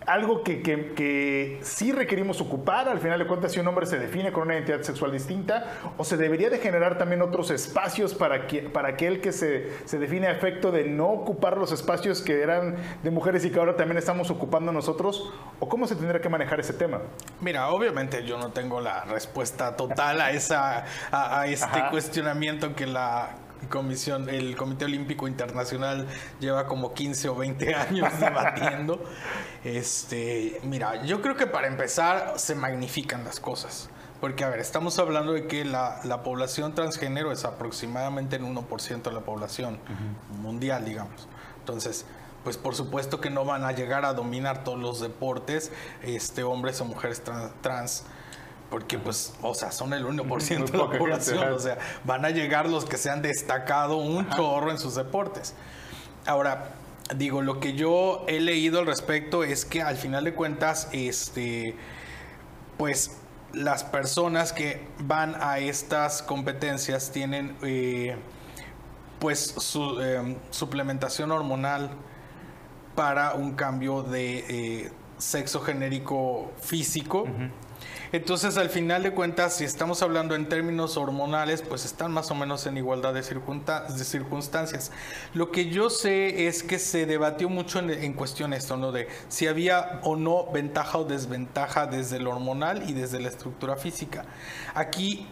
algo 0.09 0.43
que, 0.43 0.63
que, 0.63 0.93
que 0.95 1.59
sí 1.63 1.93
requerimos 1.93 2.41
ocupar, 2.41 2.89
al 2.89 2.99
final 2.99 3.19
de 3.19 3.27
cuentas, 3.27 3.53
si 3.53 3.61
un 3.61 3.69
hombre 3.69 3.85
se 3.85 3.99
define 3.99 4.33
con 4.33 4.45
una 4.45 4.55
identidad 4.55 4.81
sexual 4.81 5.13
distinta, 5.13 5.67
o 5.99 6.05
se 6.05 6.17
debería 6.17 6.49
de 6.49 6.59
generar 6.59 6.97
también 6.97 7.21
otros 7.21 7.51
espacios 7.51 8.15
para, 8.15 8.47
que, 8.47 8.63
para 8.63 8.89
aquel 8.89 9.21
que 9.21 9.33
se, 9.33 9.71
se 9.85 9.99
define 9.99 10.29
a 10.29 10.33
efecto 10.33 10.73
de 10.73 10.85
no 10.85 11.09
ocupar 11.09 11.59
los 11.59 11.73
espacios 11.73 12.23
que 12.23 12.43
eran 12.43 12.77
de 13.03 13.11
mujeres 13.11 13.45
y 13.45 13.51
que 13.51 13.59
ahora 13.59 13.77
también 13.77 13.99
estamos 13.99 14.31
ocupando 14.31 14.73
nosotros, 14.73 15.31
o 15.61 15.69
cómo 15.69 15.87
se 15.87 15.95
tendría 15.95 16.23
que 16.23 16.31
manejar 16.31 16.59
ese 16.59 16.73
tema. 16.73 17.01
Mira, 17.43 17.69
obviamente 17.69 18.25
yo 18.25 18.39
no 18.39 18.51
tengo 18.53 18.81
la 18.81 19.05
respuesta 19.05 19.77
total 19.77 20.23
a, 20.23 20.31
esa, 20.31 20.87
a, 21.11 21.41
a 21.41 21.47
este 21.47 21.67
Ajá. 21.67 21.91
cuestionamiento 21.91 22.75
que 22.75 22.87
la 22.87 23.37
comisión, 23.69 24.29
el 24.29 24.57
Comité 24.57 24.85
Olímpico 24.85 25.27
Internacional 25.29 26.07
lleva 26.41 26.67
como 26.67 26.95
15 26.95 27.29
o 27.29 27.35
20 27.35 27.75
años 27.75 28.09
debatiendo. 28.21 29.03
Este, 29.65 30.61
mira, 30.65 31.05
yo 31.05 31.21
creo 31.21 31.37
que 31.37 31.47
para 31.47 31.67
empezar 31.69 32.35
se 32.37 32.55
magnifican 32.55 33.25
las 33.25 33.41
cosas. 33.41 33.91
Porque, 34.21 34.43
a 34.45 34.49
ver, 34.49 34.59
estamos 34.59 34.99
hablando 34.99 35.33
de 35.33 35.47
que 35.47 35.65
la, 35.65 36.01
la 36.05 36.23
población 36.25 36.75
transgénero 36.75 37.31
es 37.31 37.45
aproximadamente 37.45 38.37
el 38.37 38.43
1% 38.43 39.03
de 39.03 39.13
la 39.13 39.21
población 39.21 39.79
mundial, 40.43 40.85
digamos. 40.85 41.29
Entonces, 41.61 42.05
pues 42.43 42.57
por 42.57 42.75
supuesto 42.75 43.21
que 43.21 43.31
no 43.31 43.45
van 43.45 43.65
a 43.65 43.73
llegar 43.73 44.05
a 44.05 44.15
dominar 44.15 44.65
todos 44.65 44.79
los 44.79 45.01
deportes, 45.01 45.71
este, 46.03 46.43
hombres 46.43 46.81
o 46.81 46.85
mujeres 46.85 47.23
tran- 47.25 47.51
trans. 47.61 48.05
Porque 48.71 48.99
pues, 48.99 49.33
o 49.43 49.55
sea, 49.55 49.73
son 49.73 49.93
el 49.95 50.05
1% 50.05 50.71
de 50.71 50.79
la 50.79 50.91
población, 50.99 51.53
o 51.53 51.59
sea, 51.59 51.79
van 52.05 52.25
a 52.25 52.31
llegar 52.31 52.69
los 52.69 52.85
que 52.85 52.99
se 52.99 53.11
han 53.11 53.23
destacado 53.23 53.97
un 53.97 54.29
chorro 54.31 54.71
en 54.71 54.79
sus 54.79 54.95
deportes. 54.95 55.55
Ahora, 56.27 56.73
digo, 57.17 57.41
lo 57.43 57.61
que 57.61 57.73
yo 57.73 58.25
he 58.29 58.41
leído 58.41 58.81
al 58.81 58.87
respecto 58.87 59.45
es 59.45 59.65
que 59.65 59.83
al 59.83 59.97
final 59.97 60.25
de 60.25 60.35
cuentas, 60.35 60.89
este, 60.93 61.75
pues 62.77 63.17
las 63.53 63.85
personas 63.85 64.53
que 64.53 64.87
van 65.01 65.35
a 65.41 65.59
estas 65.59 66.23
competencias 66.23 67.11
tienen 67.11 67.57
eh, 67.63 68.17
pues 69.19 69.55
su 69.57 70.01
em, 70.01 70.37
suplementación 70.51 71.33
hormonal 71.33 71.91
para 72.95 73.33
un 73.33 73.53
cambio 73.53 74.03
de 74.03 74.45
eh, 74.49 74.93
sexo 75.17 75.61
genérico 75.61 76.53
físico. 76.61 77.27
Entonces, 78.13 78.57
al 78.57 78.71
final 78.71 79.03
de 79.03 79.13
cuentas, 79.13 79.57
si 79.57 79.65
estamos 79.65 80.03
hablando 80.03 80.35
en 80.35 80.49
términos 80.49 80.97
hormonales, 80.97 81.63
pues 81.63 81.85
están 81.85 82.13
más 82.13 82.31
o 82.31 82.35
menos 82.35 82.67
en 82.67 82.77
igualdad 82.77 83.13
de, 83.13 83.23
circunstancias. 83.23 84.91
Lo 85.35 85.51
que 85.51 85.69
yo 85.71 85.91
sé 85.91 86.47
es 86.47 86.63
que 86.63 86.79
se 86.79 87.07
debatió 87.07 87.49
mucho 87.49 87.79
en, 87.81 88.13
cuestión 88.15 88.53
esto, 88.53 88.77
¿no? 88.77 88.93
De 88.93 89.09
si 89.29 89.47
había 89.47 90.01
o 90.03 90.17
no 90.17 90.51
ventaja 90.51 90.99
o 90.99 91.05
desventaja 91.05 91.87
desde 91.87 92.19
lo 92.19 92.31
hormonal 92.31 92.89
y 92.89 92.95
desde 92.95 93.21
la 93.21 93.29
estructura 93.29 93.77
física. 93.77 94.25
Aquí 94.75 95.27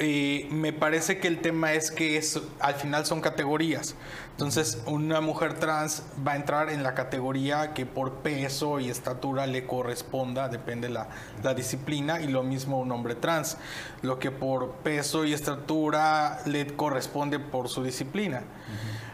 eh, 0.00 0.46
me 0.50 0.72
parece 0.72 1.18
que 1.18 1.26
el 1.26 1.40
tema 1.40 1.72
es 1.72 1.90
que 1.90 2.16
es, 2.16 2.40
al 2.60 2.74
final 2.74 3.04
son 3.06 3.20
categorías. 3.20 3.96
Entonces, 4.30 4.82
una 4.86 5.20
mujer 5.20 5.54
trans 5.54 6.04
va 6.24 6.32
a 6.32 6.36
entrar 6.36 6.70
en 6.70 6.84
la 6.84 6.94
categoría 6.94 7.74
que 7.74 7.86
por 7.86 8.18
peso 8.18 8.78
y 8.78 8.88
estatura 8.88 9.48
le 9.48 9.66
corresponda, 9.66 10.48
depende 10.48 10.88
la, 10.88 11.08
la 11.42 11.54
disciplina, 11.54 12.20
y 12.20 12.28
lo 12.28 12.44
mismo 12.44 12.78
un 12.78 12.92
hombre 12.92 13.16
trans, 13.16 13.56
lo 14.02 14.20
que 14.20 14.30
por 14.30 14.74
peso 14.76 15.24
y 15.24 15.32
estatura 15.32 16.40
le 16.46 16.68
corresponde 16.68 17.40
por 17.40 17.68
su 17.68 17.82
disciplina. 17.82 18.44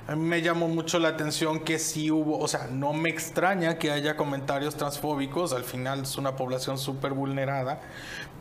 A 0.06 0.16
mí 0.16 0.22
me 0.22 0.42
llamó 0.42 0.68
mucho 0.68 0.98
la 0.98 1.08
atención 1.08 1.60
que 1.60 1.78
sí 1.78 2.10
hubo, 2.10 2.38
o 2.38 2.46
sea, 2.46 2.66
no 2.70 2.92
me 2.92 3.08
extraña 3.08 3.78
que 3.78 3.90
haya 3.90 4.16
comentarios 4.16 4.76
transfóbicos, 4.76 5.54
al 5.54 5.64
final 5.64 6.02
es 6.02 6.18
una 6.18 6.36
población 6.36 6.76
súper 6.76 7.14
vulnerada, 7.14 7.80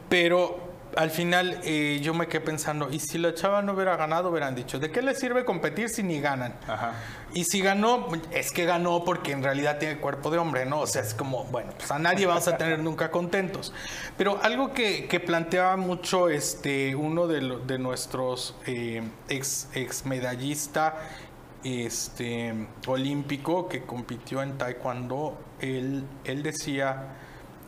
pero 0.09 0.72
al 0.95 1.09
final 1.09 1.59
eh, 1.63 1.99
yo 2.01 2.13
me 2.13 2.27
quedé 2.27 2.41
pensando, 2.41 2.89
¿y 2.91 2.99
si 2.99 3.17
la 3.17 3.33
chava 3.33 3.61
no 3.61 3.73
hubiera 3.73 3.95
ganado? 3.95 4.29
Hubieran 4.29 4.55
dicho, 4.55 4.79
¿de 4.79 4.91
qué 4.91 5.01
le 5.01 5.15
sirve 5.15 5.45
competir 5.45 5.89
si 5.89 6.03
ni 6.03 6.19
ganan? 6.19 6.53
Y 7.33 7.45
si 7.45 7.61
ganó, 7.61 8.07
es 8.31 8.51
que 8.51 8.65
ganó 8.65 9.03
porque 9.03 9.31
en 9.31 9.43
realidad 9.43 9.79
tiene 9.79 9.97
cuerpo 9.97 10.29
de 10.29 10.37
hombre, 10.37 10.65
¿no? 10.65 10.81
O 10.81 10.87
sea, 10.87 11.01
es 11.01 11.13
como, 11.13 11.45
bueno, 11.45 11.73
pues 11.77 11.89
a 11.91 11.99
nadie 11.99 12.25
vamos 12.25 12.47
a 12.47 12.57
tener 12.57 12.79
nunca 12.79 13.11
contentos. 13.11 13.73
Pero 14.17 14.39
algo 14.43 14.73
que, 14.73 15.21
planteaba 15.25 15.77
mucho 15.77 16.29
este, 16.29 16.95
uno 16.95 17.27
de, 17.27 17.59
de 17.65 17.79
nuestros 17.79 18.55
eh, 18.65 19.01
ex, 19.29 19.69
ex 19.73 20.05
medallista 20.05 20.95
este, 21.63 22.67
olímpico 22.87 23.67
que 23.67 23.83
compitió 23.83 24.43
en 24.43 24.57
taekwondo, 24.57 25.37
él, 25.59 26.03
él 26.25 26.43
decía 26.43 27.15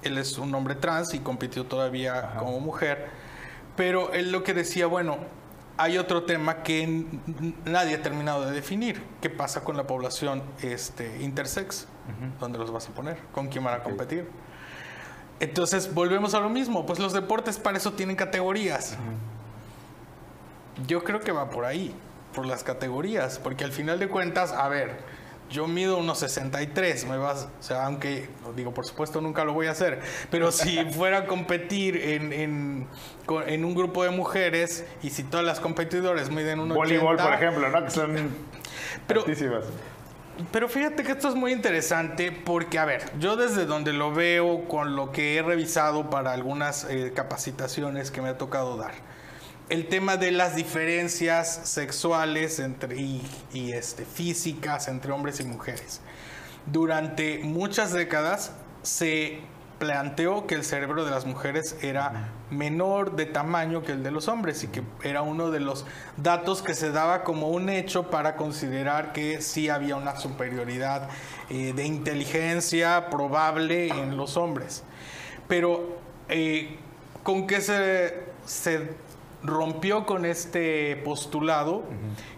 él 0.06 0.18
es 0.18 0.38
un 0.38 0.54
hombre 0.56 0.76
trans 0.76 1.14
y 1.14 1.20
compitió 1.20 1.66
todavía 1.66 2.36
como 2.38 2.60
mujer, 2.60 3.10
pero 3.76 4.14
él 4.14 4.32
lo 4.32 4.44
que 4.44 4.54
decía, 4.54 4.88
bueno, 4.88 5.18
hay 5.78 5.98
otro 5.98 6.24
tema 6.24 6.64
que 6.64 7.06
nadie 7.66 7.96
ha 7.96 8.02
terminado 8.02 8.46
de 8.46 8.52
definir. 8.52 9.02
¿Qué 9.22 9.30
pasa 9.30 9.64
con 9.64 9.76
la 9.76 9.86
población 9.86 10.44
este, 10.62 11.22
intersex? 11.22 11.88
¿Dónde 12.40 12.58
los 12.58 12.72
vas 12.72 12.88
a 12.88 12.92
poner? 12.92 13.18
¿Con 13.34 13.48
quién 13.48 13.64
van 13.64 13.74
a 13.74 13.84
competir? 13.84 14.30
Entonces, 15.40 15.94
volvemos 15.94 16.34
a 16.34 16.40
lo 16.40 16.50
mismo. 16.50 16.86
Pues 16.86 17.00
los 17.00 17.12
deportes 17.12 17.58
para 17.58 17.78
eso 17.78 17.92
tienen 17.94 18.16
categorías. 18.16 18.98
Yo 20.88 21.04
creo 21.04 21.20
que 21.20 21.34
va 21.34 21.50
por 21.50 21.66
ahí, 21.66 21.94
por 22.34 22.46
las 22.46 22.64
categorías. 22.64 23.40
Porque 23.40 23.66
al 23.66 23.74
final 23.74 24.00
de 24.00 24.08
cuentas, 24.08 24.54
a 24.54 24.70
ver, 24.70 24.98
yo 25.50 25.68
mido 25.68 25.98
unos 25.98 26.20
63, 26.20 27.06
me 27.06 27.18
vas, 27.18 27.48
o 27.60 27.64
sea, 27.64 27.86
aunque, 27.86 28.30
digo, 28.56 28.74
por 28.74 28.86
supuesto 28.86 29.22
nunca 29.22 29.46
lo 29.46 29.54
voy 29.54 29.68
a 29.68 29.72
hacer, 29.72 30.00
pero 30.32 30.52
si 30.52 30.84
fuera 30.92 31.20
a 31.20 31.26
competir 31.28 31.98
en, 31.98 32.34
en, 32.34 32.88
en 33.48 33.66
un 33.66 33.76
grupo 33.76 34.04
de 34.04 34.10
mujeres 34.10 34.86
y 35.04 35.10
si 35.10 35.24
todas 35.24 35.46
las 35.46 35.60
competidores 35.60 36.30
miden 36.30 36.60
unos 36.60 36.78
Voleibol, 36.78 37.18
por 37.18 37.34
ejemplo, 37.34 37.70
¿no? 37.70 37.84
Que 37.84 37.92
son 37.92 38.30
pero, 39.08 39.24
Pero 40.52 40.70
fíjate 40.70 41.04
que 41.04 41.12
esto 41.12 41.30
es 41.30 41.36
muy 41.36 41.52
interesante 41.52 42.32
porque, 42.32 42.80
a 42.80 42.86
ver, 42.86 43.04
yo 43.20 43.36
desde 43.36 43.66
donde 43.66 43.94
lo 43.94 44.14
veo, 44.14 44.68
con 44.68 44.96
lo 44.96 45.12
que 45.12 45.38
he 45.38 45.42
revisado 45.42 46.10
para 46.10 46.34
algunas 46.34 46.86
eh, 46.90 47.12
capacitaciones 47.16 48.12
que 48.12 48.22
me 48.22 48.30
ha 48.30 48.38
tocado 48.38 48.78
dar, 48.78 48.94
el 49.70 49.88
tema 49.88 50.18
de 50.18 50.32
las 50.32 50.56
diferencias 50.56 51.62
sexuales 51.64 52.60
entre, 52.60 52.98
y, 52.98 53.72
este, 53.72 54.06
físicas 54.06 54.88
entre 54.88 55.12
hombres 55.12 55.40
y 55.40 55.44
mujeres. 55.44 56.02
Durante 56.68 57.40
muchas 57.44 57.92
décadas 57.92 58.52
se 58.84 59.40
planteó 59.80 60.48
que 60.48 60.56
el 60.56 60.64
cerebro 60.64 61.04
de 61.04 61.12
las 61.12 61.26
mujeres 61.26 61.76
era 61.82 62.30
menor 62.50 63.16
de 63.16 63.26
tamaño 63.26 63.82
que 63.84 63.92
el 63.92 64.04
de 64.04 64.12
los 64.12 64.28
hombres 64.28 64.64
y 64.64 64.68
que 64.68 64.84
era 65.04 65.22
uno 65.22 65.52
de 65.52 65.60
los 65.60 65.86
datos 66.16 66.62
que 66.62 66.74
se 66.74 66.92
daba 66.92 67.24
como 67.24 67.50
un 67.50 67.70
hecho 67.70 68.10
para 68.10 68.36
considerar 68.36 69.12
que 69.14 69.42
sí 69.42 69.68
había 69.70 69.96
una 69.96 70.16
superioridad 70.16 71.10
eh, 71.50 71.74
de 71.74 71.86
inteligencia 71.86 73.10
probable 73.10 73.90
en 73.90 74.16
los 74.16 74.38
hombres. 74.38 74.84
Pero 75.48 75.98
eh, 76.30 76.78
con 77.24 77.46
qué 77.48 77.60
se, 77.60 78.24
se 78.46 78.90
rompió 79.46 80.06
con 80.06 80.26
este 80.26 80.96
postulado, 80.98 81.84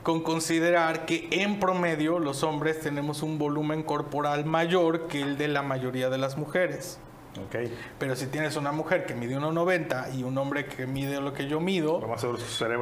con 0.03 0.21
considerar 0.21 1.05
que 1.05 1.27
en 1.31 1.59
promedio 1.59 2.19
los 2.19 2.43
hombres 2.43 2.79
tenemos 2.79 3.23
un 3.23 3.37
volumen 3.37 3.83
corporal 3.83 4.45
mayor 4.45 5.07
que 5.07 5.21
el 5.21 5.37
de 5.37 5.47
la 5.47 5.61
mayoría 5.61 6.09
de 6.09 6.17
las 6.17 6.37
mujeres. 6.37 6.99
Okay. 7.47 7.75
Pero 7.99 8.15
si 8.15 8.27
tienes 8.27 8.55
una 8.55 8.71
mujer 8.71 9.05
que 9.05 9.13
mide 9.13 9.37
1,90 9.37 10.15
y 10.15 10.23
un 10.23 10.37
hombre 10.37 10.65
que 10.65 10.87
mide 10.87 11.21
lo 11.21 11.33
que 11.33 11.47
yo 11.47 11.59
mido, 11.59 11.99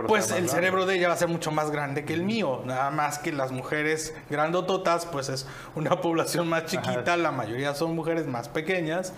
pues 0.07 0.31
el 0.31 0.49
cerebro 0.49 0.85
de 0.85 0.95
ella 0.95 1.09
va 1.09 1.13
a 1.13 1.17
ser 1.17 1.27
mucho 1.27 1.51
más 1.51 1.71
grande 1.71 2.05
que 2.05 2.13
el 2.13 2.23
mío. 2.23 2.61
Nada 2.65 2.89
más 2.91 3.19
que 3.19 3.31
las 3.31 3.51
mujeres 3.51 4.13
grandototas, 4.29 5.05
pues 5.05 5.29
es 5.29 5.47
una 5.75 6.01
población 6.01 6.47
más 6.47 6.65
chiquita, 6.65 7.17
la 7.17 7.31
mayoría 7.31 7.75
son 7.75 7.95
mujeres 7.95 8.27
más 8.27 8.49
pequeñas. 8.49 9.13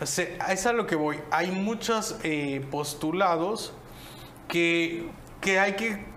O 0.00 0.06
sea, 0.06 0.26
es 0.48 0.64
a 0.64 0.72
lo 0.72 0.86
que 0.86 0.96
voy. 0.96 1.20
Hay 1.30 1.50
muchos 1.50 2.16
eh, 2.22 2.66
postulados 2.70 3.74
que, 4.50 5.08
que 5.40 5.58
hay 5.58 5.74
que 5.74 6.10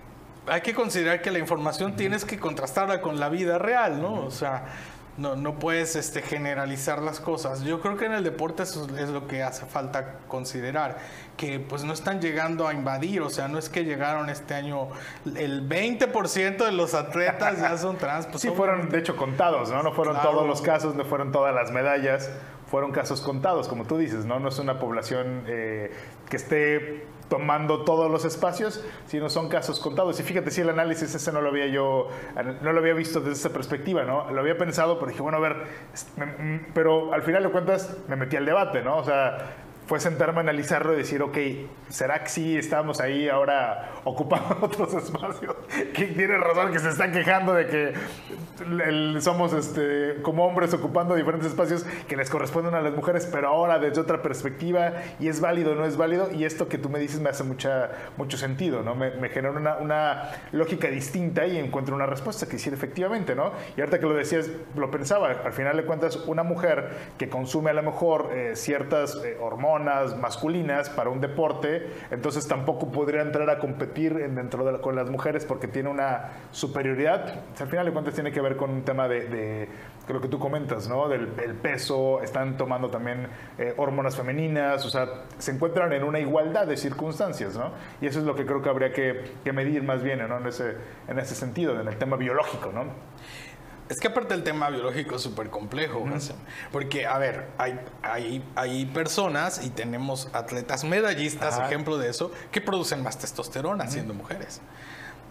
hay 0.48 0.62
que 0.62 0.74
considerar 0.74 1.22
que 1.22 1.32
la 1.32 1.40
información 1.40 1.96
tienes 1.96 2.26
que 2.26 2.38
contrastarla 2.38 3.02
con 3.02 3.20
la 3.20 3.30
vida 3.30 3.58
real, 3.58 4.02
¿no? 4.02 4.26
O 4.26 4.32
sea, 4.32 4.66
no, 5.18 5.36
no 5.36 5.60
puedes 5.60 5.96
este, 5.96 6.22
generalizar 6.22 7.02
las 7.02 7.20
cosas. 7.20 7.62
Yo 7.62 7.80
creo 7.82 7.98
que 7.98 8.06
en 8.06 8.14
el 8.14 8.24
deporte 8.24 8.64
eso 8.64 8.88
es 8.98 9.10
lo 9.10 9.28
que 9.28 9.44
hace 9.44 9.66
falta 9.66 10.18
considerar, 10.28 10.98
que 11.38 11.60
pues 11.60 11.84
no 11.84 11.94
están 11.94 12.20
llegando 12.20 12.68
a 12.68 12.74
invadir, 12.74 13.22
o 13.22 13.30
sea, 13.30 13.48
no 13.48 13.60
es 13.60 13.70
que 13.70 13.86
llegaron 13.86 14.30
este 14.30 14.56
año, 14.56 14.90
el 15.36 15.68
20% 15.70 16.66
de 16.66 16.72
los 16.72 16.94
atletas 16.94 17.60
ya 17.60 17.78
son 17.78 17.98
trans. 17.98 18.26
Pues 18.26 18.42
sí, 18.42 18.50
fueron 18.50 18.90
de 18.90 19.00
hecho 19.00 19.16
contados, 19.16 19.70
¿no? 19.70 19.84
No 19.84 19.94
fueron 19.94 20.22
todos 20.22 20.48
los 20.48 20.62
casos, 20.62 20.96
no 20.96 21.06
fueron 21.06 21.32
todas 21.32 21.54
las 21.54 21.72
medallas, 21.72 22.32
fueron 22.68 22.92
casos 22.92 23.22
contados, 23.22 23.68
como 23.68 23.86
tú 23.86 23.98
dices, 23.98 24.26
¿no? 24.26 24.40
No 24.40 24.50
es 24.50 24.58
una 24.58 24.80
población 24.80 25.44
eh, 25.48 25.92
que 26.28 26.38
esté 26.38 27.06
tomando 27.30 27.84
todos 27.84 28.12
los 28.12 28.26
espacios, 28.26 28.84
sino 29.06 29.30
son 29.30 29.50
casos 29.50 29.80
contados. 29.80 30.20
Y 30.20 30.24
fíjate, 30.24 30.52
si 30.52 30.62
el 30.62 30.70
análisis 30.70 31.14
ese 31.14 31.32
no 31.32 31.42
lo 31.42 31.50
había 31.50 31.68
yo, 31.68 32.08
no 32.62 32.74
lo 32.74 32.80
había 32.80 32.94
visto 32.94 33.20
desde 33.20 33.34
esa 33.34 33.50
perspectiva, 33.50 34.04
¿no? 34.04 34.30
Lo 34.32 34.42
había 34.42 34.58
pensado, 34.58 35.00
pero 35.00 35.12
dije, 35.12 35.22
bueno, 35.22 35.38
a 35.38 35.42
ver, 35.42 35.56
pero 36.74 37.14
al 37.14 37.24
final 37.24 37.44
de 37.44 37.50
cuentas 37.50 37.98
me 38.08 38.16
metí 38.16 38.36
al 38.36 38.46
debate, 38.46 38.82
¿no? 38.82 38.98
O 38.98 39.04
sea, 39.04 39.63
fue 39.88 40.00
sentarme 40.00 40.40
a 40.40 40.42
analizarlo 40.42 40.94
y 40.94 40.98
decir, 40.98 41.22
ok, 41.22 41.38
¿será 41.90 42.24
que 42.24 42.30
sí 42.30 42.58
estamos 42.58 43.02
ahí 43.02 43.30
ahora 43.30 43.92
ocupando 44.04 44.58
otros 44.62 44.94
espacios? 44.94 45.56
Que 45.94 46.06
tiene 46.08 46.38
razón 46.38 46.72
que 46.72 46.80
se 46.80 46.90
están 46.90 47.12
quejando 47.12 47.54
de 47.54 47.68
que 47.68 47.94
somos 49.22 49.54
este, 49.54 50.22
como 50.22 50.46
hombres 50.46 50.74
ocupando 50.74 51.16
diferentes 51.16 51.50
espacios 51.50 51.86
que 52.08 52.16
les 52.16 52.30
corresponden 52.30 52.74
a 52.74 52.82
las 52.82 52.94
mujeres, 52.94 53.28
pero 53.32 53.50
ahora 53.50 53.80
desde 53.80 54.02
otra 54.02 54.22
perspectiva, 54.22 54.94
y 55.20 55.28
es 55.28 55.40
válido 55.40 55.74
o 55.74 55.76
no 55.76 55.86
es 55.86 55.98
válido, 55.98 56.32
y 56.32 56.46
esto 56.46 56.68
que 56.68 56.78
tú 56.78 56.90
me 56.90 57.00
dices 57.00 57.20
me 57.20 57.30
hace 57.30 57.44
mucha, 57.44 57.92
mucho 58.18 58.38
sentido, 58.38 58.82
¿no? 58.82 58.96
Me, 58.96 59.12
me 59.12 59.30
genera 59.30 59.52
una, 59.52 59.78
una, 59.78 60.32
lógica 60.52 60.88
distinta 60.88 61.46
y 61.46 61.58
encuentro 61.58 61.96
una 61.96 62.06
respuesta 62.06 62.48
que 62.48 62.58
sí, 62.58 62.70
efectivamente, 62.70 63.36
¿no? 63.36 63.52
Y 63.76 63.82
ahorita 63.82 64.00
que 64.00 64.06
lo 64.06 64.14
decías, 64.14 64.50
lo 64.76 64.90
pensaba, 64.92 65.30
al 65.30 65.54
final 65.54 65.78
de 65.78 65.86
cuentas, 65.86 66.16
una 66.28 66.44
mujer 66.44 66.90
que 67.18 67.30
consume 67.30 67.72
a 67.72 67.74
lo 67.74 67.84
mejor 67.84 68.30
eh, 68.34 68.56
ciertas 68.56 69.16
eh, 69.24 69.38
hormonas, 69.40 69.73
hormonas 69.74 70.18
masculinas 70.18 70.90
para 70.90 71.10
un 71.10 71.22
deporte, 71.22 71.88
entonces 72.12 72.48
tampoco 72.48 72.92
podría 72.92 73.22
entrar 73.22 73.50
a 73.50 73.60
competir 73.60 74.14
dentro 74.14 74.66
de 74.66 74.80
con 74.82 74.96
las 74.96 75.10
mujeres 75.10 75.46
porque 75.46 75.68
tiene 75.68 75.90
una 75.90 76.30
superioridad. 76.52 77.42
al 77.60 77.68
final 77.68 77.86
de 77.86 77.92
cuentas 77.92 78.14
tiene 78.14 78.32
que 78.32 78.42
ver 78.42 78.58
con 78.58 78.70
un 78.70 78.84
tema 78.84 79.08
de, 79.08 79.28
de 79.28 80.14
lo 80.14 80.20
que 80.20 80.28
tú 80.28 80.40
comentas, 80.40 80.90
¿no? 80.90 81.08
Del 81.08 81.30
el 81.44 81.56
peso, 81.56 82.22
están 82.22 82.58
tomando 82.58 82.90
también 82.90 83.28
eh, 83.58 83.74
hormonas 83.78 84.16
femeninas, 84.16 84.86
o 84.86 84.90
sea, 84.90 85.08
se 85.38 85.52
encuentran 85.52 85.94
en 85.94 86.04
una 86.04 86.20
igualdad 86.20 86.68
de 86.68 86.76
circunstancias, 86.76 87.56
¿no? 87.56 87.72
Y 88.02 88.08
eso 88.08 88.20
es 88.20 88.26
lo 88.26 88.36
que 88.36 88.46
creo 88.46 88.62
que 88.62 88.70
habría 88.70 88.92
que, 88.92 89.32
que 89.44 89.54
medir 89.54 89.84
más 89.84 90.04
bien. 90.04 90.20
En 90.20 90.48
ese, 90.48 90.76
en 91.08 91.20
ese 91.20 91.36
sentido, 91.36 91.80
en 91.80 91.88
el 91.88 91.98
tema 91.98 92.18
biológico, 92.18 92.72
¿no? 92.74 92.86
Es 93.90 94.00
que 94.00 94.08
aparte 94.08 94.34
el 94.34 94.44
tema 94.44 94.70
biológico 94.70 95.18
es 95.18 95.22
súper 95.22 95.50
complejo, 95.50 96.06
porque, 96.72 97.06
a 97.06 97.18
ver, 97.18 97.48
hay, 97.58 97.80
hay, 98.02 98.44
hay 98.56 98.86
personas 98.86 99.64
y 99.64 99.70
tenemos 99.70 100.30
atletas 100.34 100.84
medallistas, 100.84 101.60
ejemplo 101.60 101.98
de 101.98 102.10
eso, 102.10 102.32
que 102.52 102.62
producen 102.62 103.04
más 103.04 103.18
testosterona 103.18 103.88
siendo 103.88 104.14
mujeres. 104.14 104.62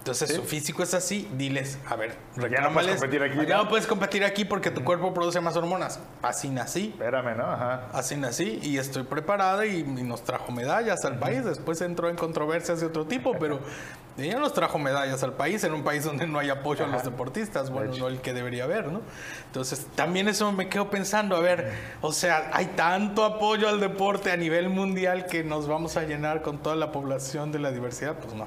Entonces 0.02 0.34
su 0.34 0.42
físico 0.42 0.82
es 0.82 0.94
así, 0.94 1.28
diles, 1.34 1.78
a 1.88 1.94
ver, 1.94 2.16
ya 2.50 2.60
no 2.60 2.72
puedes 2.72 2.96
competir 2.96 3.22
aquí. 3.22 3.46
Ya 3.46 3.56
no 3.58 3.68
puedes 3.68 3.86
competir 3.86 4.24
aquí 4.24 4.44
porque 4.44 4.72
tu 4.72 4.82
cuerpo 4.82 5.14
produce 5.14 5.40
más 5.40 5.56
hormonas. 5.56 6.00
Así 6.22 6.48
nací. 6.48 6.88
Espérame, 6.88 7.36
¿no? 7.36 7.44
Ajá. 7.44 7.86
Así 7.92 8.16
nací 8.16 8.58
y 8.64 8.78
estoy 8.78 9.04
preparada 9.04 9.64
y, 9.64 9.84
nos 9.84 10.24
trajo 10.24 10.50
medallas 10.50 11.04
al 11.04 11.20
país. 11.20 11.44
Después 11.44 11.80
entró 11.82 12.08
en 12.08 12.16
controversias 12.16 12.80
de 12.80 12.86
otro 12.86 13.06
tipo, 13.06 13.38
pero 13.38 13.60
ella 14.18 14.38
nos 14.38 14.52
trajo 14.52 14.78
medallas 14.78 15.22
al 15.22 15.34
país, 15.34 15.64
en 15.64 15.72
un 15.72 15.82
país 15.82 16.04
donde 16.04 16.26
no 16.26 16.38
hay 16.38 16.50
apoyo 16.50 16.84
a 16.84 16.88
los 16.88 17.04
deportistas, 17.04 17.70
bueno, 17.70 17.94
no 17.96 18.08
el 18.08 18.20
que 18.20 18.32
debería 18.34 18.64
haber, 18.64 18.88
¿no? 18.92 19.00
Entonces, 19.46 19.86
también 19.94 20.28
eso 20.28 20.52
me 20.52 20.68
quedo 20.68 20.90
pensando, 20.90 21.36
a 21.36 21.40
ver, 21.40 21.72
o 22.00 22.12
sea, 22.12 22.50
hay 22.52 22.66
tanto 22.66 23.24
apoyo 23.24 23.68
al 23.68 23.80
deporte 23.80 24.30
a 24.30 24.36
nivel 24.36 24.68
mundial 24.68 25.26
que 25.26 25.44
nos 25.44 25.66
vamos 25.66 25.96
a 25.96 26.02
llenar 26.02 26.42
con 26.42 26.58
toda 26.58 26.76
la 26.76 26.92
población 26.92 27.52
de 27.52 27.58
la 27.58 27.70
diversidad, 27.70 28.16
pues 28.18 28.34
no, 28.34 28.46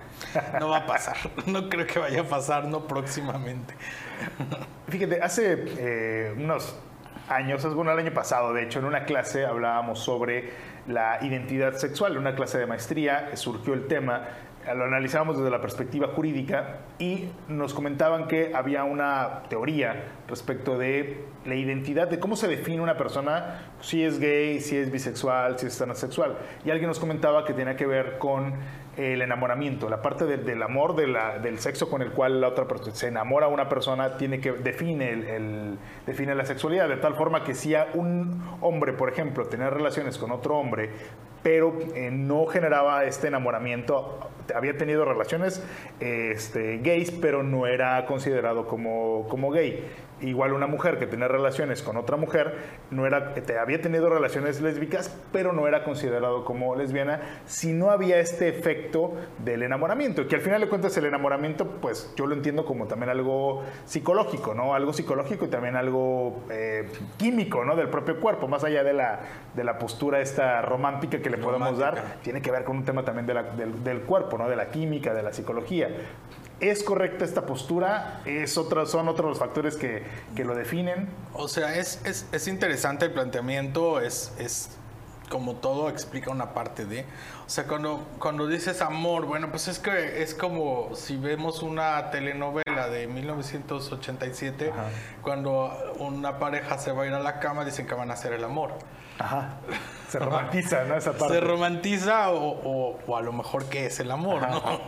no 0.59 0.69
va 0.69 0.79
a 0.79 0.85
pasar, 0.85 1.17
no 1.47 1.69
creo 1.69 1.85
que 1.87 1.99
vaya 1.99 2.21
a 2.21 2.25
pasar, 2.25 2.65
no 2.65 2.87
próximamente. 2.87 3.73
Fíjate, 4.87 5.21
hace 5.21 5.65
eh, 5.77 6.33
unos 6.37 6.75
años, 7.29 7.73
bueno, 7.73 7.91
el 7.91 7.99
año 7.99 8.13
pasado, 8.13 8.53
de 8.53 8.63
hecho, 8.63 8.79
en 8.79 8.85
una 8.85 9.05
clase 9.05 9.45
hablábamos 9.45 9.99
sobre 9.99 10.51
la 10.87 11.19
identidad 11.21 11.75
sexual, 11.75 12.13
en 12.13 12.19
una 12.19 12.35
clase 12.35 12.57
de 12.57 12.67
maestría 12.67 13.35
surgió 13.35 13.73
el 13.73 13.87
tema 13.87 14.27
lo 14.73 14.85
analizábamos 14.85 15.37
desde 15.37 15.51
la 15.51 15.61
perspectiva 15.61 16.07
jurídica 16.07 16.77
y 16.97 17.29
nos 17.47 17.73
comentaban 17.73 18.27
que 18.27 18.53
había 18.55 18.83
una 18.83 19.43
teoría 19.47 20.05
respecto 20.27 20.77
de 20.77 21.23
la 21.45 21.55
identidad, 21.55 22.07
de 22.07 22.19
cómo 22.19 22.35
se 22.35 22.47
define 22.47 22.81
una 22.81 22.97
persona, 22.97 23.61
si 23.81 24.03
es 24.03 24.19
gay, 24.19 24.59
si 24.61 24.77
es 24.77 24.91
bisexual, 24.91 25.59
si 25.59 25.67
es 25.67 25.77
transexual. 25.77 26.37
Y 26.65 26.71
alguien 26.71 26.87
nos 26.87 26.99
comentaba 26.99 27.45
que 27.45 27.53
tenía 27.53 27.75
que 27.75 27.85
ver 27.85 28.17
con 28.17 28.53
el 28.97 29.21
enamoramiento, 29.21 29.89
la 29.89 30.01
parte 30.01 30.25
del 30.25 30.63
amor 30.63 30.95
del 30.95 31.59
sexo 31.59 31.89
con 31.89 32.01
el 32.01 32.11
cual 32.11 32.41
la 32.41 32.47
otra 32.47 32.67
persona 32.67 32.95
se 32.95 33.07
enamora 33.07 33.47
una 33.47 33.67
persona, 33.67 34.17
tiene 34.17 34.39
que 34.39 34.53
define, 34.53 35.09
el, 35.11 35.77
define 36.05 36.35
la 36.35 36.45
sexualidad, 36.45 36.87
de 36.87 36.97
tal 36.97 37.15
forma 37.15 37.43
que 37.43 37.53
si 37.53 37.75
a 37.75 37.87
un 37.93 38.41
hombre, 38.61 38.93
por 38.93 39.09
ejemplo, 39.09 39.45
tenía 39.47 39.69
relaciones 39.69 40.17
con 40.17 40.31
otro 40.31 40.57
hombre, 40.57 40.91
pero 41.45 41.77
eh, 41.93 42.09
no 42.11 42.47
generaba 42.47 43.03
este 43.03 43.27
enamoramiento. 43.27 44.17
Había 44.55 44.77
tenido 44.77 45.05
relaciones 45.05 45.63
este, 45.99 46.79
gays, 46.79 47.11
pero 47.11 47.43
no 47.43 47.67
era 47.67 48.03
considerado 48.07 48.67
como, 48.67 49.27
como 49.29 49.51
gay 49.51 49.85
igual 50.21 50.53
una 50.53 50.67
mujer 50.67 50.97
que 50.97 51.07
tenía 51.07 51.27
relaciones 51.27 51.81
con 51.81 51.97
otra 51.97 52.17
mujer, 52.17 52.55
no 52.89 53.05
era, 53.05 53.33
había 53.59 53.81
tenido 53.81 54.09
relaciones 54.09 54.61
lésbicas, 54.61 55.15
pero 55.31 55.51
no 55.51 55.67
era 55.67 55.83
considerado 55.83 56.45
como 56.45 56.75
lesbiana 56.75 57.21
si 57.45 57.73
no 57.73 57.91
había 57.91 58.19
este 58.19 58.47
efecto 58.47 59.13
del 59.39 59.63
enamoramiento, 59.63 60.27
que 60.27 60.35
al 60.35 60.41
final 60.41 60.61
de 60.61 60.69
cuentas 60.69 60.95
el 60.97 61.05
enamoramiento, 61.05 61.67
pues 61.81 62.13
yo 62.15 62.27
lo 62.27 62.35
entiendo 62.35 62.65
como 62.65 62.87
también 62.87 63.09
algo 63.09 63.63
psicológico, 63.85 64.53
¿no? 64.53 64.73
Algo 64.73 64.93
psicológico 64.93 65.45
y 65.45 65.49
también 65.49 65.75
algo 65.75 66.43
eh, 66.49 66.87
químico, 67.17 67.65
¿no? 67.65 67.75
Del 67.75 67.89
propio 67.89 68.19
cuerpo, 68.19 68.47
más 68.47 68.63
allá 68.63 68.83
de 68.83 68.93
la, 68.93 69.19
de 69.53 69.63
la 69.63 69.77
postura 69.77 70.21
esta 70.21 70.61
romántica 70.61 71.21
que 71.21 71.29
le 71.35 71.43
podemos 71.43 71.77
dar, 71.77 72.17
tiene 72.23 72.41
que 72.41 72.51
ver 72.51 72.63
con 72.63 72.77
un 72.77 72.85
tema 72.85 73.03
también 73.03 73.25
del, 73.25 73.83
del 73.83 74.01
cuerpo, 74.01 74.37
¿no? 74.37 74.49
De 74.49 74.55
la 74.55 74.69
química, 74.69 75.13
de 75.13 75.23
la 75.23 75.33
psicología. 75.33 75.89
¿Es 76.59 76.83
correcta 76.83 77.25
esta 77.25 77.45
postura? 77.45 78.21
¿Es 78.25 78.57
otra, 78.57 78.85
¿Son 78.85 79.09
otros 79.09 79.29
los 79.29 79.39
factores 79.39 79.75
que, 79.75 80.03
que 80.35 80.45
lo 80.45 80.55
definen? 80.55 81.09
O 81.33 81.49
sea, 81.49 81.75
es, 81.75 82.01
es, 82.05 82.27
es, 82.31 82.47
interesante 82.47 83.05
el 83.05 83.11
planteamiento, 83.11 83.99
es, 83.99 84.33
es 84.39 84.69
como 85.29 85.55
todo 85.55 85.89
explica 85.89 86.31
una 86.31 86.53
parte 86.53 86.85
de... 86.85 87.01
O 87.45 87.49
sea, 87.49 87.65
cuando, 87.67 88.07
cuando 88.19 88.47
dices 88.47 88.81
amor, 88.81 89.25
bueno, 89.25 89.49
pues 89.49 89.67
es 89.67 89.79
que 89.79 90.21
es 90.23 90.33
como 90.33 90.95
si 90.95 91.17
vemos 91.17 91.61
una 91.61 92.09
telenovela 92.09 92.87
de 92.89 93.07
1987, 93.07 94.71
cuando 95.21 95.73
una 95.99 96.39
pareja 96.39 96.77
se 96.77 96.93
va 96.93 97.03
a 97.03 97.07
ir 97.07 97.13
a 97.13 97.19
la 97.19 97.39
cama, 97.39 97.65
dicen 97.65 97.85
que 97.85 97.95
van 97.95 98.11
a 98.11 98.13
hacer 98.13 98.31
el 98.31 98.45
amor. 98.45 98.71
Ajá. 99.19 99.57
Se 100.09 100.19
romantiza, 100.19 100.83
¿no? 100.85 100.97
Esa 100.97 101.13
parte. 101.13 101.35
Se 101.35 101.39
romantiza 101.41 102.31
o, 102.31 102.97
o, 103.07 103.17
a 103.17 103.21
lo 103.21 103.33
mejor 103.33 103.65
qué 103.65 103.87
es 103.87 103.99
el 103.99 104.11
amor, 104.11 104.41
¿no? 104.47 104.81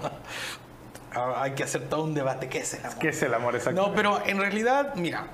Hay 1.37 1.51
que 1.51 1.63
hacer 1.63 1.89
todo 1.89 2.03
un 2.03 2.13
debate. 2.13 2.47
¿Qué 2.47 2.59
es 2.59 2.73
el 2.75 2.85
amor? 2.85 2.99
¿Qué 2.99 3.09
es 3.09 3.23
el 3.23 3.33
amor 3.33 3.55
exacto? 3.55 3.81
No, 3.81 3.95
pero 3.95 4.23
en 4.25 4.37
realidad, 4.37 4.93
mira, 4.95 5.27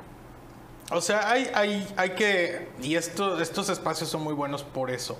o 0.91 1.01
sea, 1.01 1.29
hay, 1.29 1.49
hay, 1.53 1.93
hay 1.97 2.11
que, 2.11 2.69
y 2.81 2.95
esto, 2.95 3.41
estos 3.41 3.69
espacios 3.69 4.09
son 4.09 4.21
muy 4.21 4.33
buenos 4.33 4.63
por 4.63 4.91
eso. 4.91 5.19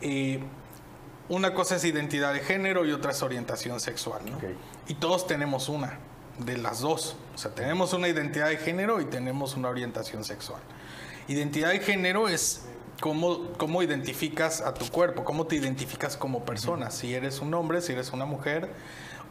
Eh, 0.00 0.40
una 1.28 1.54
cosa 1.54 1.76
es 1.76 1.84
identidad 1.84 2.32
de 2.32 2.40
género 2.40 2.84
y 2.84 2.92
otra 2.92 3.12
es 3.12 3.22
orientación 3.22 3.80
sexual, 3.80 4.22
¿no? 4.30 4.38
Y 4.86 4.94
todos 4.94 5.26
tenemos 5.26 5.68
una, 5.68 5.98
de 6.38 6.58
las 6.58 6.80
dos. 6.80 7.16
O 7.34 7.38
sea, 7.38 7.54
tenemos 7.54 7.92
una 7.92 8.08
identidad 8.08 8.48
de 8.48 8.58
género 8.58 9.00
y 9.00 9.06
tenemos 9.06 9.56
una 9.56 9.68
orientación 9.68 10.24
sexual. 10.24 10.60
Identidad 11.28 11.70
de 11.70 11.80
género 11.80 12.28
es 12.28 12.66
cómo, 13.04 13.52
cómo 13.58 13.82
identificas 13.82 14.62
a 14.62 14.72
tu 14.72 14.86
cuerpo, 14.86 15.24
cómo 15.24 15.46
te 15.46 15.56
identificas 15.56 16.16
como 16.16 16.46
persona, 16.46 16.90
si 16.90 17.12
eres 17.12 17.40
un 17.40 17.52
hombre, 17.52 17.82
si 17.82 17.92
eres 17.92 18.14
una 18.14 18.24
mujer, 18.24 18.70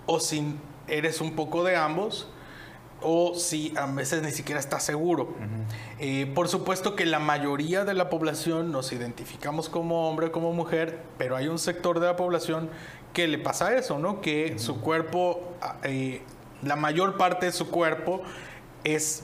o 0.06 0.20
si 0.20 0.56
eres 0.88 1.22
un 1.22 1.36
poco 1.36 1.64
de 1.64 1.76
ambos 1.76 2.28
o 3.02 3.34
si 3.34 3.74
a 3.76 3.88
veces 3.88 4.22
ni 4.22 4.30
siquiera 4.30 4.60
estás 4.60 4.84
seguro. 4.84 5.34
Eh, 5.98 6.32
por 6.36 6.50
supuesto 6.50 6.96
que 6.96 7.08
la 7.08 7.18
mayoría 7.18 7.84
de 7.84 7.96
la 7.96 8.12
población 8.12 8.72
nos 8.72 8.94
identificamos 8.94 9.70
como 9.70 10.08
hombre 10.08 10.30
como 10.30 10.54
mujer, 10.54 11.02
pero 11.18 11.36
hay 11.36 11.48
un 11.48 11.58
sector 11.58 12.00
de 12.00 12.06
la 12.06 12.16
población 12.16 12.70
que 13.12 13.28
le 13.28 13.40
pasa 13.40 13.76
eso, 13.76 13.98
¿no? 13.98 14.22
Que 14.22 14.60
su 14.60 14.82
cuerpo, 14.82 15.52
ah, 15.64 15.78
eh, 15.82 16.22
la 16.62 16.76
mayor 16.76 17.18
parte 17.18 17.48
de 17.48 17.52
su 17.52 17.72
cuerpo 17.72 18.22
es 18.84 19.24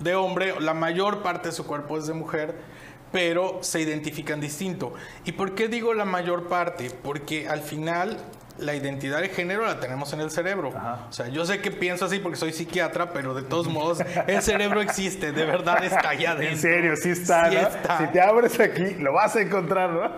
de 0.00 0.14
hombre, 0.14 0.58
la 0.58 0.72
mayor 0.72 1.22
parte 1.22 1.50
de 1.50 1.54
su 1.54 1.66
cuerpo 1.66 1.98
es 1.98 2.06
de 2.06 2.14
mujer, 2.14 2.73
pero 3.14 3.60
se 3.62 3.80
identifican 3.80 4.40
distinto. 4.40 4.92
¿Y 5.24 5.30
por 5.30 5.54
qué 5.54 5.68
digo 5.68 5.94
la 5.94 6.04
mayor 6.04 6.48
parte? 6.48 6.90
Porque 6.90 7.48
al 7.48 7.60
final 7.60 8.18
la 8.58 8.74
identidad 8.74 9.20
de 9.20 9.28
género 9.28 9.64
la 9.64 9.78
tenemos 9.78 10.12
en 10.12 10.20
el 10.20 10.32
cerebro. 10.32 10.70
O 11.08 11.12
sea, 11.12 11.28
yo 11.28 11.46
sé 11.46 11.60
que 11.60 11.70
pienso 11.70 12.06
así 12.06 12.18
porque 12.18 12.36
soy 12.36 12.52
psiquiatra, 12.52 13.12
pero 13.12 13.32
de 13.32 13.42
todos 13.42 13.68
modos, 13.68 14.00
el 14.26 14.42
cerebro 14.42 14.80
existe, 14.80 15.30
de 15.30 15.44
verdad 15.44 15.84
está 15.84 16.08
allá 16.08 16.32
adentro. 16.32 16.54
En 16.54 16.58
serio, 16.58 16.96
sí 16.96 17.10
está, 17.10 17.98
Si 17.98 18.08
te 18.08 18.20
abres 18.20 18.58
aquí, 18.58 18.96
lo 18.98 19.12
vas 19.12 19.36
a 19.36 19.42
encontrar, 19.42 19.90
¿no? 19.90 20.10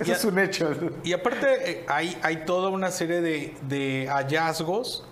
Eso 0.00 0.12
es 0.12 0.24
un 0.24 0.40
hecho. 0.40 0.74
Y 1.04 1.12
aparte, 1.12 1.70
eh, 1.70 1.84
hay, 1.86 2.18
hay 2.20 2.44
toda 2.46 2.70
una 2.70 2.90
serie 2.90 3.20
de, 3.20 4.08
hallazgos 4.10 5.06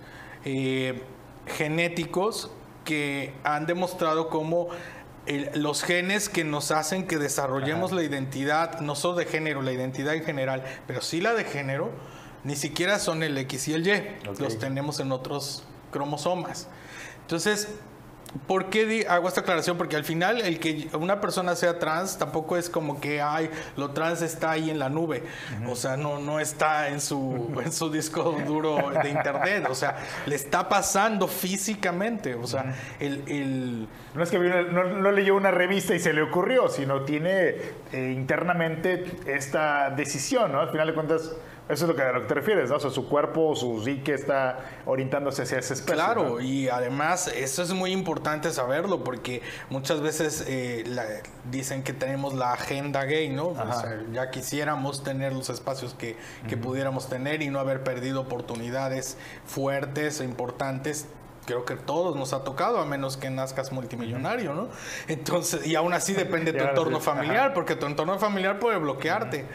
eh, 0.45 1.05
genéticos 1.47 2.51
que 2.85 3.33
han 3.45 3.67
demostrado 3.67 4.29
cómo 4.29 4.71
los 5.55 5.83
genes 5.83 6.29
que 6.29 6.45
nos 6.45 6.71
hacen 6.71 7.07
que 7.07 7.19
desarrollemos 7.19 7.93
la 7.93 8.03
identidad, 8.03 8.81
no 8.81 8.95
solo 8.95 9.17
de 9.17 9.27
género, 9.27 9.63
la 9.63 9.73
identidad 9.73 10.15
en 10.15 10.25
general, 10.25 10.65
pero 10.87 11.03
sí 11.03 11.21
la 11.21 11.35
de 11.35 11.45
género, 11.45 11.91
ni 12.45 12.57
siquiera 12.57 12.99
son 12.99 13.23
el 13.23 13.37
X 13.39 13.69
y 13.69 13.75
el 13.75 13.87
Y, 13.87 14.03
los 14.39 14.59
tenemos 14.59 15.01
en 15.01 15.13
otros 15.13 15.65
cromosomas. 15.91 16.69
Entonces, 17.23 17.69
¿por 18.47 18.71
qué 18.71 19.07
hago 19.09 19.29
esta 19.29 19.41
aclaración? 19.41 19.77
Porque 19.77 19.97
al 19.97 20.05
final 20.05 20.41
el 20.41 20.59
que 20.59 20.89
una 20.95 21.21
persona 21.21 21.55
sea 21.55 21.79
trans 21.79 22.19
tampoco 22.19 22.57
es 22.57 22.69
como 22.69 23.01
que, 23.01 23.21
ay, 23.21 23.51
lo 23.77 23.91
trans 23.91 24.23
está 24.23 24.51
ahí 24.53 24.71
en 24.71 24.79
la 24.79 24.89
nube. 24.89 25.23
O 25.67 25.77
sea, 25.77 25.97
no, 25.97 26.19
no 26.19 26.41
está 26.41 26.89
en 26.89 27.01
su, 27.01 27.53
en 27.65 27.73
su 27.73 27.91
disco 27.91 28.37
duro 28.47 28.91
de 29.03 29.11
internet. 29.11 29.67
O 29.71 29.75
sea, 29.75 29.97
le 30.27 30.35
está 30.35 30.69
pasando 30.69 31.29
físicamente. 31.29 32.35
O 32.35 32.47
sea, 32.47 32.75
el, 33.01 33.89
No 34.15 34.23
es 34.23 34.31
que 34.31 34.39
no, 34.39 35.13
leyó 35.13 35.35
una 35.35 35.51
revista 35.51 35.95
y 35.95 36.01
se 36.01 36.13
le 36.13 36.23
ocurrió, 36.23 36.69
sino 36.69 37.03
tiene 37.03 37.55
eh, 37.93 38.13
internamente 38.15 39.05
esta 39.27 39.91
decisión, 39.91 40.53
¿no? 40.53 40.61
Al 40.61 40.71
final 40.71 40.89
de 40.89 40.95
cuentas 40.95 41.33
Eso 41.69 41.85
es 41.85 41.89
lo 41.89 41.95
que, 41.95 42.03
a 42.03 42.13
lo 42.13 42.23
que 42.23 42.29
te 42.29 42.35
refieres, 42.35 42.71
¿no? 42.71 42.77
O 42.77 42.81
sea, 42.81 42.91
su 42.91 43.09
cuerpo, 43.09 43.55
su 43.55 43.83
psique 43.85 44.15
está 44.15 44.59
orientándose 44.87 45.43
hacia 45.43 45.59
ese 45.59 45.75
especie. 45.75 45.95
Claro, 45.95 46.25
¿no? 46.25 46.41
y 46.41 46.69
además 46.71 47.29
eso 47.29 47.63
es 47.63 47.75
muy 47.75 47.93
importante 47.93 48.51
saberlo 48.53 49.05
porque 49.05 49.43
muchas 49.69 50.01
veces 50.01 50.45
eh, 50.49 50.85
la- 50.87 51.05
dicen 51.51 51.83
que 51.83 51.93
tenemos 51.93 52.33
la 52.33 52.55
agenda 52.55 53.05
gay, 53.05 53.29
¿no? 53.29 53.49
O 53.49 53.55
sea, 53.55 54.01
ya 54.13 54.31
quisiéramos 54.31 55.03
tener 55.05 55.35
los 55.35 55.51
espacios 55.51 55.93
que, 55.95 56.17
que 56.49 56.57
pudiéramos 56.57 57.09
tener 57.11 57.43
y 57.43 57.49
no 57.49 57.59
haber 57.61 57.83
perdido 57.85 58.23
oportunidades 58.23 59.19
fuertes 59.47 60.21
e 60.21 60.25
importantes. 60.25 61.07
Creo 61.47 61.65
que 61.65 61.77
todos 61.77 62.15
nos 62.17 62.33
ha 62.35 62.45
tocado, 62.45 62.79
a 62.79 62.85
menos 62.87 63.17
que 63.17 63.31
nazcas 63.31 63.73
multimillonario, 63.73 64.55
¿no? 64.55 64.69
Entonces, 65.07 65.67
y 65.67 65.75
aún 65.77 65.93
así 65.95 66.13
depende 66.13 66.53
de 66.53 66.59
tu 66.59 66.65
entorno 66.65 67.01
familiar, 67.01 67.53
porque 67.55 67.75
tu 67.77 67.87
entorno 67.87 68.19
familiar 68.19 68.59
puede 68.59 68.79
bloquearte. 68.79 69.47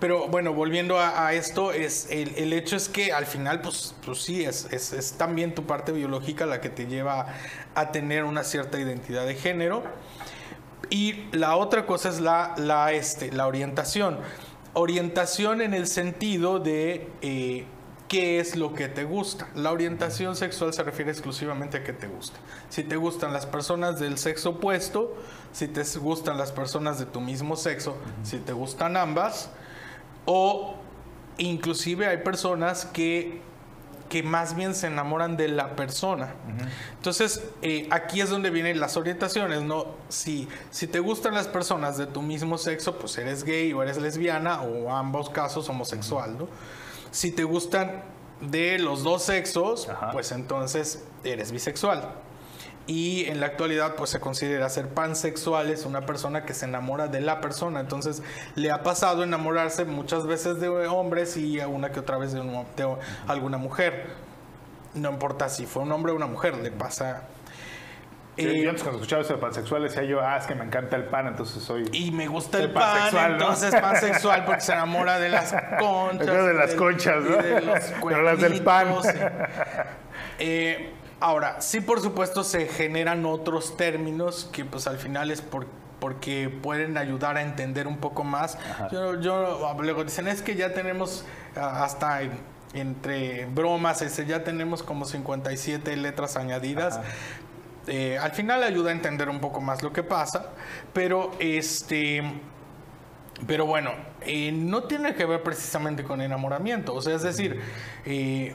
Pero 0.00 0.28
bueno, 0.28 0.54
volviendo 0.54 0.98
a, 0.98 1.34
esto, 1.34 1.72
es 1.72 2.08
el, 2.10 2.34
el 2.36 2.54
hecho 2.54 2.74
es 2.74 2.88
que 2.88 3.12
al 3.12 3.26
final, 3.26 3.60
pues, 3.60 3.94
pues 4.04 4.22
sí, 4.22 4.44
es, 4.44 4.66
es, 4.72 4.94
es 4.94 5.12
también 5.12 5.54
tu 5.54 5.66
parte 5.66 5.92
biológica 5.92 6.46
la 6.46 6.62
que 6.62 6.70
te 6.70 6.86
lleva 6.86 7.26
a 7.74 7.92
tener 7.92 8.24
una 8.24 8.42
cierta 8.42 8.80
identidad 8.80 9.26
de 9.26 9.34
género. 9.34 9.82
Y 10.88 11.26
la 11.32 11.56
otra 11.56 11.84
cosa 11.84 12.08
es 12.08 12.18
la, 12.18 12.54
la, 12.56 12.92
este, 12.92 13.30
la 13.30 13.46
orientación. 13.46 14.18
Orientación 14.72 15.60
en 15.60 15.74
el 15.74 15.86
sentido 15.86 16.60
de 16.60 17.08
eh, 17.20 17.66
qué 18.08 18.40
es 18.40 18.56
lo 18.56 18.72
que 18.72 18.88
te 18.88 19.04
gusta. 19.04 19.48
La 19.54 19.70
orientación 19.70 20.34
sexual 20.34 20.72
se 20.72 20.82
refiere 20.82 21.10
exclusivamente 21.10 21.76
a 21.76 21.84
qué 21.84 21.92
te 21.92 22.08
gusta. 22.08 22.38
Si 22.70 22.84
te 22.84 22.96
gustan 22.96 23.32
las 23.32 23.44
personas 23.44 24.00
del 24.00 24.16
sexo 24.16 24.50
opuesto, 24.50 25.14
si 25.52 25.68
te 25.68 25.82
gustan 25.98 26.38
las 26.38 26.52
personas 26.52 26.98
de 26.98 27.06
tu 27.06 27.20
mismo 27.20 27.54
sexo, 27.54 27.96
si 28.24 28.38
te 28.38 28.52
gustan 28.52 28.96
ambas, 28.96 29.50
o 30.32 30.76
inclusive 31.38 32.06
hay 32.06 32.18
personas 32.18 32.84
que, 32.86 33.40
que 34.08 34.22
más 34.22 34.54
bien 34.54 34.76
se 34.76 34.86
enamoran 34.86 35.36
de 35.36 35.48
la 35.48 35.74
persona. 35.74 36.34
Entonces, 36.94 37.42
eh, 37.62 37.88
aquí 37.90 38.20
es 38.20 38.30
donde 38.30 38.50
vienen 38.50 38.78
las 38.78 38.96
orientaciones, 38.96 39.62
¿no? 39.62 39.86
Si, 40.08 40.48
si 40.70 40.86
te 40.86 41.00
gustan 41.00 41.34
las 41.34 41.48
personas 41.48 41.98
de 41.98 42.06
tu 42.06 42.22
mismo 42.22 42.58
sexo, 42.58 42.96
pues 42.96 43.18
eres 43.18 43.42
gay 43.42 43.72
o 43.72 43.82
eres 43.82 43.98
lesbiana, 43.98 44.62
o 44.62 44.94
ambos 44.94 45.30
casos 45.30 45.68
homosexual, 45.68 46.38
¿no? 46.38 46.46
Si 47.10 47.32
te 47.32 47.42
gustan 47.42 48.04
de 48.40 48.78
los 48.78 49.02
dos 49.02 49.24
sexos, 49.24 49.88
Ajá. 49.88 50.12
pues 50.12 50.30
entonces 50.30 51.02
eres 51.24 51.50
bisexual. 51.50 52.08
Y 52.86 53.26
en 53.26 53.38
la 53.40 53.46
actualidad, 53.46 53.94
pues 53.94 54.10
se 54.10 54.18
considera 54.18 54.68
ser 54.68 54.88
pansexual, 54.88 55.70
es 55.70 55.84
una 55.86 56.06
persona 56.06 56.44
que 56.44 56.54
se 56.54 56.64
enamora 56.64 57.06
de 57.06 57.20
la 57.20 57.40
persona. 57.40 57.78
Entonces, 57.80 58.22
le 58.56 58.70
ha 58.72 58.82
pasado 58.82 59.22
enamorarse 59.22 59.84
muchas 59.84 60.26
veces 60.26 60.58
de 60.60 60.68
hombres 60.68 61.36
y 61.36 61.60
a 61.60 61.68
una 61.68 61.92
que 61.92 62.00
otra 62.00 62.18
vez 62.18 62.32
de, 62.32 62.40
un- 62.40 62.66
de 62.76 62.96
alguna 63.28 63.58
mujer. 63.58 64.06
No 64.94 65.10
importa 65.10 65.48
si 65.48 65.66
fue 65.66 65.82
un 65.84 65.92
hombre 65.92 66.10
o 66.10 66.16
una 66.16 66.26
mujer, 66.26 66.56
le 66.56 66.72
pasa. 66.72 67.22
Yo- 68.36 68.48
Eh, 68.48 68.62
yo 68.62 68.70
antes 68.70 68.82
cuando 68.82 68.98
escuchaba 68.98 69.22
eso 69.22 69.34
de 69.34 69.38
pansexual 69.40 69.82
decía 69.82 70.02
yo, 70.04 70.20
ah, 70.20 70.36
es 70.38 70.46
que 70.46 70.54
me 70.56 70.64
encanta 70.64 70.96
el 70.96 71.04
pan, 71.04 71.26
entonces 71.28 71.62
soy... 71.62 71.88
y 71.92 72.10
me 72.10 72.26
gusta 72.26 72.58
el 72.58 72.70
pan, 72.70 72.82
pansexual, 72.94 73.28
¿no? 73.32 73.38
entonces 73.38 73.74
pansexual 73.80 74.44
porque 74.46 74.62
se 74.62 74.72
enamora 74.72 75.18
de 75.20 75.28
las 75.28 75.52
conchas. 75.78 76.26
De 76.26 76.54
las 76.54 76.68
del- 76.70 76.76
conchas, 76.78 77.22
¿no? 77.22 77.36
de 77.36 77.60
los 77.60 77.80
Pero 78.08 78.22
las 78.22 78.40
del 78.40 78.62
pan. 78.64 78.94
sí. 79.02 79.08
Eh, 80.42 80.92
ahora, 81.20 81.60
sí, 81.60 81.80
por 81.80 82.00
supuesto, 82.00 82.42
se 82.44 82.66
generan 82.66 83.24
otros 83.26 83.76
términos 83.76 84.48
que, 84.52 84.64
pues, 84.64 84.86
al 84.86 84.98
final 84.98 85.30
es 85.30 85.40
por- 85.42 85.66
porque 86.00 86.48
pueden 86.48 86.96
ayudar 86.96 87.36
a 87.36 87.42
entender 87.42 87.86
un 87.86 87.98
poco 87.98 88.24
más. 88.24 88.56
Yo, 88.90 89.20
yo 89.20 89.74
luego 89.80 90.02
dicen 90.04 90.28
es 90.28 90.40
que 90.42 90.54
ya 90.56 90.72
tenemos 90.72 91.24
ah, 91.56 91.84
hasta 91.84 92.22
en- 92.22 92.38
entre 92.72 93.44
bromas, 93.46 94.00
ese, 94.02 94.24
ya 94.24 94.42
tenemos 94.44 94.82
como 94.82 95.04
57 95.04 95.96
letras 95.96 96.36
añadidas. 96.36 97.00
Eh, 97.86 98.16
al 98.18 98.30
final 98.30 98.62
ayuda 98.62 98.90
a 98.90 98.92
entender 98.92 99.28
un 99.28 99.40
poco 99.40 99.60
más 99.60 99.82
lo 99.82 99.92
que 99.92 100.02
pasa, 100.02 100.46
pero 100.92 101.32
este. 101.40 102.22
Pero 103.46 103.64
bueno, 103.66 103.92
eh, 104.20 104.52
no 104.52 104.84
tiene 104.84 105.14
que 105.14 105.24
ver 105.24 105.42
precisamente 105.42 106.04
con 106.04 106.20
enamoramiento. 106.20 106.94
O 106.94 107.00
sea, 107.02 107.16
es 107.16 107.22
decir, 107.22 107.60
eh, 108.04 108.54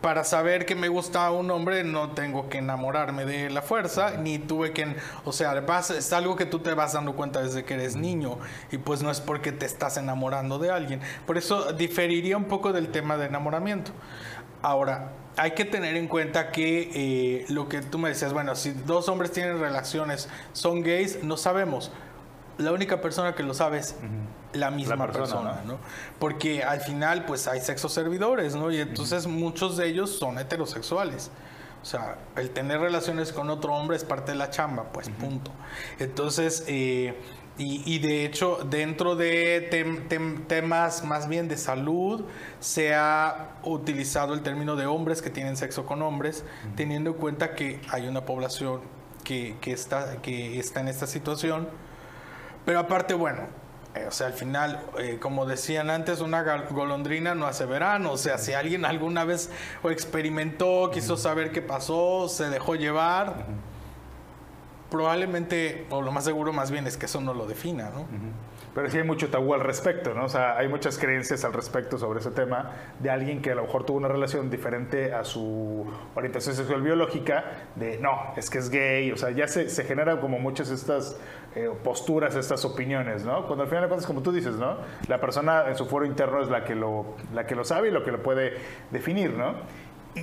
para 0.00 0.24
saber 0.24 0.66
que 0.66 0.74
me 0.74 0.88
gusta 0.88 1.30
un 1.30 1.50
hombre 1.50 1.82
no 1.84 2.10
tengo 2.10 2.48
que 2.48 2.58
enamorarme 2.58 3.24
de 3.24 3.50
la 3.50 3.62
fuerza, 3.62 4.16
ni 4.18 4.38
tuve 4.38 4.72
que... 4.72 4.96
O 5.24 5.32
sea, 5.32 5.58
vas- 5.62 5.90
es 5.90 6.12
algo 6.12 6.36
que 6.36 6.44
tú 6.46 6.58
te 6.58 6.74
vas 6.74 6.92
dando 6.92 7.14
cuenta 7.14 7.40
desde 7.42 7.64
que 7.64 7.74
eres 7.74 7.96
niño 7.96 8.38
y 8.70 8.78
pues 8.78 9.02
no 9.02 9.10
es 9.10 9.20
porque 9.20 9.52
te 9.52 9.64
estás 9.66 9.96
enamorando 9.96 10.58
de 10.58 10.70
alguien. 10.70 11.00
Por 11.26 11.38
eso 11.38 11.72
diferiría 11.72 12.36
un 12.36 12.44
poco 12.44 12.72
del 12.72 12.88
tema 12.88 13.16
de 13.16 13.26
enamoramiento. 13.26 13.92
Ahora, 14.62 15.12
hay 15.36 15.52
que 15.52 15.64
tener 15.64 15.96
en 15.96 16.08
cuenta 16.08 16.50
que 16.50 16.90
eh, 16.94 17.44
lo 17.48 17.68
que 17.68 17.82
tú 17.82 17.98
me 17.98 18.08
decías, 18.08 18.32
bueno, 18.32 18.54
si 18.56 18.72
dos 18.72 19.08
hombres 19.08 19.32
tienen 19.32 19.60
relaciones, 19.60 20.28
son 20.52 20.82
gays, 20.82 21.22
no 21.22 21.36
sabemos. 21.36 21.90
La 22.58 22.72
única 22.72 23.00
persona 23.02 23.34
que 23.34 23.42
lo 23.42 23.52
sabe 23.52 23.78
es 23.78 23.96
la 24.54 24.70
misma 24.70 24.96
La 24.96 25.06
persona, 25.12 25.50
persona, 25.50 25.62
¿no? 25.66 25.72
¿no? 25.74 25.78
Porque 26.18 26.62
al 26.64 26.80
final, 26.80 27.24
pues 27.26 27.46
hay 27.48 27.60
sexos 27.60 27.92
servidores, 27.92 28.54
¿no? 28.54 28.70
Y 28.70 28.80
entonces 28.80 29.26
muchos 29.26 29.76
de 29.76 29.88
ellos 29.88 30.10
son 30.18 30.38
heterosexuales. 30.38 31.30
O 31.82 31.84
sea, 31.84 32.16
el 32.36 32.50
tener 32.50 32.80
relaciones 32.80 33.32
con 33.32 33.50
otro 33.50 33.74
hombre 33.74 33.96
es 33.96 34.04
parte 34.04 34.32
de 34.32 34.38
la 34.38 34.50
chamba, 34.50 34.84
pues 34.92 35.08
punto. 35.10 35.50
Entonces, 35.98 36.64
eh, 36.66 37.14
y, 37.58 37.82
y 37.94 37.98
de 38.00 38.24
hecho, 38.26 38.58
dentro 38.68 39.16
de 39.16 39.68
tem- 39.70 40.08
tem- 40.08 40.46
temas 40.46 41.04
más 41.04 41.28
bien 41.28 41.48
de 41.48 41.56
salud, 41.56 42.24
se 42.60 42.94
ha 42.94 43.50
utilizado 43.62 44.34
el 44.34 44.42
término 44.42 44.76
de 44.76 44.86
hombres 44.86 45.22
que 45.22 45.30
tienen 45.30 45.56
sexo 45.56 45.86
con 45.86 46.02
hombres, 46.02 46.44
teniendo 46.74 47.10
en 47.10 47.16
cuenta 47.16 47.54
que 47.54 47.80
hay 47.90 48.08
una 48.08 48.24
población 48.26 48.80
que, 49.24 49.56
que 49.60 49.72
está, 49.72 50.20
que 50.22 50.58
está 50.58 50.80
en 50.80 50.88
esta 50.88 51.06
situación. 51.06 51.68
Pero 52.66 52.80
aparte, 52.80 53.14
bueno, 53.14 53.42
eh, 53.94 54.04
o 54.06 54.10
sea, 54.10 54.26
al 54.26 54.34
final, 54.34 54.82
eh, 54.98 55.18
como 55.20 55.46
decían 55.46 55.88
antes, 55.88 56.20
una 56.20 56.42
golondrina 56.68 57.34
no 57.34 57.46
hace 57.46 57.64
verano. 57.64 58.12
O 58.12 58.16
sea, 58.18 58.36
si 58.36 58.52
alguien 58.52 58.84
alguna 58.84 59.24
vez 59.24 59.50
o 59.82 59.90
experimentó, 59.90 60.90
quiso 60.92 61.16
saber 61.16 61.52
qué 61.52 61.62
pasó, 61.62 62.28
se 62.28 62.50
dejó 62.50 62.74
llevar, 62.74 63.46
probablemente, 64.90 65.86
o 65.90 66.02
lo 66.02 66.12
más 66.12 66.24
seguro 66.24 66.52
más 66.52 66.70
bien 66.70 66.86
es 66.86 66.98
que 66.98 67.06
eso 67.06 67.20
no 67.22 67.32
lo 67.32 67.46
defina, 67.46 67.90
¿no? 67.90 68.06
Pero 68.76 68.90
sí 68.90 68.98
hay 68.98 69.04
mucho 69.04 69.30
tabú 69.30 69.54
al 69.54 69.60
respecto, 69.60 70.12
¿no? 70.12 70.26
O 70.26 70.28
sea, 70.28 70.58
hay 70.58 70.68
muchas 70.68 70.98
creencias 70.98 71.46
al 71.46 71.54
respecto 71.54 71.96
sobre 71.96 72.20
ese 72.20 72.30
tema 72.30 72.72
de 73.00 73.08
alguien 73.08 73.40
que 73.40 73.52
a 73.52 73.54
lo 73.54 73.62
mejor 73.62 73.86
tuvo 73.86 73.96
una 73.96 74.08
relación 74.08 74.50
diferente 74.50 75.14
a 75.14 75.24
su 75.24 75.90
orientación 76.14 76.54
sexual 76.54 76.82
biológica, 76.82 77.44
de 77.74 77.96
no, 77.96 78.34
es 78.36 78.50
que 78.50 78.58
es 78.58 78.68
gay, 78.68 79.12
o 79.12 79.16
sea, 79.16 79.30
ya 79.30 79.48
se, 79.48 79.66
generan 79.82 80.20
como 80.20 80.38
muchas 80.38 80.68
estas 80.68 81.18
eh, 81.54 81.70
posturas, 81.82 82.36
estas 82.36 82.66
opiniones, 82.66 83.24
¿no? 83.24 83.46
Cuando 83.46 83.62
al 83.62 83.70
final 83.70 83.84
de 83.84 83.88
cuentas, 83.88 84.06
como 84.06 84.20
tú 84.20 84.30
dices, 84.30 84.56
¿no? 84.56 84.76
La 85.08 85.22
persona 85.22 85.64
en 85.68 85.74
su 85.74 85.86
foro 85.86 86.04
interno 86.04 86.42
es 86.42 86.50
la 86.50 86.62
que 86.62 86.74
lo, 86.74 87.16
la 87.32 87.46
que 87.46 87.54
lo 87.54 87.64
sabe 87.64 87.88
y 87.88 87.92
lo 87.92 88.04
que 88.04 88.12
lo 88.12 88.22
puede 88.22 88.58
definir, 88.90 89.32
¿no? 89.32 89.54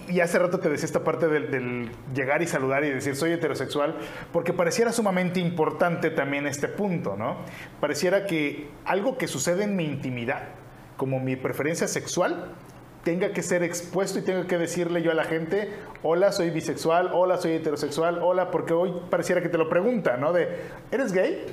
Y- 0.10 0.20
hace 0.22 0.40
rato 0.40 0.60
te 0.60 0.70
decía 0.70 0.86
esta 0.86 1.04
parte 1.04 1.28
del, 1.28 1.92
llegar 2.16 2.42
y 2.42 2.48
saludar 2.48 2.84
y 2.84 2.90
decir 2.90 3.16
soy 3.16 3.32
heterosexual, 3.32 3.96
porque 4.32 4.52
pareciera 4.52 4.92
sumamente 4.92 5.40
importante 5.40 6.10
también 6.10 6.48
este 6.48 6.68
punto, 6.68 7.16
¿no? 7.16 7.38
Pareciera 7.80 8.26
que 8.26 8.70
algo 8.86 9.18
que 9.18 9.28
sucede 9.28 9.66
en 9.66 9.76
mi 9.76 9.86
intimidad, 9.86 10.44
como 10.98 11.20
mi 11.20 11.36
preferencia 11.36 11.88
sexual, 11.88 12.52
tenga 13.04 13.34
que 13.34 13.44
ser 13.44 13.64
expuesto 13.64 14.18
y 14.20 14.22
tenga 14.24 14.48
que 14.48 14.58
decirle 14.58 15.02
yo 15.02 15.12
a 15.12 15.14
la 15.14 15.26
gente, 15.26 15.72
hola, 16.02 16.32
soy 16.32 16.50
bisexual, 16.50 17.12
hola, 17.14 17.38
soy 17.38 17.52
heterosexual, 17.54 18.20
hola, 18.24 18.50
porque 18.50 18.74
hoy 18.74 18.94
pareciera 19.10 19.42
que 19.42 19.50
te 19.50 19.58
lo 19.58 19.70
preguntan, 19.70 20.22
¿no? 20.22 20.34
De, 20.34 20.48
¿eres 20.92 21.12
gay? 21.12 21.46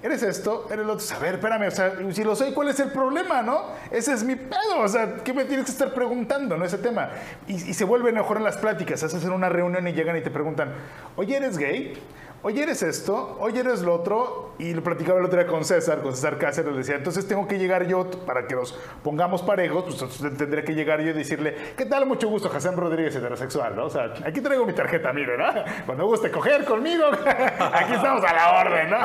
¿Eres 0.00 0.22
esto? 0.22 0.68
¿Eres 0.70 0.86
lo 0.86 0.92
otro? 0.92 1.04
A 1.16 1.18
ver, 1.18 1.34
espérame, 1.34 1.66
o 1.66 1.70
sea, 1.72 1.92
si 2.12 2.22
lo 2.22 2.36
soy, 2.36 2.52
¿cuál 2.52 2.68
es 2.68 2.78
el 2.78 2.92
problema, 2.92 3.42
no? 3.42 3.64
Ese 3.90 4.12
es 4.12 4.22
mi 4.22 4.36
pedo, 4.36 4.78
o 4.80 4.86
sea, 4.86 5.16
¿qué 5.24 5.32
me 5.32 5.44
tienes 5.44 5.66
que 5.66 5.72
estar 5.72 5.92
preguntando, 5.92 6.56
no? 6.56 6.64
Ese 6.64 6.78
tema. 6.78 7.10
Y, 7.48 7.58
se 7.58 7.84
vuelve 7.84 8.12
mejor 8.12 8.36
en 8.36 8.44
las 8.44 8.56
pláticas, 8.58 9.02
haces 9.02 9.24
en 9.24 9.32
una 9.32 9.48
reunión 9.48 9.88
y 9.88 9.92
llegan 9.92 10.16
y 10.16 10.20
te 10.20 10.30
preguntan, 10.30 10.72
oye, 11.16 11.36
¿eres 11.36 11.58
gay? 11.58 11.94
Oye, 12.42 12.62
¿eres 12.62 12.82
esto? 12.84 13.36
Oye, 13.40 13.60
¿eres 13.60 13.82
lo 13.82 13.94
otro? 13.94 14.52
Y 14.60 14.72
lo 14.72 14.80
platicaba 14.82 15.18
el 15.18 15.24
otro 15.24 15.38
día 15.40 15.48
con 15.50 15.64
César, 15.64 16.02
con 16.02 16.14
César 16.14 16.38
Cáceres, 16.38 16.70
le 16.72 16.78
decía, 16.78 16.94
entonces 16.94 17.26
tengo 17.26 17.48
que 17.48 17.58
llegar 17.58 17.86
yo, 17.88 18.08
para 18.26 18.46
que 18.46 18.54
los 18.54 18.78
pongamos 19.02 19.42
parejos, 19.42 19.82
pues 19.84 19.94
entonces 20.00 20.36
tendré 20.38 20.62
que 20.62 20.74
llegar 20.74 21.00
yo 21.00 21.10
y 21.10 21.14
decirle, 21.14 21.56
¿qué 21.76 21.84
tal? 21.84 22.06
Mucho 22.06 22.28
gusto, 22.28 22.48
Hassan 22.54 22.76
Rodríguez, 22.76 23.14
heterosexual, 23.16 23.74
¿no? 23.74 23.86
O 23.86 23.90
sea, 23.90 24.14
aquí 24.24 24.40
traigo 24.40 24.64
mi 24.66 24.72
tarjeta, 24.72 25.12
mire, 25.12 25.36
¿no? 25.36 25.46
Cuando 25.84 26.06
guste 26.06 26.30
coger 26.30 26.64
conmigo, 26.64 27.04
aquí 27.72 27.94
estamos 27.94 28.22
a 28.24 28.32
la 28.32 28.60
orden, 28.60 28.90
¿no? 28.90 28.98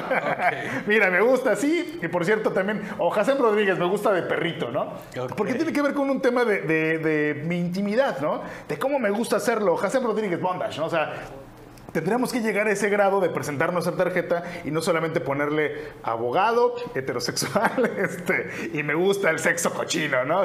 Mira, 0.85 1.09
me 1.09 1.21
gusta 1.21 1.53
así, 1.53 1.99
y 2.03 2.07
por 2.09 2.25
cierto 2.25 2.51
también, 2.51 2.81
o 2.99 3.11
Hassan 3.13 3.39
Rodríguez, 3.39 3.79
me 3.79 3.85
gusta 3.85 4.11
de 4.11 4.21
perrito, 4.23 4.69
¿no? 4.71 4.93
Porque 5.35 5.55
tiene 5.55 5.73
que 5.73 5.81
ver 5.81 5.93
con 5.95 6.07
un 6.09 6.21
tema 6.21 6.45
de, 6.45 6.61
de- 6.61 6.97
de 6.99 7.33
mi 7.45 7.57
intimidad, 7.57 8.19
¿no? 8.19 8.41
De 8.67 8.77
cómo 8.77 8.99
me 8.99 9.09
gusta 9.09 9.37
hacerlo. 9.37 9.75
Hassan 9.81 10.03
Rodríguez, 10.03 10.39
bondage, 10.39 10.77
¿no? 10.79 10.85
O 10.85 10.89
sea, 10.89 11.13
tendríamos 11.93 12.33
que 12.33 12.41
llegar 12.41 12.67
a 12.67 12.71
ese 12.71 12.89
grado 12.89 13.21
de 13.21 13.29
presentar 13.29 13.71
nuestra 13.71 13.95
tarjeta 13.95 14.43
y 14.65 14.71
no 14.71 14.81
solamente 14.81 15.21
ponerle 15.21 15.89
abogado, 16.03 16.75
heterosexual, 16.93 17.91
este, 17.97 18.69
y 18.73 18.83
me 18.83 18.95
gusta 18.95 19.29
el 19.29 19.39
sexo 19.39 19.71
cochino, 19.73 20.25
¿no? 20.25 20.43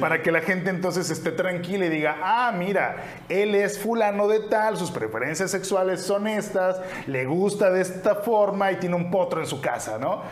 Para 0.00 0.22
que 0.22 0.32
la 0.32 0.40
gente 0.40 0.70
entonces 0.70 1.10
esté 1.10 1.32
tranquila 1.32 1.86
y 1.86 1.88
diga, 1.90 2.18
ah, 2.22 2.52
mira, 2.56 3.22
él 3.28 3.54
es 3.54 3.78
fulano 3.78 4.28
de 4.28 4.40
tal, 4.48 4.76
sus 4.76 4.90
preferencias 4.90 5.50
sexuales 5.50 6.00
son 6.00 6.26
estas, 6.26 6.80
le 7.06 7.26
gusta 7.26 7.70
de 7.70 7.82
esta 7.82 8.14
forma 8.14 8.72
y 8.72 8.76
tiene 8.76 8.94
un 8.94 9.10
potro 9.10 9.40
en 9.40 9.46
su 9.46 9.60
casa, 9.60 9.98
¿no? 9.98 10.22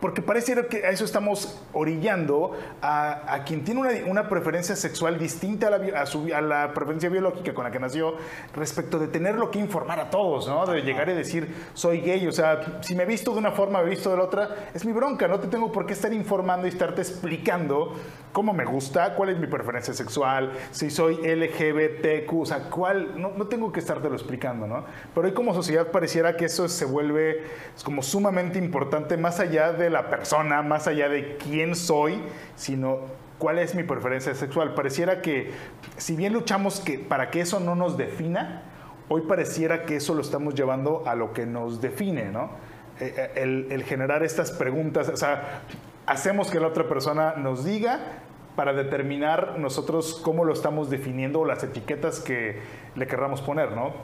Porque 0.00 0.20
pareciera 0.20 0.66
que 0.66 0.84
a 0.84 0.90
eso 0.90 1.06
estamos 1.06 1.58
orillando 1.72 2.52
a, 2.82 3.42
quien 3.46 3.64
tiene 3.64 4.04
una, 4.04 4.28
preferencia 4.28 4.76
sexual 4.76 5.18
distinta 5.18 5.68
a 5.68 5.70
la, 5.70 6.36
a, 6.36 6.40
la, 6.42 6.74
preferencia 6.74 7.08
biológica 7.08 7.54
con 7.54 7.64
la 7.64 7.70
que 7.70 7.78
nació, 7.78 8.14
respecto 8.54 8.98
de 8.98 9.08
tenerlo 9.08 9.50
que 9.50 9.58
informar 9.58 9.98
a 9.98 10.10
todos, 10.10 10.48
¿no? 10.48 10.66
De 10.66 10.82
llegar 10.82 11.08
y 11.08 11.14
decir, 11.14 11.48
soy 11.72 12.02
gay. 12.02 12.26
O 12.26 12.32
sea, 12.32 12.80
si 12.82 12.94
me 12.94 13.04
he 13.04 13.06
visto 13.06 13.32
de 13.32 13.38
una 13.38 13.52
forma, 13.52 13.80
me 13.80 13.86
he 13.86 13.90
visto 13.90 14.10
de 14.10 14.18
la 14.18 14.24
otra, 14.24 14.70
es 14.74 14.84
mi 14.84 14.92
bronca. 14.92 15.28
No 15.28 15.40
te 15.40 15.48
tengo 15.48 15.72
por 15.72 15.86
qué 15.86 15.94
estar 15.94 16.12
informando 16.12 16.66
y 16.66 16.70
estarte 16.70 17.00
explicando 17.00 17.94
cómo 18.36 18.52
me 18.52 18.66
gusta, 18.66 19.14
cuál 19.14 19.30
es 19.30 19.38
mi 19.38 19.46
preferencia 19.46 19.94
sexual, 19.94 20.52
si 20.70 20.90
soy 20.90 21.14
LGBTQ, 21.26 22.30
o 22.34 22.44
sea, 22.44 22.68
cuál, 22.68 23.18
no, 23.18 23.30
no 23.30 23.46
tengo 23.46 23.72
que 23.72 23.80
estártelo 23.80 24.14
explicando, 24.14 24.66
¿no? 24.66 24.84
Pero 25.14 25.26
hoy 25.26 25.32
como 25.32 25.54
sociedad 25.54 25.90
pareciera 25.90 26.36
que 26.36 26.44
eso 26.44 26.68
se 26.68 26.84
vuelve 26.84 27.44
como 27.82 28.02
sumamente 28.02 28.58
importante 28.58 29.16
más 29.16 29.40
allá 29.40 29.72
de 29.72 29.88
la 29.88 30.10
persona, 30.10 30.60
más 30.60 30.86
allá 30.86 31.08
de 31.08 31.38
quién 31.38 31.74
soy, 31.74 32.20
sino 32.56 32.98
cuál 33.38 33.58
es 33.58 33.74
mi 33.74 33.84
preferencia 33.84 34.34
sexual. 34.34 34.74
Pareciera 34.74 35.22
que, 35.22 35.52
si 35.96 36.14
bien 36.14 36.34
luchamos 36.34 36.80
que, 36.80 36.98
para 36.98 37.30
que 37.30 37.40
eso 37.40 37.58
no 37.58 37.74
nos 37.74 37.96
defina, 37.96 38.64
hoy 39.08 39.22
pareciera 39.22 39.86
que 39.86 39.96
eso 39.96 40.14
lo 40.14 40.20
estamos 40.20 40.54
llevando 40.54 41.04
a 41.06 41.14
lo 41.14 41.32
que 41.32 41.46
nos 41.46 41.80
define, 41.80 42.26
¿no? 42.26 42.50
Eh, 43.00 43.14
eh, 43.16 43.30
el, 43.36 43.68
el 43.70 43.82
generar 43.84 44.22
estas 44.22 44.50
preguntas, 44.50 45.08
o 45.08 45.16
sea, 45.16 45.62
hacemos 46.04 46.50
que 46.50 46.60
la 46.60 46.66
otra 46.66 46.86
persona 46.86 47.34
nos 47.36 47.64
diga 47.64 48.24
para 48.56 48.72
determinar 48.72 49.58
nosotros 49.58 50.20
cómo 50.22 50.44
lo 50.44 50.52
estamos 50.52 50.90
definiendo 50.90 51.40
o 51.40 51.44
las 51.44 51.62
etiquetas 51.62 52.20
que 52.20 52.60
le 52.94 53.06
querramos 53.06 53.42
poner, 53.42 53.72
¿no? 53.72 53.94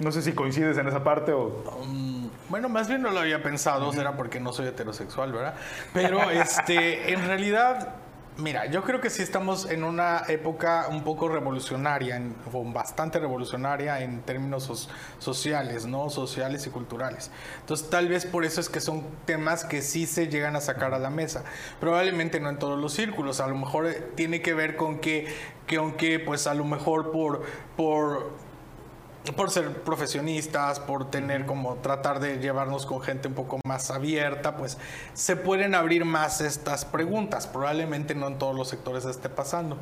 No 0.00 0.12
sé 0.12 0.22
si 0.22 0.32
coincides 0.32 0.76
en 0.78 0.88
esa 0.88 1.04
parte 1.04 1.32
o... 1.32 1.62
Um, 1.82 2.30
bueno, 2.48 2.68
más 2.68 2.88
bien 2.88 3.02
no 3.02 3.10
lo 3.10 3.20
había 3.20 3.42
pensado, 3.42 3.92
será 3.92 4.16
porque 4.16 4.40
no 4.40 4.52
soy 4.52 4.66
heterosexual, 4.66 5.32
¿verdad? 5.32 5.54
Pero 5.92 6.30
este, 6.30 7.12
en 7.12 7.24
realidad 7.26 7.94
Mira, 8.36 8.66
yo 8.66 8.82
creo 8.84 9.00
que 9.00 9.10
sí 9.10 9.22
estamos 9.22 9.68
en 9.70 9.84
una 9.84 10.22
época 10.28 10.86
un 10.88 11.04
poco 11.04 11.28
revolucionaria, 11.28 12.22
o 12.52 12.64
bastante 12.64 13.18
revolucionaria 13.18 14.00
en 14.00 14.22
términos 14.22 14.88
sociales, 15.18 15.84
¿no? 15.84 16.08
Sociales 16.08 16.66
y 16.66 16.70
culturales. 16.70 17.30
Entonces, 17.60 17.90
tal 17.90 18.08
vez 18.08 18.24
por 18.24 18.44
eso 18.44 18.60
es 18.60 18.70
que 18.70 18.80
son 18.80 19.04
temas 19.26 19.64
que 19.64 19.82
sí 19.82 20.06
se 20.06 20.28
llegan 20.28 20.56
a 20.56 20.60
sacar 20.60 20.94
a 20.94 20.98
la 20.98 21.10
mesa. 21.10 21.44
Probablemente 21.80 22.40
no 22.40 22.48
en 22.48 22.58
todos 22.58 22.78
los 22.78 22.94
círculos, 22.94 23.40
a 23.40 23.46
lo 23.46 23.56
mejor 23.56 23.86
eh, 23.86 24.10
tiene 24.14 24.40
que 24.40 24.54
ver 24.54 24.76
con 24.76 25.00
que, 25.00 25.26
que 25.66 25.76
aunque 25.76 26.18
pues 26.18 26.46
a 26.46 26.54
lo 26.54 26.64
mejor 26.64 27.10
por, 27.12 27.42
por 27.76 28.30
por 29.36 29.50
ser 29.50 29.82
profesionistas, 29.82 30.80
por 30.80 31.10
tener 31.10 31.44
como 31.44 31.76
tratar 31.76 32.20
de 32.20 32.38
llevarnos 32.38 32.86
con 32.86 33.02
gente 33.02 33.28
un 33.28 33.34
poco 33.34 33.60
más 33.64 33.90
abierta, 33.90 34.56
pues 34.56 34.78
se 35.12 35.36
pueden 35.36 35.74
abrir 35.74 36.04
más 36.04 36.40
estas 36.40 36.84
preguntas. 36.84 37.46
Probablemente 37.46 38.14
no 38.14 38.28
en 38.28 38.38
todos 38.38 38.56
los 38.56 38.68
sectores 38.68 39.04
esté 39.04 39.28
pasando. 39.28 39.76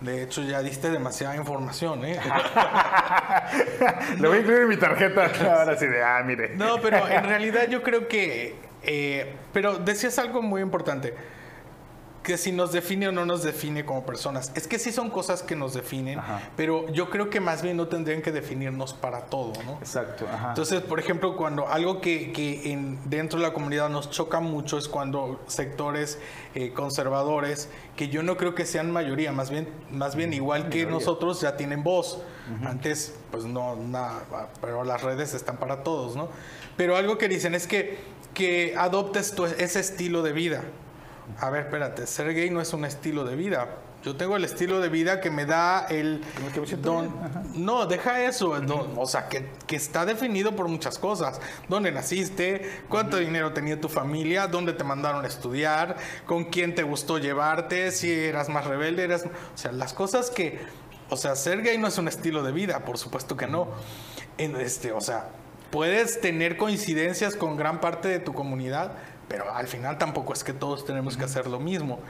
De 0.00 0.22
hecho, 0.22 0.42
ya 0.42 0.62
diste 0.62 0.90
demasiada 0.90 1.36
información, 1.36 2.04
¿eh? 2.04 2.20
Le 4.20 4.28
voy 4.28 4.38
a 4.38 4.40
incluir 4.40 4.62
en 4.62 4.68
mi 4.68 4.76
tarjeta 4.76 5.30
ahora 5.58 5.76
sí 5.76 5.86
de, 5.86 6.02
ah, 6.02 6.22
mire. 6.24 6.54
No, 6.54 6.80
pero 6.80 7.08
en 7.08 7.24
realidad 7.24 7.68
yo 7.68 7.82
creo 7.82 8.06
que, 8.06 8.56
eh, 8.82 9.34
pero 9.52 9.78
decías 9.78 10.18
algo 10.18 10.42
muy 10.42 10.62
importante 10.62 11.14
que 12.26 12.36
si 12.36 12.50
nos 12.50 12.72
define 12.72 13.06
o 13.06 13.12
no 13.12 13.24
nos 13.24 13.44
define 13.44 13.84
como 13.84 14.04
personas. 14.04 14.50
Es 14.56 14.66
que 14.66 14.80
sí 14.80 14.90
son 14.90 15.10
cosas 15.10 15.44
que 15.44 15.54
nos 15.54 15.74
definen, 15.74 16.18
pero 16.56 16.88
yo 16.88 17.08
creo 17.08 17.30
que 17.30 17.38
más 17.38 17.62
bien 17.62 17.76
no 17.76 17.86
tendrían 17.86 18.20
que 18.20 18.32
definirnos 18.32 18.94
para 18.94 19.26
todo, 19.26 19.52
¿no? 19.64 19.74
Exacto. 19.78 20.26
Entonces, 20.48 20.82
por 20.82 20.98
ejemplo, 20.98 21.36
cuando 21.36 21.68
algo 21.68 22.00
que, 22.00 22.32
que 22.32 22.72
en, 22.72 22.98
dentro 23.08 23.38
de 23.38 23.46
la 23.46 23.52
comunidad 23.52 23.90
nos 23.90 24.10
choca 24.10 24.40
mucho 24.40 24.76
es 24.76 24.88
cuando 24.88 25.40
sectores 25.46 26.18
eh, 26.56 26.72
conservadores, 26.72 27.68
que 27.94 28.08
yo 28.08 28.24
no 28.24 28.36
creo 28.36 28.56
que 28.56 28.66
sean 28.66 28.90
mayoría, 28.90 29.30
más 29.30 29.50
bien, 29.50 29.68
más 29.92 30.16
bien 30.16 30.32
igual 30.32 30.68
que 30.68 30.84
nosotros, 30.84 31.40
ya 31.40 31.56
tienen 31.56 31.84
voz. 31.84 32.20
Antes, 32.64 33.14
pues 33.30 33.44
no, 33.44 33.76
nada, 33.76 34.48
pero 34.60 34.82
las 34.82 35.02
redes 35.02 35.32
están 35.32 35.58
para 35.58 35.84
todos, 35.84 36.16
¿no? 36.16 36.28
Pero 36.76 36.96
algo 36.96 37.18
que 37.18 37.28
dicen 37.28 37.54
es 37.54 37.68
que, 37.68 37.98
que 38.34 38.74
adoptes 38.76 39.32
ese 39.58 39.78
estilo 39.78 40.22
de 40.22 40.32
vida 40.32 40.64
a 41.40 41.50
ver, 41.50 41.64
espérate, 41.64 42.06
ser 42.06 42.32
gay 42.34 42.50
no 42.50 42.60
es 42.60 42.72
un 42.72 42.84
estilo 42.84 43.24
de 43.24 43.36
vida. 43.36 43.68
Yo 44.06 44.14
tengo 44.14 44.36
el 44.36 44.44
estilo 44.44 44.78
de 44.80 44.88
vida 44.88 45.20
que 45.20 45.30
me 45.30 45.46
da 45.46 45.86
el... 45.86 46.22
Don, 46.80 47.12
no, 47.54 47.86
deja 47.86 48.22
eso. 48.22 48.54
o 48.96 49.06
sea, 49.06 49.28
que, 49.28 49.50
está 49.74 50.06
definido 50.06 50.54
por 50.54 50.68
muchas 50.68 50.96
cosas. 50.96 51.40
¿Dónde 51.68 51.90
naciste? 51.90 52.82
¿Cuánto 52.88 53.16
dinero 53.16 53.52
tenía 53.52 53.80
tu 53.80 53.88
familia? 53.88 54.46
¿Dónde 54.46 54.74
te 54.74 54.84
mandaron 54.84 55.24
a 55.24 55.28
estudiar? 55.28 55.96
¿Con 56.24 56.44
quién 56.44 56.76
te 56.76 56.84
gustó 56.84 57.18
llevarte? 57.18 57.90
¿Si 57.90 58.12
eras 58.12 58.48
más 58.48 58.64
rebelde? 58.64 59.02
Eras... 59.02 59.24
O 59.24 59.58
sea, 59.58 59.72
las 59.72 59.92
cosas 59.92 60.30
que... 60.30 60.60
O 61.10 61.16
sea, 61.16 61.34
ser 61.34 61.62
gay 61.62 61.76
no 61.76 61.88
es 61.88 61.98
un 61.98 62.06
estilo 62.06 62.44
de 62.44 62.52
vida, 62.52 62.84
por 62.84 62.98
supuesto 62.98 63.36
que 63.36 63.48
no. 63.48 63.68
este, 64.38 64.92
o 64.92 65.00
sea, 65.00 65.30
puedes 65.70 66.20
tener 66.20 66.56
coincidencias 66.56 67.34
con 67.34 67.56
gran 67.56 67.80
parte 67.80 68.08
de 68.08 68.18
tu 68.20 68.32
comunidad, 68.32 68.92
pero 69.28 69.52
al 69.54 69.68
final 69.68 69.98
tampoco 69.98 70.32
es 70.32 70.44
que 70.44 70.52
todos 70.52 70.84
tenemos 70.84 71.16
que 71.16 71.24
hacer 71.24 71.46
lo 71.46 71.58
mismo. 71.58 72.00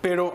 Pero, 0.00 0.34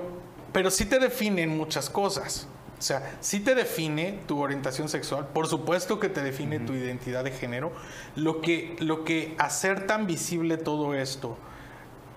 pero 0.53 0.72
sí 0.72 0.86
te 0.86 0.99
definen 0.99 1.55
muchas 1.55 1.89
cosas. 1.89 2.47
O 2.80 2.82
sea, 2.82 3.18
sí 3.22 3.39
te 3.39 3.55
define 3.55 4.20
tu 4.28 4.39
orientación 4.39 4.88
sexual, 4.88 5.28
por 5.34 5.47
supuesto 5.47 5.99
que 5.99 6.10
te 6.10 6.22
define 6.22 6.60
tu 6.60 6.74
identidad 6.74 7.24
de 7.24 7.32
género. 7.32 7.72
Lo 8.16 8.39
que, 8.39 8.76
lo 8.80 9.03
que 9.03 9.36
hacer 9.39 9.88
tan 9.88 10.05
visible 10.05 10.58
todo 10.58 10.93
esto 10.93 11.38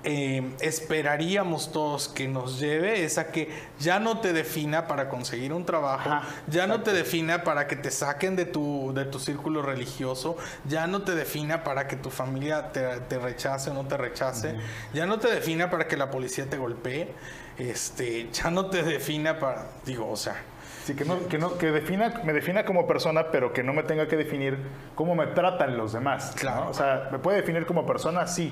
eh, 0.03 0.55
esperaríamos 0.61 1.72
todos 1.72 2.09
que 2.09 2.26
nos 2.26 2.59
lleve 2.59 3.05
es 3.05 3.18
a 3.18 3.30
que 3.30 3.51
ya 3.78 4.01
no 4.01 4.20
te 4.20 4.32
defina 4.32 4.86
para 4.86 5.11
conseguir 5.11 5.53
un 5.53 5.66
trabajo, 5.66 6.11
ya 6.46 6.66
no 6.66 6.82
te 6.82 6.92
defina 6.92 7.44
para 7.44 7.66
que 7.66 7.76
te 7.76 7.90
saquen 7.90 8.34
de 8.34 8.46
tu, 8.46 8.92
de 8.94 9.05
tu 9.05 9.18
círculo 9.18 9.61
religioso, 9.61 10.38
ya 10.66 10.86
no 10.86 11.03
te 11.03 11.14
defina 11.14 11.64
para 11.64 11.86
que 11.86 11.96
tu 11.96 12.11
familia 12.11 12.72
te, 12.72 13.18
rechace 13.18 13.70
o 13.70 13.74
no 13.74 13.86
te 13.86 13.98
rechace, 13.98 14.55
ya 14.94 15.05
no 15.05 15.18
te 15.18 15.30
defina 15.30 15.68
para 15.68 15.86
que 15.86 15.98
la 15.98 16.11
policía 16.11 16.48
te 16.48 16.57
golpee, 16.57 17.12
este, 17.59 18.30
ya 18.32 18.51
no 18.51 18.66
te 18.66 18.82
defina 18.82 19.38
para, 19.38 19.66
digo, 19.84 20.09
o 20.11 20.16
sea, 20.16 20.36
Sí, 20.84 20.94
que, 20.94 21.05
no, 21.05 21.28
que, 21.28 21.36
no, 21.36 21.59
que 21.59 21.70
defina, 21.70 22.22
me 22.24 22.32
defina 22.32 22.64
como 22.64 22.86
persona, 22.86 23.30
pero 23.30 23.53
que 23.53 23.62
no 23.62 23.74
me 23.74 23.82
tenga 23.82 24.09
que 24.09 24.16
definir 24.16 24.57
cómo 24.94 25.14
me 25.14 25.26
tratan 25.26 25.76
los 25.76 25.92
demás. 25.92 26.32
Claro. 26.36 26.70
O 26.70 26.74
sea, 26.74 27.11
me 27.12 27.18
puede 27.18 27.36
definir 27.36 27.66
como 27.66 27.84
persona, 27.84 28.26
sí, 28.26 28.51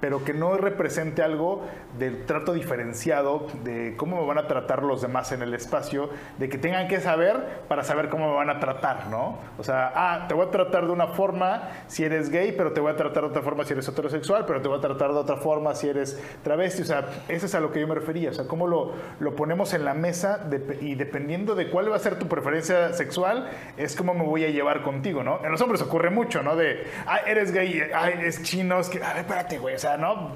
pero 0.00 0.24
que 0.24 0.34
no 0.34 0.56
represente 0.56 1.22
algo 1.22 1.64
del 1.98 2.26
trato 2.26 2.52
diferenciado, 2.52 3.46
de 3.64 3.94
cómo 3.96 4.20
me 4.20 4.26
van 4.26 4.38
a 4.38 4.46
tratar 4.46 4.82
los 4.82 5.02
demás 5.02 5.32
en 5.32 5.42
el 5.42 5.54
espacio, 5.54 6.10
de 6.38 6.48
que 6.48 6.58
tengan 6.58 6.88
que 6.88 7.00
saber 7.00 7.62
para 7.68 7.82
saber 7.84 8.08
cómo 8.08 8.28
me 8.28 8.34
van 8.34 8.50
a 8.50 8.60
tratar, 8.60 9.08
¿no? 9.08 9.38
O 9.58 9.64
sea, 9.64 9.92
ah, 9.94 10.26
te 10.28 10.34
voy 10.34 10.46
a 10.46 10.50
tratar 10.50 10.86
de 10.86 10.92
una 10.92 11.08
forma 11.08 11.70
si 11.86 12.04
eres 12.04 12.30
gay, 12.30 12.52
pero 12.56 12.72
te 12.72 12.80
voy 12.80 12.92
a 12.92 12.96
tratar 12.96 13.24
de 13.24 13.28
otra 13.30 13.42
forma 13.42 13.64
si 13.64 13.72
eres 13.72 13.88
heterosexual, 13.88 14.44
pero 14.46 14.60
te 14.60 14.68
voy 14.68 14.78
a 14.78 14.80
tratar 14.80 15.12
de 15.12 15.18
otra 15.18 15.36
forma 15.36 15.74
si 15.74 15.88
eres 15.88 16.20
travesti, 16.42 16.82
o 16.82 16.84
sea, 16.84 17.06
eso 17.28 17.46
es 17.46 17.54
a 17.54 17.60
lo 17.60 17.72
que 17.72 17.80
yo 17.80 17.88
me 17.88 17.94
refería, 17.94 18.30
o 18.30 18.34
sea, 18.34 18.46
cómo 18.46 18.66
lo, 18.66 18.92
lo 19.20 19.34
ponemos 19.34 19.72
en 19.74 19.84
la 19.84 19.94
mesa 19.94 20.46
y 20.80 20.94
dependiendo 20.94 21.54
de 21.54 21.70
cuál 21.70 21.90
va 21.90 21.96
a 21.96 22.00
ser 22.00 22.18
tu 22.18 22.28
preferencia 22.28 22.92
sexual, 22.92 23.48
es 23.76 23.96
cómo 23.96 24.14
me 24.14 24.24
voy 24.24 24.44
a 24.44 24.50
llevar 24.50 24.82
contigo, 24.82 25.22
¿no? 25.22 25.44
En 25.44 25.50
los 25.50 25.60
hombres 25.60 25.80
ocurre 25.82 26.10
mucho, 26.10 26.42
¿no? 26.42 26.56
De, 26.56 26.86
ah, 27.06 27.20
eres 27.26 27.52
gay, 27.52 27.82
ay, 27.94 28.14
es 28.22 28.42
chino, 28.42 28.78
es 28.78 28.88
que, 28.88 29.02
a 29.02 29.14
ver, 29.14 29.18
espérate, 29.18 29.58
güey, 29.58 29.74
o 29.74 29.78
sea, 29.78 29.95
¿no? 29.96 30.32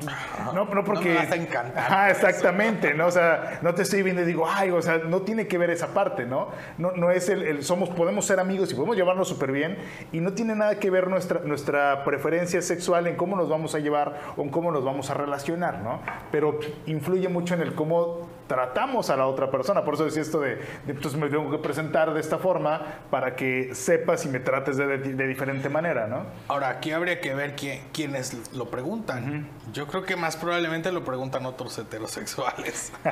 No, 0.55 0.65
no 0.65 0.85
porque... 0.85 1.15
No 1.15 1.21
me 1.21 1.71
Ah, 1.77 2.09
exactamente, 2.11 2.95
¿no? 2.95 3.07
O 3.07 3.11
sea, 3.11 3.59
no 3.63 3.75
te 3.75 3.83
estoy 3.83 4.03
viendo 4.03 4.23
y 4.23 4.25
digo, 4.25 4.47
ay, 4.49 4.71
o 4.71 4.81
sea, 4.83 4.99
no 4.99 5.23
tiene 5.23 5.47
que 5.47 5.59
ver 5.59 5.71
esa 5.71 5.89
parte, 5.89 6.25
¿no? 6.25 6.49
No, 6.79 6.93
no 6.93 7.11
es 7.11 7.29
el, 7.29 7.63
somos, 7.63 7.91
podemos 7.91 8.27
ser 8.27 8.41
amigos 8.41 8.73
y 8.73 8.75
podemos 8.75 8.97
llevarnos 8.97 9.29
súper 9.29 9.53
bien 9.53 9.79
y 10.13 10.21
no 10.21 10.33
tiene 10.33 10.55
nada 10.55 10.79
que 10.79 10.91
ver 10.91 11.09
nuestra, 11.09 11.41
nuestra 11.41 12.05
preferencia 12.05 12.63
sexual 12.63 13.07
en 13.07 13.17
cómo 13.17 13.37
nos 13.37 13.49
vamos 13.49 13.75
a 13.75 13.79
llevar 13.79 14.21
o 14.37 14.43
en 14.43 14.51
cómo 14.51 14.71
nos 14.73 14.85
vamos 14.85 15.11
a 15.11 15.15
relacionar, 15.15 15.81
¿no? 15.81 16.01
Pero 16.31 16.59
influye 16.87 17.29
mucho 17.29 17.55
en 17.55 17.61
el 17.61 17.75
cómo 17.75 18.29
tratamos 18.51 19.11
a 19.11 19.17
la 19.17 19.29
otra 19.29 19.49
persona. 19.49 19.85
Por 19.85 19.95
eso 19.95 20.05
decía 20.05 20.23
esto 20.23 20.41
de, 20.41 20.61
entonces 20.89 21.21
me 21.21 21.29
tengo 21.29 21.49
que 21.53 21.59
presentar 21.59 22.13
de 22.13 22.19
esta 22.19 22.37
forma 22.39 22.81
para 23.09 23.37
que 23.37 23.77
sepas 23.77 24.27
y 24.27 24.29
me 24.29 24.41
trates 24.41 24.77
de, 24.77 24.99
diferente 25.29 25.69
manera, 25.69 26.09
¿no? 26.09 26.27
Ahora, 26.49 26.69
aquí 26.69 26.91
habría 26.91 27.21
que 27.21 27.33
ver 27.33 27.55
quién, 27.55 27.85
quiénes 27.93 28.53
lo 28.53 28.69
preguntan. 28.69 29.49
Yo 29.73 29.87
creo 29.87 30.03
que 30.03 30.17
más 30.17 30.37
probablemente 30.37 30.91
lo 30.91 31.05
preguntan 31.05 31.47
otros 31.47 31.79
heterosexuales. 31.79 32.93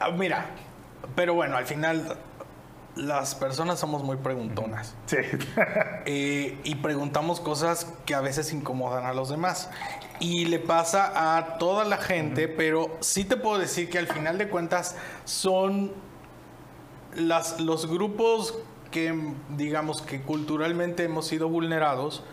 Ah, 0.00 0.12
mira, 0.12 0.46
pero 1.16 1.34
bueno, 1.34 1.56
al 1.56 1.66
final 1.66 2.16
las 2.98 3.34
personas 3.34 3.78
somos 3.78 4.02
muy 4.02 4.16
preguntonas. 4.16 4.94
Sí. 5.06 5.16
Eh, 6.10 6.58
y 6.64 6.76
preguntamos 6.76 7.38
cosas 7.38 7.86
que 8.06 8.14
a 8.14 8.22
veces 8.22 8.54
incomodan 8.54 9.04
a 9.04 9.12
los 9.12 9.28
demás. 9.28 9.68
Y 10.20 10.46
le 10.46 10.58
pasa 10.58 11.36
a 11.36 11.58
toda 11.58 11.84
la 11.84 11.98
gente, 11.98 12.48
pero 12.48 12.96
sí 13.00 13.24
te 13.24 13.36
puedo 13.36 13.58
decir 13.58 13.90
que 13.90 13.98
al 13.98 14.06
final 14.06 14.38
de 14.38 14.48
cuentas 14.48 14.96
son 15.26 15.92
las, 17.14 17.60
los 17.60 17.86
grupos 17.90 18.58
que, 18.90 19.14
digamos, 19.50 20.00
que 20.00 20.22
culturalmente 20.22 21.04
hemos 21.04 21.26
sido 21.26 21.48
vulnerados, 21.50 22.24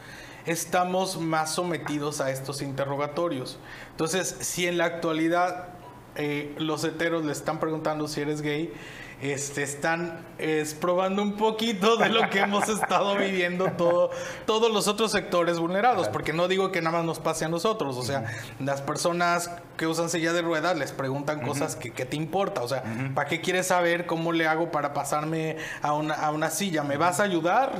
estamos 0.45 1.19
más 1.19 1.53
sometidos 1.53 2.21
a 2.21 2.31
estos 2.31 2.61
interrogatorios. 2.61 3.59
Entonces, 3.91 4.37
si 4.39 4.67
en 4.67 4.77
la 4.77 4.85
actualidad 4.85 5.69
eh, 6.15 6.55
los 6.57 6.83
heteros 6.85 7.25
le 7.25 7.33
están 7.33 7.59
preguntando 7.59 8.07
si 8.07 8.21
eres 8.21 8.41
gay, 8.41 8.73
este, 9.21 9.63
están 9.63 10.25
es, 10.37 10.73
probando 10.73 11.21
un 11.21 11.37
poquito 11.37 11.97
de 11.97 12.09
lo 12.09 12.29
que 12.29 12.39
hemos 12.39 12.67
estado 12.67 13.15
viviendo 13.15 13.71
todo, 13.77 14.11
todos 14.45 14.71
los 14.71 14.87
otros 14.87 15.11
sectores 15.11 15.59
vulnerados, 15.59 16.09
porque 16.09 16.33
no 16.33 16.47
digo 16.47 16.71
que 16.71 16.81
nada 16.81 16.97
más 16.97 17.05
nos 17.05 17.19
pase 17.19 17.45
a 17.45 17.49
nosotros, 17.49 17.97
o 17.97 18.03
sea, 18.03 18.25
las 18.59 18.81
personas 18.81 19.49
que 19.77 19.87
usan 19.87 20.09
silla 20.09 20.33
de 20.33 20.41
ruedas 20.41 20.77
les 20.77 20.91
preguntan 20.91 21.41
cosas 21.41 21.75
que, 21.75 21.91
te 21.91 22.15
importa, 22.15 22.61
o 22.61 22.67
sea, 22.67 22.83
¿para 23.13 23.27
qué 23.29 23.41
quieres 23.41 23.67
saber 23.67 24.05
cómo 24.05 24.31
le 24.31 24.47
hago 24.47 24.71
para 24.71 24.93
pasarme 24.93 25.57
a 25.81 25.93
una, 25.93 26.13
a 26.13 26.31
una 26.31 26.49
silla? 26.49 26.83
¿Me 26.83 26.97
vas 26.97 27.19
a 27.19 27.23
ayudar? 27.23 27.73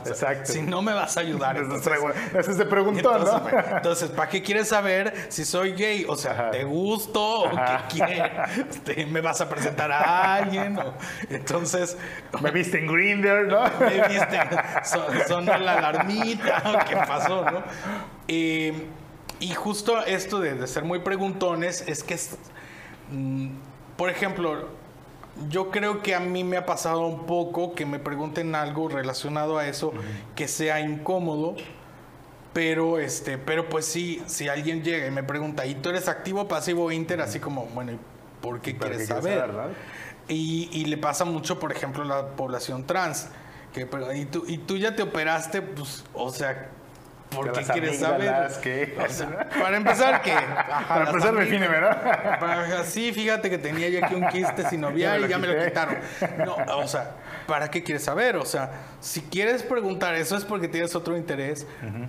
exacto. 0.06 0.52
Si 0.52 0.62
no 0.62 0.82
me 0.82 0.92
vas 0.92 1.16
a 1.16 1.20
ayudar. 1.20 1.56
Entonces, 1.56 2.56
se 2.56 2.66
preguntó, 2.66 3.18
¿no? 3.18 3.42
Entonces, 3.76 4.10
¿para 4.10 4.28
qué 4.28 4.42
quieres 4.42 4.68
saber 4.68 5.14
si 5.28 5.44
soy 5.44 5.72
gay? 5.72 6.04
O 6.08 6.16
sea, 6.16 6.50
¿te 6.50 6.64
gusto? 6.64 7.42
¿O 7.42 7.50
qué 7.50 7.78
quieres? 7.96 8.30
Este, 8.70 9.06
¿Me 9.06 9.20
vas 9.20 9.40
a 9.40 9.48
presentar 9.48 9.90
a 9.92 10.34
alguien? 10.34 10.79
Entonces... 11.28 11.96
Me 12.40 12.50
viste 12.50 12.78
en 12.78 12.86
Grinder, 12.86 13.46
¿no? 13.46 13.62
Me 13.80 14.08
viste, 14.08 14.38
sonó 15.28 15.58
la 15.58 15.78
alarmita, 15.78 16.84
¿qué 16.88 16.96
pasó, 16.96 17.44
no? 17.44 17.62
Eh, 18.28 18.86
y 19.40 19.54
justo 19.54 20.04
esto 20.04 20.38
de, 20.40 20.66
ser 20.66 20.84
muy 20.84 21.00
preguntones 21.00 21.84
es 21.86 22.04
que, 22.04 22.18
mm, 23.10 23.48
por 23.96 24.10
ejemplo, 24.10 24.68
yo 25.48 25.70
creo 25.70 26.02
que 26.02 26.14
a 26.14 26.20
mí 26.20 26.44
me 26.44 26.56
ha 26.56 26.66
pasado 26.66 27.06
un 27.06 27.26
poco 27.26 27.74
que 27.74 27.86
me 27.86 27.98
pregunten 27.98 28.54
algo 28.54 28.88
relacionado 28.88 29.58
a 29.58 29.66
eso 29.66 29.92
que 30.36 30.46
sea 30.48 30.80
incómodo. 30.80 31.56
Pero 32.52 32.98
este, 32.98 33.38
pero 33.38 33.68
pues 33.68 33.86
sí, 33.86 34.20
si 34.26 34.48
alguien 34.48 34.82
llega 34.82 35.06
y 35.06 35.10
me 35.12 35.22
pregunta, 35.22 35.66
¿y 35.66 35.76
tú 35.76 35.90
eres 35.90 36.08
activo, 36.08 36.48
pasivo, 36.48 36.90
inter? 36.90 37.20
Así 37.20 37.38
como, 37.38 37.66
bueno, 37.66 37.92
¿por 38.40 38.60
qué 38.60 38.76
quieres 38.76 39.06
saber? 39.06 39.50
Y, 40.32 40.84
le 40.84 40.96
pasa 40.96 41.24
mucho, 41.24 41.58
por 41.58 41.72
ejemplo, 41.72 42.04
a 42.04 42.06
la 42.06 42.26
población 42.28 42.86
trans. 42.86 43.28
Que, 43.72 43.88
y, 44.14 44.24
tú, 44.26 44.44
y 44.46 44.58
tú 44.58 44.76
ya 44.76 44.94
te 44.94 45.02
operaste, 45.02 45.60
pues, 45.60 46.04
o 46.14 46.30
sea, 46.30 46.68
¿por 47.30 47.52
qué 47.52 47.62
quieres 47.64 47.98
saber? 47.98 48.50
Para 49.60 49.76
empezar, 49.76 50.22
¿qué? 50.22 50.34
para 50.88 51.10
empezar, 51.10 51.34
define, 51.34 51.68
¿verdad? 51.68 52.84
sí, 52.84 53.12
fíjate 53.12 53.50
que 53.50 53.58
tenía 53.58 53.88
yo 53.88 54.04
aquí 54.04 54.14
un 54.14 54.28
quiste 54.28 54.68
sinovial 54.68 55.24
y 55.24 55.28
ya 55.28 55.38
me 55.38 55.48
lo 55.48 55.64
quitaron. 55.64 55.98
No, 56.44 56.56
o 56.78 56.86
sea, 56.86 57.12
¿para 57.50 57.68
qué 57.68 57.82
quieres 57.82 58.04
saber? 58.04 58.36
O 58.36 58.44
sea, 58.44 58.70
si 59.00 59.22
quieres 59.22 59.64
preguntar 59.64 60.14
eso 60.14 60.36
es 60.36 60.44
porque 60.44 60.68
tienes 60.68 60.94
otro 60.94 61.16
interés, 61.16 61.66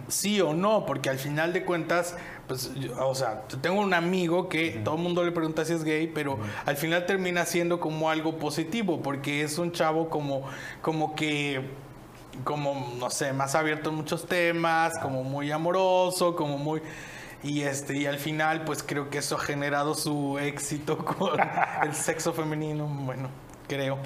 sí 0.07 0.39
o 0.39 0.53
no, 0.53 0.85
porque 0.85 1.09
al 1.09 1.17
final 1.17 1.51
de 1.51 1.65
cuentas, 1.65 2.15
pues, 2.47 2.69
o 2.99 3.15
sea, 3.15 3.41
tengo 3.59 3.81
un 3.81 3.95
amigo 3.95 4.49
que 4.49 4.79
todo 4.83 4.97
el 4.97 5.01
mundo 5.01 5.23
le 5.23 5.31
pregunta 5.31 5.65
si 5.65 5.73
es 5.73 5.83
gay, 5.83 6.05
pero 6.05 6.37
al 6.63 6.77
final 6.77 7.07
termina 7.07 7.43
siendo 7.47 7.79
como 7.79 8.11
algo 8.11 8.37
positivo, 8.37 9.01
porque 9.01 9.41
es 9.41 9.57
un 9.57 9.71
chavo 9.71 10.11
como, 10.11 10.43
como 10.83 11.15
que 11.15 11.71
como, 12.43 12.93
no 12.99 13.09
sé, 13.09 13.33
más 13.33 13.55
abierto 13.55 13.89
en 13.89 13.95
muchos 13.95 14.27
temas, 14.27 14.93
como 14.99 15.23
muy 15.23 15.51
amoroso, 15.51 16.35
como 16.35 16.59
muy... 16.59 16.83
Y, 17.41 17.61
este, 17.61 17.97
y 17.97 18.05
al 18.05 18.19
final, 18.19 18.63
pues 18.63 18.83
creo 18.83 19.09
que 19.09 19.17
eso 19.17 19.37
ha 19.37 19.39
generado 19.39 19.95
su 19.95 20.37
éxito 20.37 20.97
con 21.03 21.39
el 21.81 21.95
sexo 21.95 22.31
femenino, 22.31 22.85
bueno, 22.85 23.29
creo. 23.67 23.97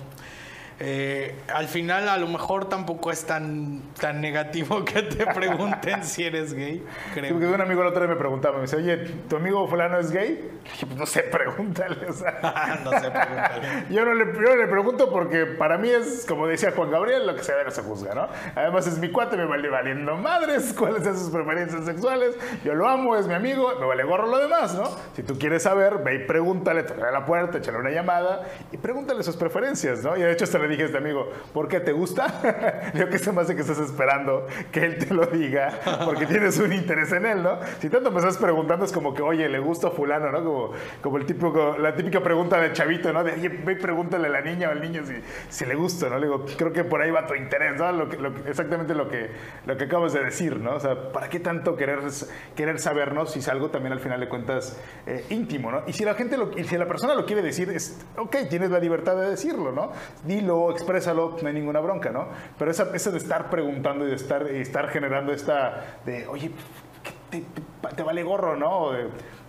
Eh, 0.80 1.36
al 1.54 1.68
final 1.68 2.10
a 2.10 2.18
lo 2.18 2.28
mejor 2.28 2.68
tampoco 2.68 3.10
es 3.10 3.26
tan, 3.26 3.82
tan 4.00 4.20
negativo 4.20 4.84
que 4.84 5.04
te 5.04 5.26
pregunten 5.34 6.04
si 6.04 6.26
eres 6.26 6.54
gay. 6.54 6.84
Creo. 7.14 7.32
Porque 7.32 7.48
un 7.48 7.62
amigo 7.62 7.82
el 7.82 7.88
otro 7.88 8.02
día 8.02 8.10
me 8.10 8.20
preguntaba, 8.20 8.58
me 8.58 8.64
dice, 8.64 8.76
oye, 8.76 8.98
¿tu 9.30 9.38
amigo 9.38 9.68
fulano 9.68 9.98
es 10.00 10.12
gay? 10.12 10.52
dije, 10.64 10.86
pues 10.86 10.98
no 10.98 11.06
sé, 11.06 11.22
pregúntale. 11.24 11.96
no 12.08 12.14
sé, 12.14 13.12
pregúntale. 13.12 13.86
yo, 13.90 14.06
no 14.06 14.14
le, 14.14 14.26
yo 14.34 14.56
le 14.56 14.68
pregunto 14.68 15.12
porque 15.12 15.46
para 15.46 15.78
mí 15.78 15.90
es, 15.90 16.26
como 16.28 16.48
decía 16.48 16.72
Juan 16.76 16.92
Gabriel, 16.92 17.26
lo 17.28 17.36
que 17.36 17.44
se 17.44 17.54
ve 17.54 17.64
no 17.64 17.72
se 17.72 17.82
juzga, 17.82 18.14
¿no? 18.14 18.28
Además 18.56 18.88
es 18.88 18.98
mi 18.98 19.10
cuate, 19.10 19.38
me 19.38 19.46
vale 19.46 19.70
valiendo 19.70 20.16
madres, 20.18 20.74
cuáles 20.78 21.04
son 21.04 21.18
sus 21.18 21.30
preferencias 21.30 21.86
sexuales. 21.86 22.36
Yo 22.64 22.74
lo 22.74 22.88
amo, 22.88 23.16
es 23.16 23.28
mi 23.28 23.34
amigo, 23.34 23.74
me 23.80 23.86
vale 23.86 24.04
gorro 24.04 24.28
lo 24.28 24.40
demás, 24.40 24.76
¿no? 24.76 24.90
Si 25.14 25.24
tú 25.24 25.38
quieres 25.38 25.64
saber, 25.64 26.00
ve 26.00 26.16
y 26.16 26.20
pregúntale, 26.28 26.84
toca 26.84 27.12
la 27.12 27.26
puerta, 27.26 27.60
échale 27.60 27.78
una 27.78 27.92
llamada 27.92 28.44
y 28.72 28.78
pregúntale 28.78 29.24
sus 29.24 29.38
preferencias, 29.38 30.04
¿no? 30.04 30.18
Y 30.18 30.22
de 30.22 30.32
hecho 30.32 30.44
hasta 30.44 30.58
le 30.66 30.72
dije 30.72 30.84
a 30.84 30.86
este 30.88 30.98
amigo, 30.98 31.30
¿por 31.54 31.68
qué 31.68 31.80
te 31.80 31.92
gusta? 31.92 32.92
Yo 32.94 33.10
que 33.10 33.18
se 33.18 33.32
me 33.32 33.42
hace 33.42 33.56
que 33.56 33.62
estás 33.62 33.80
esperando 33.80 34.48
que 34.72 34.86
él 34.86 34.98
te 34.98 35.14
lo 35.14 35.26
diga, 35.26 35.80
porque 36.06 36.26
tienes 36.28 36.58
un 36.60 36.74
interés 36.74 37.12
en 37.12 37.26
él, 37.26 37.44
¿no? 37.44 37.60
Si 37.80 37.90
tanto 37.90 38.12
me 38.12 38.20
estás 38.20 38.38
preguntando 38.38 38.86
es 38.86 38.92
como 38.92 39.14
que, 39.14 39.22
oye, 39.22 39.48
le 39.50 39.60
gusta 39.60 39.92
fulano, 39.92 40.32
¿no? 40.32 40.44
Como, 40.44 40.72
como 41.02 41.18
el 41.18 41.26
típico, 41.26 41.78
la 41.78 41.96
típica 41.96 42.22
pregunta 42.22 42.60
del 42.60 42.74
chavito, 42.74 43.12
¿no? 43.14 43.24
De, 43.24 43.34
oye, 43.34 43.50
ve 43.50 43.74
y 43.74 43.76
pregúntale 43.76 44.28
a 44.28 44.32
la 44.32 44.42
niña 44.42 44.70
o 44.70 44.72
al 44.72 44.82
niño 44.82 45.04
si, 45.06 45.14
si 45.50 45.66
le 45.66 45.76
gusta, 45.76 46.10
¿no? 46.10 46.18
Le 46.18 46.28
digo, 46.28 46.46
creo 46.58 46.74
que 46.74 46.84
por 46.84 47.02
ahí 47.02 47.12
va 47.12 47.26
tu 47.26 47.36
interés, 47.36 47.76
¿no? 47.78 47.92
Lo 47.92 48.06
exactamente 48.48 48.96
lo 48.96 49.08
que, 49.08 49.30
lo 49.66 49.78
que 49.78 49.86
acabas 49.86 50.14
de 50.14 50.24
decir, 50.24 50.60
¿no? 50.60 50.76
O 50.76 50.80
sea, 50.80 51.12
¿para 51.12 51.30
qué 51.30 51.40
tanto 51.40 51.76
querer, 51.76 52.00
querer 52.56 52.80
sabernos 52.80 53.32
si 53.32 53.40
es 53.40 53.48
algo 53.48 53.70
también 53.70 53.94
al 53.94 54.00
final 54.00 54.20
de 54.20 54.30
cuentas 54.30 54.80
eh, 55.06 55.26
íntimo, 55.30 55.72
¿no? 55.72 55.84
Y 55.88 55.94
si 55.94 56.06
la 56.06 56.14
gente, 56.14 56.38
lo, 56.38 56.58
y 56.58 56.64
si 56.64 56.78
la 56.78 56.88
persona 56.88 57.16
lo 57.16 57.26
quiere 57.26 57.42
decir, 57.42 57.70
es, 57.70 58.00
ok, 58.18 58.36
tienes 58.50 58.72
la 58.72 58.80
libertad 58.80 59.16
de 59.16 59.30
decirlo, 59.30 59.72
¿no? 59.72 59.92
Dilo, 60.24 60.55
exprésalo, 60.72 61.38
no 61.42 61.48
hay 61.48 61.54
ninguna 61.54 61.80
bronca, 61.80 62.12
¿no? 62.12 62.28
Pero 62.58 62.72
esa, 62.72 62.96
esa 62.96 63.12
de 63.12 63.18
estar 63.18 63.50
preguntando 63.50 64.06
y 64.06 64.10
de 64.10 64.16
estar, 64.16 64.48
estar 64.48 64.90
generando 64.90 65.32
esta 65.32 66.00
de, 66.06 66.28
oye, 66.28 66.52
¿qué 67.04 67.12
te, 67.30 67.96
te, 67.96 68.04
vale 68.04 68.24
gorro, 68.24 68.56
no? 68.56 68.92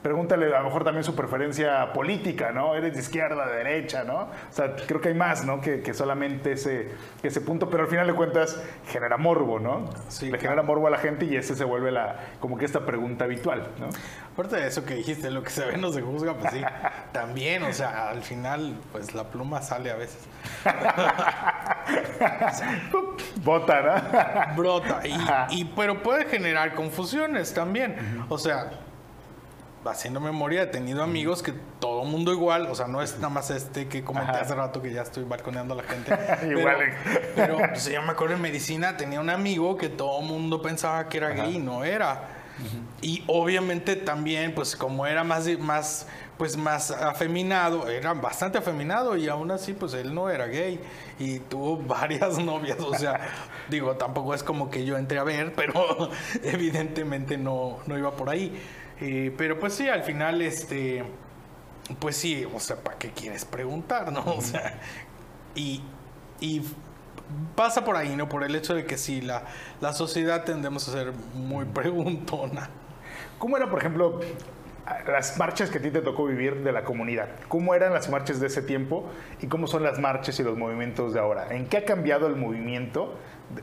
Pregúntale 0.07 0.55
a 0.55 0.61
lo 0.61 0.67
mejor 0.67 0.85
también 0.85 1.03
su 1.03 1.17
preferencia 1.17 1.93
política, 1.93 2.53
¿no? 2.53 2.77
Eres 2.77 2.95
de 2.95 3.01
izquierda, 3.01 3.45
de 3.49 3.57
derecha, 3.57 4.05
¿no? 4.05 4.19
O 4.19 4.53
sea, 4.53 4.77
creo 4.77 5.01
que 5.01 5.09
hay 5.09 5.15
más, 5.15 5.45
¿no? 5.45 5.61
Que, 5.61 5.81
que 5.81 5.95
solamente 5.95 6.53
ese, 6.53 6.93
ese 7.25 7.41
punto, 7.41 7.69
pero 7.69 7.83
al 7.83 7.89
final 7.89 8.07
de 8.07 8.15
cuentas 8.15 8.63
genera 8.87 9.17
morbo, 9.17 9.59
¿no? 9.59 9.91
Sí, 10.07 10.31
Le 10.31 10.39
genera 10.39 10.63
morbo 10.63 10.87
a 10.87 10.91
la 10.91 10.99
gente 10.99 11.25
y 11.25 11.35
ese 11.35 11.57
se 11.57 11.65
vuelve 11.65 11.91
la, 11.91 12.21
como 12.39 12.57
que 12.57 12.67
esta 12.67 12.87
pregunta 12.87 13.25
habitual, 13.25 13.67
¿no? 13.81 13.89
Aparte 14.33 14.55
de 14.55 14.69
eso 14.69 14.85
que 14.85 14.95
dijiste, 14.95 15.29
lo 15.29 15.43
que 15.43 15.51
se 15.51 15.67
ve 15.67 15.77
no 15.77 15.91
se 15.91 16.03
juzga, 16.03 16.35
pues 16.35 16.53
sí, 16.53 16.63
también, 17.13 17.65
o 17.65 17.73
sea, 17.73 18.09
al 18.09 18.23
final, 18.23 18.77
pues 18.93 19.13
la 19.13 19.25
pluma 19.25 19.61
sale 19.61 19.91
a 19.91 19.97
veces. 19.97 20.25
Bota, 23.43 23.83
¿no? 23.83 24.57
Brota, 24.57 25.01
y, 25.05 25.17
y, 25.51 25.65
pero 25.65 26.01
puede 26.01 26.27
generar 26.27 26.77
confusiones 26.77 27.53
también, 27.53 28.25
o 28.29 28.39
sea 28.39 28.71
haciendo 29.93 30.21
memoria, 30.21 30.63
he 30.63 30.67
tenido 30.67 31.03
amigos 31.03 31.43
que 31.43 31.53
todo 31.81 32.05
mundo 32.05 32.33
igual, 32.33 32.67
o 32.67 32.75
sea, 32.75 32.87
no 32.87 33.03
es 33.03 33.17
nada 33.17 33.29
más 33.29 33.51
este 33.51 33.89
que 33.89 34.03
comenté 34.05 34.33
hace 34.33 34.55
rato 34.55 34.83
que 34.83 34.93
ya 34.93 35.03
estoy 35.03 35.25
balconeando 35.25 35.75
a 35.75 35.77
la 35.79 35.83
gente. 35.83 36.17
igual. 36.51 36.77
Pero, 37.35 37.59
pues, 37.59 37.87
yo 37.91 38.03
me 38.03 38.13
acuerdo 38.13 38.35
en 38.35 38.43
medicina, 38.43 38.97
tenía 38.97 39.21
un 39.21 39.31
amigo 39.31 39.77
que 39.77 39.89
todo 39.89 40.21
mundo 40.21 40.63
pensaba 40.63 41.09
que 41.09 41.19
era 41.19 41.31
gay 41.31 41.57
y 41.57 41.59
no 41.59 41.85
era. 41.85 42.37
Y 43.03 43.23
obviamente 43.27 43.97
también, 43.97 44.55
pues 44.55 44.75
como 44.75 45.07
era 45.07 45.23
más, 45.23 45.47
más, 45.59 46.07
pues 46.39 46.57
más 46.57 46.91
afeminado, 46.91 47.89
era 47.89 48.15
bastante 48.15 48.57
afeminado 48.59 49.17
y 49.17 49.29
aún 49.29 49.51
así, 49.51 49.75
pues 49.75 49.93
él 49.93 50.15
no 50.15 50.31
era 50.31 50.47
gay 50.47 50.81
y 51.19 51.41
tuvo 51.41 51.77
varias 51.87 52.39
novias. 52.39 52.81
O 52.81 52.95
sea, 52.95 53.21
digo, 53.69 53.97
tampoco 53.97 54.35
es 54.35 54.43
como 54.43 54.71
que 54.71 54.85
yo 54.85 54.97
entré 54.97 55.19
a 55.19 55.25
ver, 55.25 55.53
pero 55.55 56.11
evidentemente 56.43 57.37
no, 57.37 57.79
no 57.87 57.99
iba 57.99 58.13
por 58.17 58.31
ahí. 58.31 58.59
Eh, 59.01 59.35
pero 59.37 59.59
pues 59.59 59.75
sí, 59.75 59.89
al 59.89 60.03
final, 60.03 60.41
este, 60.43 61.05
pues 61.99 62.17
sí, 62.17 62.47
o 62.53 62.61
sea, 62.61 62.77
¿para 62.77 62.99
qué 62.99 63.11
quieres 63.11 63.45
preguntar, 63.45 64.13
no? 64.13 64.25
O 64.27 64.41
sea, 64.41 64.79
y, 65.55 65.83
y 66.41 66.63
pasa 67.55 67.85
por 67.85 67.97
ahí, 67.97 68.17
¿no? 68.17 68.29
Por 68.29 68.45
el 68.45 68.55
hecho 68.55 68.75
de 68.75 68.85
que 68.85 68.97
sí, 68.97 69.21
la, 69.21 69.43
la 69.81 69.93
sociedad 69.93 70.45
tendemos 70.45 70.89
a 70.89 70.93
ser 70.93 71.13
muy 71.35 71.65
preguntona. 71.65 72.71
¿Cómo 73.39 73.57
era, 73.57 73.69
por 73.69 73.81
ejemplo, 73.81 74.21
las 75.07 75.37
marchas 75.37 75.71
que 75.71 75.79
a 75.79 75.83
ti 75.83 75.91
te 75.91 76.01
tocó 76.01 76.25
vivir 76.27 76.63
de 76.63 76.73
la 76.73 76.85
comunidad? 76.85 77.29
¿Cómo 77.49 77.75
eran 77.75 77.93
las 77.93 78.09
marchas 78.09 78.41
de 78.41 78.47
ese 78.47 78.63
tiempo 78.63 79.05
y 79.41 79.47
cómo 79.47 79.67
son 79.67 79.83
las 79.83 79.99
marchas 79.99 80.39
y 80.41 80.43
los 80.43 80.57
movimientos 80.57 81.13
de 81.13 81.21
ahora? 81.21 81.49
¿En 81.55 81.67
qué 81.67 81.79
ha 81.79 81.85
cambiado 81.85 82.27
el 82.27 82.37
movimiento 82.37 83.19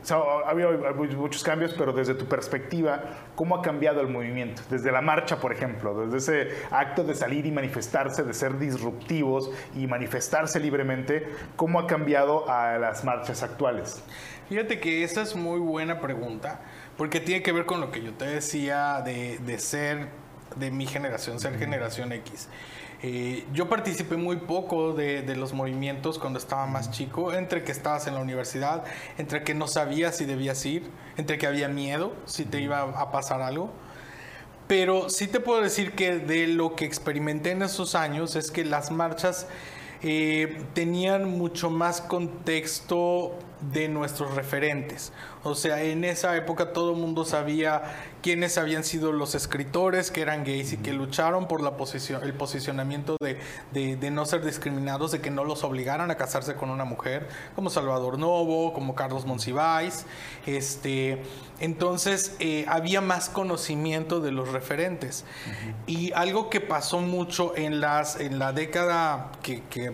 ha 0.09 0.49
habido 0.49 0.71
muchos 1.17 1.43
cambios, 1.43 1.73
pero 1.77 1.93
desde 1.93 2.15
tu 2.15 2.25
perspectiva, 2.25 3.03
¿cómo 3.35 3.55
ha 3.55 3.61
cambiado 3.61 4.01
el 4.01 4.07
movimiento? 4.07 4.61
Desde 4.69 4.91
la 4.91 5.01
marcha, 5.01 5.39
por 5.39 5.51
ejemplo, 5.51 6.05
desde 6.05 6.17
ese 6.17 6.65
acto 6.71 7.03
de 7.03 7.15
salir 7.15 7.45
y 7.45 7.51
manifestarse, 7.51 8.23
de 8.23 8.33
ser 8.33 8.57
disruptivos 8.57 9.51
y 9.75 9.87
manifestarse 9.87 10.59
libremente, 10.59 11.27
¿cómo 11.55 11.79
ha 11.79 11.87
cambiado 11.87 12.49
a 12.49 12.77
las 12.77 13.03
marchas 13.03 13.43
actuales? 13.43 14.03
Fíjate 14.49 14.79
que 14.79 15.03
esa 15.03 15.21
es 15.21 15.35
muy 15.35 15.59
buena 15.59 15.99
pregunta, 15.99 16.61
porque 16.97 17.19
tiene 17.19 17.41
que 17.41 17.51
ver 17.51 17.65
con 17.65 17.81
lo 17.81 17.91
que 17.91 18.01
yo 18.01 18.13
te 18.13 18.25
decía 18.25 19.01
de, 19.03 19.39
de 19.39 19.59
ser 19.59 20.09
de 20.55 20.71
mi 20.71 20.85
generación, 20.85 21.39
ser 21.39 21.57
generación 21.57 22.11
X. 22.11 22.49
Eh, 23.05 23.45
yo 23.51 23.67
participé 23.67 24.15
muy 24.15 24.37
poco 24.37 24.93
de, 24.93 25.35
los 25.35 25.51
movimientos 25.51 26.17
cuando 26.17 26.39
estaba 26.39 26.65
más 26.67 26.89
chico, 26.89 27.33
entre 27.33 27.65
que 27.65 27.73
estabas 27.73 28.07
en 28.07 28.13
la 28.13 28.21
universidad, 28.21 28.85
entre 29.17 29.43
que 29.43 29.53
no 29.53 29.67
sabías 29.67 30.15
si 30.15 30.23
debías 30.23 30.65
ir, 30.65 30.89
entre 31.17 31.37
que 31.37 31.45
había 31.45 31.67
miedo 31.67 32.13
si 32.23 32.45
te 32.45 32.61
iba 32.61 32.81
a 32.81 33.11
pasar 33.11 33.41
algo. 33.41 33.71
Pero 34.67 35.09
sí 35.09 35.27
te 35.27 35.41
puedo 35.41 35.61
decir 35.61 35.91
que 35.91 36.17
de 36.17 36.47
lo 36.47 36.77
que 36.77 36.85
experimenté 36.85 37.51
en 37.51 37.63
esos 37.63 37.93
años 37.93 38.37
es 38.37 38.51
que 38.51 38.63
las 38.63 38.89
marchas 38.89 39.47
eh, 40.01 40.63
tenían 40.73 41.29
mucho 41.29 41.69
más 41.69 41.99
contexto 41.99 43.37
de 43.71 43.87
nuestros 43.87 44.35
referentes. 44.35 45.13
O 45.43 45.55
sea, 45.55 45.81
en 45.83 46.03
esa 46.05 46.35
época 46.37 46.73
todo 46.73 46.91
el 46.91 46.97
mundo 46.97 47.25
sabía 47.25 47.81
quiénes 48.21 48.57
habían 48.57 48.83
sido 48.83 49.11
los 49.11 49.35
escritores 49.35 50.09
que 50.09 50.21
eran 50.21 50.45
gays 50.45 50.73
y 50.73 50.77
que 50.77 50.93
lucharon 50.93 51.47
por 51.47 51.61
la 51.61 51.75
posición, 51.75 52.23
el 52.23 52.33
posicionamiento 52.33 53.17
de, 53.19 53.37
de, 53.73 54.11
no 54.11 54.25
ser 54.25 54.45
discriminados, 54.45 55.11
de 55.11 55.19
que 55.19 55.29
no 55.29 55.43
los 55.43 55.65
obligaran 55.65 56.11
a 56.11 56.15
casarse 56.15 56.55
con 56.55 56.69
una 56.69 56.85
mujer, 56.85 57.27
como 57.55 57.69
Salvador 57.69 58.17
Novo, 58.17 58.73
como 58.73 58.95
Carlos 58.95 59.25
Monsiváis. 59.25 60.05
Este, 60.45 61.21
entonces 61.59 62.35
eh, 62.39 62.65
había 62.69 63.01
más 63.01 63.29
conocimiento 63.29 64.21
de 64.21 64.31
los 64.31 64.51
referentes. 64.51 65.25
Y 65.87 66.13
algo 66.13 66.49
que 66.49 66.61
pasó 66.61 66.99
mucho 66.99 67.53
en, 67.57 67.81
las, 67.81 68.19
en 68.19 68.39
la 68.39 68.53
década 68.53 69.31
que, 69.41 69.63
que, 69.63 69.91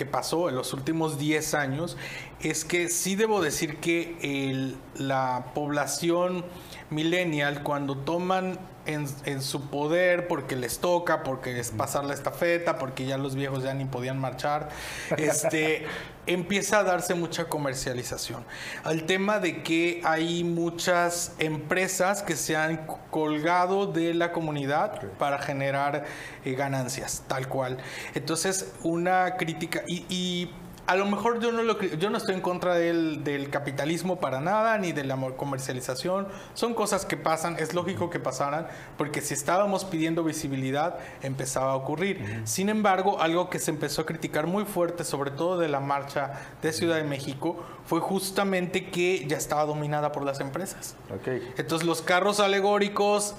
que 0.00 0.06
pasó, 0.06 0.48
en 0.48 0.54
los 0.54 0.72
últimos 0.72 1.18
10 1.18 1.52
años, 1.52 1.98
es 2.40 2.64
que 2.64 2.88
sí 2.88 3.16
debo 3.16 3.42
decir 3.42 3.80
que 3.80 4.16
el, 4.22 4.78
la 4.94 5.52
población 5.54 6.42
millennial, 6.90 7.62
cuando 7.62 7.96
toman 7.96 8.58
en, 8.86 9.42
su 9.42 9.68
poder 9.68 10.26
porque 10.26 10.56
les 10.56 10.78
toca, 10.78 11.22
porque 11.22 11.58
es 11.58 11.70
pasar 11.70 12.04
la 12.04 12.14
estafeta, 12.14 12.78
porque 12.78 13.06
ya 13.06 13.18
los 13.18 13.34
viejos 13.34 13.62
ya 13.62 13.74
ni 13.74 13.84
podían 13.84 14.18
marchar, 14.18 14.70
este, 15.16 15.86
empieza 16.26 16.80
a 16.80 16.84
darse 16.84 17.14
mucha 17.14 17.44
comercialización. 17.44 18.44
Al 18.84 19.04
tema 19.04 19.38
de 19.38 19.62
que 19.62 20.00
hay 20.04 20.44
muchas 20.44 21.34
empresas 21.38 22.22
que 22.22 22.36
se 22.36 22.56
han 22.56 22.86
colgado 23.10 23.86
de 23.86 24.14
la 24.14 24.32
comunidad 24.32 25.02
para 25.18 25.38
generar 25.38 26.04
eh, 26.44 26.52
ganancias, 26.54 27.22
tal 27.28 27.48
cual. 27.48 27.78
Entonces, 28.14 28.72
una 28.82 29.36
crítica 29.36 29.82
y 29.86 30.50
a 30.86 30.96
lo 30.96 31.06
mejor 31.06 31.40
yo 31.40 31.52
no, 31.52 31.62
lo, 31.62 31.80
yo 31.80 32.10
no 32.10 32.18
estoy 32.18 32.34
en 32.34 32.40
contra 32.40 32.74
del, 32.74 33.22
del, 33.22 33.50
capitalismo 33.50 34.18
para 34.18 34.40
nada, 34.40 34.76
ni 34.78 34.92
de 34.92 35.04
la 35.04 35.16
comercialización. 35.36 36.26
Son 36.54 36.74
cosas 36.74 37.04
que 37.04 37.16
pasan, 37.16 37.56
es 37.58 37.74
lógico 37.74 38.10
que 38.10 38.18
pasaran, 38.18 38.66
porque 38.98 39.20
si 39.20 39.34
estábamos 39.34 39.84
pidiendo 39.84 40.24
visibilidad, 40.24 40.98
empezaba 41.22 41.72
a 41.72 41.76
ocurrir. 41.76 42.42
Sin 42.44 42.68
embargo, 42.68 43.20
algo 43.20 43.50
que 43.50 43.58
se 43.58 43.70
empezó 43.70 44.02
a 44.02 44.06
criticar 44.06 44.46
muy 44.46 44.64
fuerte, 44.64 45.04
sobre 45.04 45.30
todo 45.30 45.58
de 45.58 45.68
la 45.68 45.80
marcha 45.80 46.32
de 46.62 46.72
Ciudad 46.72 46.96
de 46.96 47.04
México, 47.04 47.56
fue 47.86 48.00
justamente 48.00 48.90
que 48.90 49.26
ya 49.26 49.36
estaba 49.36 49.64
dominada 49.64 50.12
por 50.12 50.24
las 50.24 50.40
empresas. 50.40 50.96
Okay. 51.20 51.52
Entonces 51.56 51.86
los 51.86 52.02
carros 52.02 52.40
alegóricos 52.40 53.34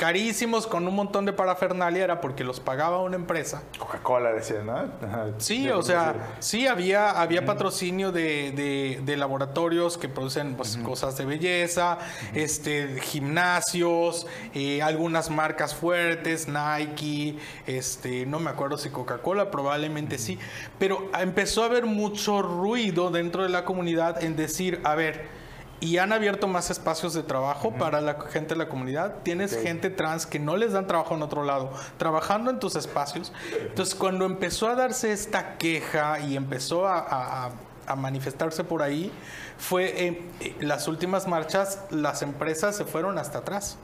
carísimos 0.00 0.66
con 0.66 0.88
un 0.88 0.94
montón 0.94 1.26
de 1.26 1.34
parafernalia 1.34 2.02
era 2.02 2.22
porque 2.22 2.42
los 2.42 2.58
pagaba 2.58 3.02
una 3.02 3.16
empresa. 3.16 3.64
Coca-Cola 3.78 4.32
decía, 4.32 4.62
¿no? 4.62 4.90
Sí, 5.36 5.68
o 5.68 5.82
sea, 5.82 6.36
sí 6.38 6.66
había, 6.66 7.10
había 7.10 7.44
patrocinio 7.44 8.10
de, 8.10 8.98
de, 9.04 9.16
laboratorios 9.18 9.98
que 9.98 10.08
producen 10.08 10.54
pues, 10.54 10.78
cosas 10.78 11.18
de 11.18 11.26
belleza, 11.26 11.98
este, 12.32 12.98
gimnasios, 13.02 14.26
eh, 14.54 14.80
algunas 14.80 15.28
marcas 15.28 15.74
fuertes, 15.74 16.48
Nike, 16.48 17.36
este, 17.66 18.24
no 18.24 18.40
me 18.40 18.48
acuerdo 18.48 18.78
si 18.78 18.88
Coca-Cola, 18.88 19.50
probablemente 19.50 20.16
sí, 20.16 20.38
pero 20.78 21.10
empezó 21.20 21.62
a 21.62 21.66
haber 21.66 21.84
mucho 21.84 22.40
ruido 22.40 23.10
dentro 23.10 23.42
de 23.42 23.50
la 23.50 23.66
comunidad 23.66 24.24
en 24.24 24.34
decir, 24.34 24.80
a 24.82 24.94
ver, 24.94 25.39
y 25.80 25.96
han 25.98 26.12
abierto 26.12 26.46
más 26.46 26.70
espacios 26.70 27.14
de 27.14 27.22
trabajo 27.22 27.72
para 27.72 28.00
la 28.00 28.18
gente 28.30 28.54
de 28.54 28.58
la 28.58 28.68
comunidad. 28.68 29.16
Tienes 29.22 29.56
gente 29.56 29.90
trans 29.90 30.26
que 30.26 30.38
no 30.38 30.56
les 30.56 30.72
dan 30.72 30.86
trabajo 30.86 31.14
en 31.14 31.22
otro 31.22 31.42
lado, 31.42 31.72
trabajando 31.96 32.50
en 32.50 32.58
tus 32.60 32.76
espacios. 32.76 33.32
Entonces, 33.58 33.94
cuando 33.94 34.26
empezó 34.26 34.68
a 34.68 34.74
darse 34.74 35.12
esta 35.12 35.56
queja 35.56 36.20
y 36.20 36.36
empezó 36.36 36.86
a, 36.86 37.50
manifestarse 37.96 38.62
por 38.62 38.82
ahí, 38.82 39.10
fue 39.58 40.06
en 40.06 40.30
eh, 40.38 40.54
las 40.60 40.86
últimas 40.86 41.26
marchas, 41.26 41.80
las 41.90 42.22
empresas 42.22 42.76
se 42.76 42.84
fueron 42.84 43.18
hasta 43.18 43.38
atrás. 43.38 43.78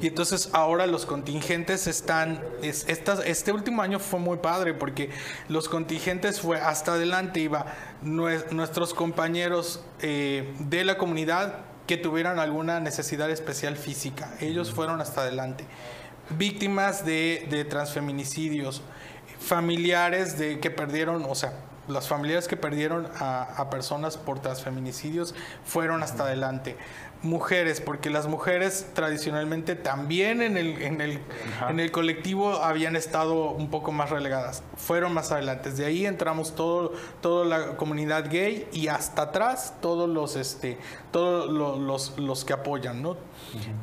Y 0.00 0.06
entonces 0.08 0.50
ahora 0.52 0.86
los 0.86 1.06
contingentes 1.06 1.86
están, 1.86 2.42
es, 2.62 2.86
este 2.88 3.52
último 3.52 3.82
año 3.82 3.98
fue 3.98 4.20
muy 4.20 4.38
padre 4.38 4.74
porque 4.74 5.10
los 5.48 5.68
contingentes 5.68 6.40
fue 6.40 6.60
hasta 6.60 6.94
adelante, 6.94 7.40
iba 7.40 7.66
nuestros 8.02 8.94
compañeros 8.94 9.82
eh, 10.00 10.54
de 10.58 10.84
la 10.84 10.98
comunidad 10.98 11.60
que 11.86 11.96
tuvieran 11.96 12.38
alguna 12.38 12.80
necesidad 12.80 13.30
especial 13.30 13.76
física, 13.76 14.34
ellos 14.40 14.72
fueron 14.72 15.00
hasta 15.00 15.22
adelante. 15.22 15.64
Víctimas 16.30 17.04
de, 17.04 17.46
de 17.50 17.64
transfeminicidios, 17.64 18.82
familiares 19.40 20.38
de 20.38 20.60
que 20.60 20.70
perdieron, 20.70 21.24
o 21.24 21.34
sea, 21.34 21.52
los 21.88 22.06
familiares 22.06 22.46
que 22.46 22.56
perdieron 22.56 23.08
a, 23.18 23.42
a, 23.42 23.68
personas 23.68 24.16
por 24.16 24.38
transfeminicidios 24.40 25.34
fueron 25.64 26.04
hasta 26.04 26.22
adelante 26.22 26.76
mujeres, 27.22 27.80
porque 27.80 28.10
las 28.10 28.26
mujeres 28.26 28.86
tradicionalmente 28.94 29.76
también 29.76 30.42
en 30.42 30.56
el, 30.56 30.82
en 30.82 31.00
el, 31.00 31.20
en 31.68 31.80
el 31.80 31.92
colectivo 31.92 32.56
habían 32.56 32.96
estado 32.96 33.50
un 33.50 33.70
poco 33.70 33.92
más 33.92 34.10
relegadas, 34.10 34.62
fueron 34.76 35.14
más 35.14 35.30
adelante. 35.30 35.70
De 35.70 35.84
ahí 35.84 36.04
entramos 36.04 36.54
todo, 36.54 36.92
toda 37.20 37.44
la 37.44 37.76
comunidad 37.76 38.30
gay 38.30 38.68
y 38.72 38.88
hasta 38.88 39.22
atrás 39.22 39.74
todos 39.80 40.08
los, 40.08 40.36
este, 40.36 40.78
todos 41.12 41.50
los, 41.50 42.18
los, 42.18 42.44
que 42.44 42.52
apoyan, 42.52 43.02
¿no? 43.02 43.16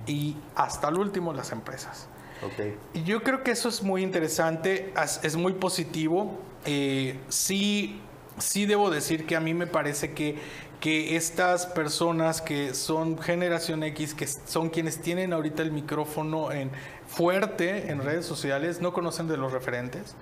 Y 0.06 0.36
hasta 0.56 0.90
el 0.90 0.98
último 0.98 1.34
las 1.34 1.52
empresas. 1.52 2.08
Okay. 2.54 2.78
Y 2.94 3.04
yo 3.04 3.22
creo 3.22 3.44
que 3.44 3.52
eso 3.52 3.70
es 3.70 3.84
muy 3.84 4.04
interesante, 4.04 4.94
es, 5.24 5.36
muy 5.36 5.54
positivo. 5.54 6.40
Eh, 6.66 7.18
sí, 7.30 8.02
sí 8.38 8.66
debo 8.66 8.90
decir 8.90 9.26
que 9.26 9.36
a 9.36 9.40
mí 9.40 9.54
me 9.54 9.68
parece 9.68 10.14
que 10.14 10.38
que 10.80 11.18
estas 11.18 11.66
personas 11.66 12.42
que 12.42 12.74
son 12.74 13.18
generación 13.18 13.84
X, 13.84 14.14
que 14.14 14.28
son 14.28 14.70
quienes 14.70 15.02
tienen 15.02 15.34
ahorita 15.34 15.62
el 15.62 15.72
micrófono 15.72 16.52
en, 16.52 16.72
fuerte 17.08 17.92
en 17.92 18.02
redes 18.02 18.26
sociales, 18.26 18.80
no 18.80 18.94
conocen 18.94 19.28
de 19.28 19.38
los 19.38 19.52
referentes. 19.52 20.16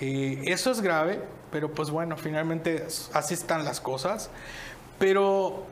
Eh, 0.00 0.42
eso 0.46 0.70
es 0.70 0.80
grave, 0.80 1.20
pero 1.52 1.72
pues 1.72 1.90
bueno, 1.90 2.16
finalmente 2.16 2.86
así 3.12 3.34
están 3.34 3.64
las 3.64 3.80
cosas. 3.80 4.30
Pero, 4.98 5.64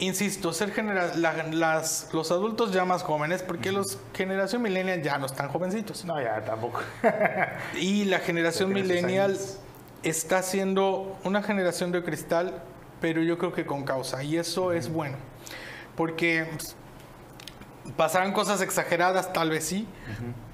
insisto, 0.00 0.52
ser 0.52 0.72
las, 0.84 2.08
los 2.12 2.30
adultos 2.32 2.72
ya 2.72 2.84
más 2.84 3.02
jóvenes, 3.02 3.42
porque 3.42 3.70
los 3.70 3.98
generación 4.14 4.62
millennial 4.62 5.00
ya 5.02 5.18
no 5.18 5.26
están 5.26 5.48
jovencitos. 5.48 6.04
No, 6.04 6.20
ya 6.20 6.44
tampoco. 6.44 6.80
y 7.80 8.04
la 8.06 8.18
generación 8.18 8.72
millennial 8.72 9.38
está 10.02 10.42
siendo 10.42 11.16
una 11.24 11.42
generación 11.42 11.92
de 11.92 12.02
cristal 12.02 12.62
pero 13.04 13.22
yo 13.22 13.36
creo 13.36 13.52
que 13.52 13.66
con 13.66 13.84
causa. 13.84 14.22
Y 14.22 14.38
eso 14.38 14.72
es 14.72 14.90
bueno, 14.90 15.18
porque 15.94 16.48
pasarán 17.98 18.32
cosas 18.32 18.62
exageradas, 18.62 19.30
tal 19.30 19.50
vez 19.50 19.66
sí, 19.66 19.86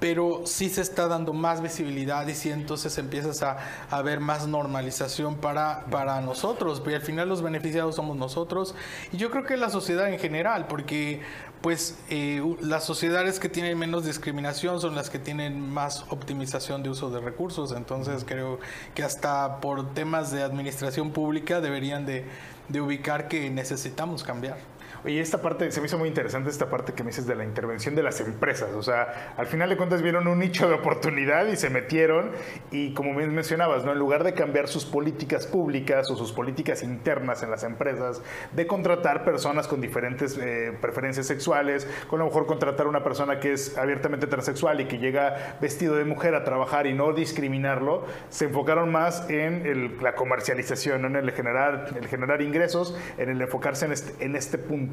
pero 0.01 0.41
sí 0.43 0.67
se 0.67 0.81
está 0.81 1.07
dando 1.07 1.31
más 1.31 1.61
visibilidad 1.61 2.27
y 2.27 2.33
sí 2.33 2.51
entonces 2.51 2.97
empiezas 2.97 3.41
a, 3.41 3.57
a 3.89 4.01
ver 4.01 4.19
más 4.19 4.47
normalización 4.47 5.37
para, 5.37 5.85
para 5.85 6.19
nosotros, 6.19 6.83
y 6.85 6.93
al 6.93 6.99
final 6.99 7.29
los 7.29 7.41
beneficiados 7.41 7.95
somos 7.95 8.17
nosotros 8.17 8.75
y 9.13 9.17
yo 9.17 9.31
creo 9.31 9.45
que 9.45 9.55
la 9.55 9.69
sociedad 9.69 10.09
en 10.09 10.19
general, 10.19 10.67
porque 10.67 11.21
pues 11.61 11.95
eh, 12.09 12.41
las 12.61 12.83
sociedades 12.83 13.39
que 13.39 13.49
tienen 13.49 13.77
menos 13.77 14.03
discriminación 14.05 14.81
son 14.81 14.95
las 14.95 15.09
que 15.09 15.19
tienen 15.19 15.69
más 15.69 16.05
optimización 16.09 16.81
de 16.81 16.89
uso 16.89 17.11
de 17.11 17.19
recursos, 17.19 17.71
entonces 17.71 18.23
creo 18.25 18.59
que 18.95 19.03
hasta 19.03 19.61
por 19.61 19.93
temas 19.93 20.31
de 20.31 20.41
administración 20.41 21.11
pública 21.11 21.61
deberían 21.61 22.05
de, 22.05 22.25
de 22.69 22.81
ubicar 22.81 23.27
que 23.27 23.49
necesitamos 23.49 24.23
cambiar. 24.23 24.57
Oye, 25.03 25.19
esta 25.19 25.41
parte, 25.41 25.71
se 25.71 25.81
me 25.81 25.87
hizo 25.87 25.97
muy 25.97 26.07
interesante 26.07 26.51
esta 26.51 26.69
parte 26.69 26.93
que 26.93 27.01
me 27.03 27.09
dices 27.09 27.25
de 27.25 27.33
la 27.33 27.43
intervención 27.43 27.95
de 27.95 28.03
las 28.03 28.21
empresas. 28.21 28.69
O 28.75 28.83
sea, 28.83 29.33
al 29.35 29.47
final 29.47 29.67
de 29.67 29.75
cuentas 29.75 30.03
vieron 30.03 30.27
un 30.27 30.37
nicho 30.37 30.69
de 30.69 30.75
oportunidad 30.75 31.47
y 31.47 31.55
se 31.55 31.71
metieron 31.71 32.29
y 32.69 32.93
como 32.93 33.11
mencionabas, 33.13 33.83
¿no? 33.83 33.93
En 33.93 33.97
lugar 33.97 34.23
de 34.23 34.35
cambiar 34.35 34.67
sus 34.67 34.85
políticas 34.85 35.47
públicas 35.47 36.11
o 36.11 36.15
sus 36.15 36.31
políticas 36.31 36.83
internas 36.83 37.41
en 37.41 37.49
las 37.49 37.63
empresas, 37.63 38.21
de 38.53 38.67
contratar 38.67 39.25
personas 39.25 39.67
con 39.67 39.81
diferentes 39.81 40.37
eh, 40.37 40.77
preferencias 40.79 41.25
sexuales, 41.25 41.87
con 42.07 42.19
lo 42.19 42.25
mejor 42.25 42.45
contratar 42.45 42.85
una 42.85 43.03
persona 43.03 43.39
que 43.39 43.53
es 43.53 43.79
abiertamente 43.79 44.27
transexual 44.27 44.81
y 44.81 44.85
que 44.85 44.99
llega 44.99 45.57
vestido 45.59 45.95
de 45.95 46.05
mujer 46.05 46.35
a 46.35 46.43
trabajar 46.43 46.85
y 46.85 46.93
no 46.93 47.11
discriminarlo, 47.13 48.05
se 48.29 48.45
enfocaron 48.45 48.91
más 48.91 49.27
en 49.31 49.97
la 49.99 50.13
comercialización, 50.13 51.05
en 51.05 51.15
el 51.15 51.31
generar, 51.31 51.87
el 51.99 52.07
generar 52.07 52.43
ingresos, 52.43 52.95
en 53.17 53.29
el 53.29 53.41
enfocarse 53.41 53.85
en 53.85 53.93
este, 53.93 54.23
en 54.23 54.35
este 54.35 54.59
punto. 54.59 54.90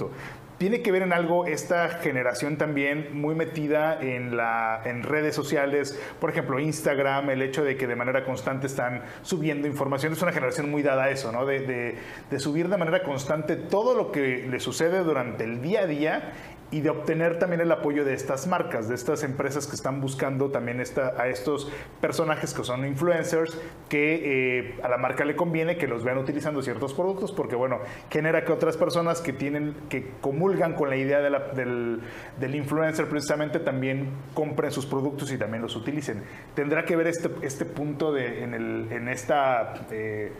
Tiene 0.58 0.82
que 0.82 0.90
ver 0.90 1.02
en 1.02 1.12
algo 1.12 1.46
esta 1.46 1.88
generación 1.88 2.56
también 2.56 3.10
muy 3.12 3.36
metida 3.36 3.96
en, 4.02 4.36
la, 4.36 4.82
en 4.84 5.04
redes 5.04 5.36
sociales, 5.36 5.96
por 6.20 6.30
ejemplo 6.30 6.58
Instagram, 6.58 7.30
el 7.30 7.42
hecho 7.42 7.62
de 7.62 7.76
que 7.76 7.86
de 7.86 7.94
manera 7.94 8.24
constante 8.24 8.66
están 8.66 9.02
subiendo 9.22 9.68
información, 9.68 10.12
es 10.12 10.20
una 10.20 10.32
generación 10.32 10.68
muy 10.68 10.82
dada 10.82 11.04
a 11.04 11.10
eso, 11.10 11.30
¿no? 11.30 11.46
de, 11.46 11.60
de, 11.60 11.98
de 12.28 12.40
subir 12.40 12.68
de 12.68 12.76
manera 12.76 13.04
constante 13.04 13.54
todo 13.54 13.94
lo 13.94 14.10
que 14.10 14.48
le 14.50 14.58
sucede 14.58 15.04
durante 15.04 15.44
el 15.44 15.62
día 15.62 15.82
a 15.82 15.86
día 15.86 16.32
y 16.70 16.80
de 16.80 16.90
obtener 16.90 17.38
también 17.38 17.60
el 17.60 17.72
apoyo 17.72 18.04
de 18.04 18.14
estas 18.14 18.46
marcas, 18.46 18.88
de 18.88 18.94
estas 18.94 19.22
empresas 19.22 19.66
que 19.66 19.74
están 19.74 20.00
buscando 20.00 20.50
también 20.50 20.80
esta, 20.80 21.14
a 21.20 21.28
estos 21.28 21.70
personajes 22.00 22.52
que 22.52 22.62
son 22.62 22.86
influencers, 22.86 23.58
que 23.88 24.58
eh, 24.58 24.80
a 24.82 24.88
la 24.88 24.98
marca 24.98 25.24
le 25.24 25.34
conviene 25.34 25.78
que 25.78 25.86
los 25.86 26.04
vean 26.04 26.18
utilizando 26.18 26.60
ciertos 26.62 26.92
productos, 26.92 27.32
porque 27.32 27.56
bueno, 27.56 27.78
genera 28.10 28.44
que 28.44 28.52
otras 28.52 28.76
personas 28.76 29.20
que 29.20 29.32
tienen, 29.32 29.74
que 29.88 30.10
comulgan 30.20 30.74
con 30.74 30.90
la 30.90 30.96
idea 30.96 31.20
del, 31.20 32.02
del, 32.38 32.54
influencer 32.54 33.08
precisamente 33.08 33.60
también 33.60 34.10
compren 34.34 34.70
sus 34.70 34.84
productos 34.84 35.32
y 35.32 35.38
también 35.38 35.62
los 35.62 35.74
utilicen. 35.74 36.22
Tendrá 36.54 36.84
que 36.84 36.96
ver 36.96 37.06
este, 37.06 37.30
este 37.42 37.64
punto 37.64 38.12
de, 38.12 38.42
en, 38.42 38.54
el, 38.54 38.88
en 38.90 39.08
esta... 39.08 39.74
Eh, 39.90 40.32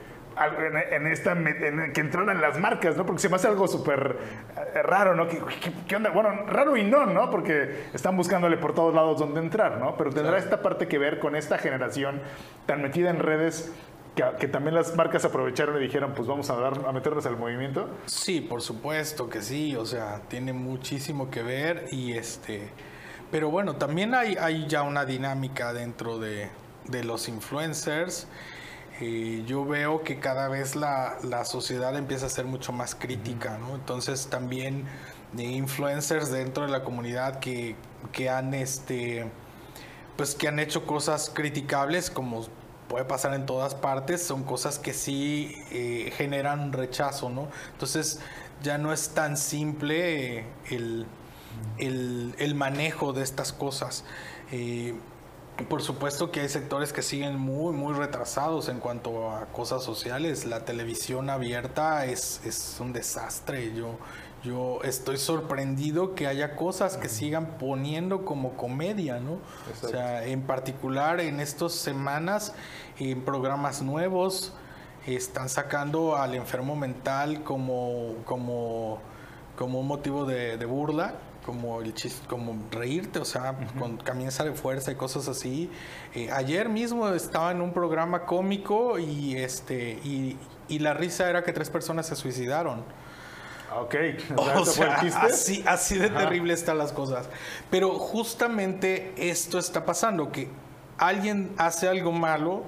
en, 0.46 1.06
esta 1.06 1.32
en, 1.32 1.92
que 1.92 2.00
entraran 2.00 2.40
las 2.40 2.58
marcas, 2.58 2.96
¿no? 2.96 3.04
Porque 3.04 3.20
se 3.20 3.28
me 3.28 3.36
hace 3.36 3.48
algo 3.48 3.66
súper 3.66 4.18
eh, 4.56 4.82
raro, 4.82 5.14
¿no? 5.14 5.26
¿Qué, 5.28 5.96
onda? 5.96 6.10
Bueno, 6.10 6.46
raro 6.46 6.76
y 6.76 6.84
no, 6.84 7.06
¿no? 7.06 7.30
Porque 7.30 7.86
están 7.92 8.16
buscándole 8.16 8.56
por 8.56 8.74
todos 8.74 8.94
lados 8.94 9.18
donde 9.18 9.40
entrar, 9.40 9.78
¿no? 9.78 9.96
Pero 9.96 10.10
tendrá 10.10 10.38
esta 10.38 10.62
parte 10.62 10.88
que 10.88 10.98
ver 10.98 11.18
con 11.18 11.36
esta 11.36 11.58
generación 11.58 12.20
tan 12.66 12.82
metida 12.82 13.10
en 13.10 13.18
redes 13.18 13.72
que, 14.38 14.48
también 14.48 14.74
las 14.74 14.96
marcas 14.96 15.24
aprovecharon 15.24 15.76
y 15.76 15.80
dijeron, 15.80 16.12
pues 16.14 16.26
vamos 16.26 16.50
a, 16.50 16.56
dar, 16.56 16.74
a 16.86 16.92
meternos 16.92 17.24
al 17.26 17.36
movimiento? 17.36 17.88
Sí, 18.06 18.40
por 18.40 18.62
supuesto 18.62 19.28
que 19.30 19.42
sí, 19.42 19.76
o 19.76 19.86
sea, 19.86 20.22
tiene 20.28 20.52
muchísimo 20.52 21.30
que 21.30 21.42
ver 21.42 21.86
y 21.92 22.12
este... 22.12 22.68
Pero 23.30 23.50
bueno, 23.50 23.76
también 23.76 24.14
hay, 24.14 24.36
hay 24.40 24.66
ya 24.66 24.82
una 24.82 25.04
dinámica 25.04 25.72
dentro 25.72 26.18
de, 26.18 26.48
de 26.86 27.04
los 27.04 27.28
influencers 27.28 28.26
eh, 29.00 29.44
yo 29.46 29.64
veo 29.64 30.02
que 30.02 30.18
cada 30.18 30.48
vez 30.48 30.74
la, 30.74 31.18
la, 31.22 31.44
sociedad 31.44 31.96
empieza 31.96 32.26
a 32.26 32.28
ser 32.28 32.46
mucho 32.46 32.72
más 32.72 32.94
crítica, 32.94 33.58
¿no? 33.58 33.74
Entonces 33.74 34.28
también 34.28 34.86
de 35.32 35.44
influencers 35.44 36.30
dentro 36.30 36.64
de 36.64 36.70
la 36.70 36.82
comunidad 36.82 37.38
que, 37.38 37.76
que 38.12 38.28
han 38.30 38.54
este 38.54 39.30
pues 40.16 40.34
que 40.34 40.48
han 40.48 40.58
hecho 40.58 40.84
cosas 40.84 41.30
criticables 41.32 42.10
como 42.10 42.44
puede 42.88 43.04
pasar 43.04 43.34
en 43.34 43.46
todas 43.46 43.74
partes, 43.74 44.22
son 44.22 44.42
cosas 44.42 44.78
que 44.78 44.92
sí 44.92 45.54
eh, 45.70 46.12
generan 46.16 46.72
rechazo, 46.72 47.30
¿no? 47.30 47.48
Entonces 47.72 48.18
ya 48.62 48.78
no 48.78 48.92
es 48.92 49.10
tan 49.10 49.36
simple 49.36 50.38
eh, 50.38 50.46
el, 50.70 51.06
el, 51.78 52.34
el, 52.38 52.54
manejo 52.54 53.12
de 53.12 53.22
estas 53.22 53.52
cosas. 53.52 54.04
Eh, 54.50 54.94
por 55.64 55.82
supuesto 55.82 56.30
que 56.30 56.40
hay 56.40 56.48
sectores 56.48 56.92
que 56.92 57.02
siguen 57.02 57.38
muy, 57.38 57.74
muy 57.74 57.92
retrasados 57.94 58.68
en 58.68 58.78
cuanto 58.78 59.30
a 59.30 59.46
cosas 59.46 59.82
sociales. 59.82 60.44
La 60.44 60.64
televisión 60.64 61.30
abierta 61.30 62.04
es, 62.04 62.40
es 62.44 62.76
un 62.78 62.92
desastre. 62.92 63.74
Yo, 63.74 63.98
yo 64.44 64.78
estoy 64.84 65.16
sorprendido 65.16 66.14
que 66.14 66.28
haya 66.28 66.54
cosas 66.54 66.96
que 66.96 67.08
sigan 67.08 67.58
poniendo 67.58 68.24
como 68.24 68.56
comedia, 68.56 69.18
¿no? 69.18 69.38
O 69.82 69.88
sea, 69.88 70.24
en 70.24 70.42
particular 70.42 71.20
en 71.20 71.40
estas 71.40 71.72
semanas, 71.72 72.54
en 72.98 73.24
programas 73.24 73.82
nuevos, 73.82 74.52
están 75.06 75.48
sacando 75.48 76.16
al 76.16 76.34
enfermo 76.34 76.76
mental 76.76 77.42
como, 77.42 78.14
como, 78.24 79.00
como 79.56 79.80
un 79.80 79.88
motivo 79.88 80.24
de, 80.24 80.56
de 80.56 80.66
burla 80.66 81.14
como 81.48 81.80
el 81.80 81.94
chiste, 81.94 82.26
como 82.28 82.58
reírte, 82.70 83.18
o 83.18 83.24
sea, 83.24 83.56
con 83.78 83.96
camisa 83.96 84.44
de 84.44 84.52
fuerza 84.52 84.92
y 84.92 84.96
cosas 84.96 85.28
así. 85.28 85.70
Eh, 86.14 86.30
ayer 86.30 86.68
mismo 86.68 87.08
estaba 87.08 87.52
en 87.52 87.62
un 87.62 87.72
programa 87.72 88.26
cómico 88.26 88.98
y 88.98 89.34
este 89.34 89.92
y, 90.04 90.36
la 90.78 90.92
risa 90.92 91.30
era 91.30 91.42
que 91.42 91.54
tres 91.54 91.70
personas 91.70 92.06
se 92.06 92.16
suicidaron. 92.16 92.84
Ok, 93.80 93.94
o 94.36 94.66
sea, 94.66 94.96
así, 95.22 95.64
así 95.66 95.96
de 95.96 96.10
terrible 96.10 96.52
están 96.52 96.76
las 96.76 96.92
cosas. 96.92 97.30
Pero 97.70 97.98
justamente 97.98 99.14
esto 99.16 99.58
está 99.58 99.86
pasando, 99.86 100.30
que 100.30 100.50
alguien 100.98 101.54
hace 101.56 101.88
algo 101.88 102.12
malo 102.12 102.64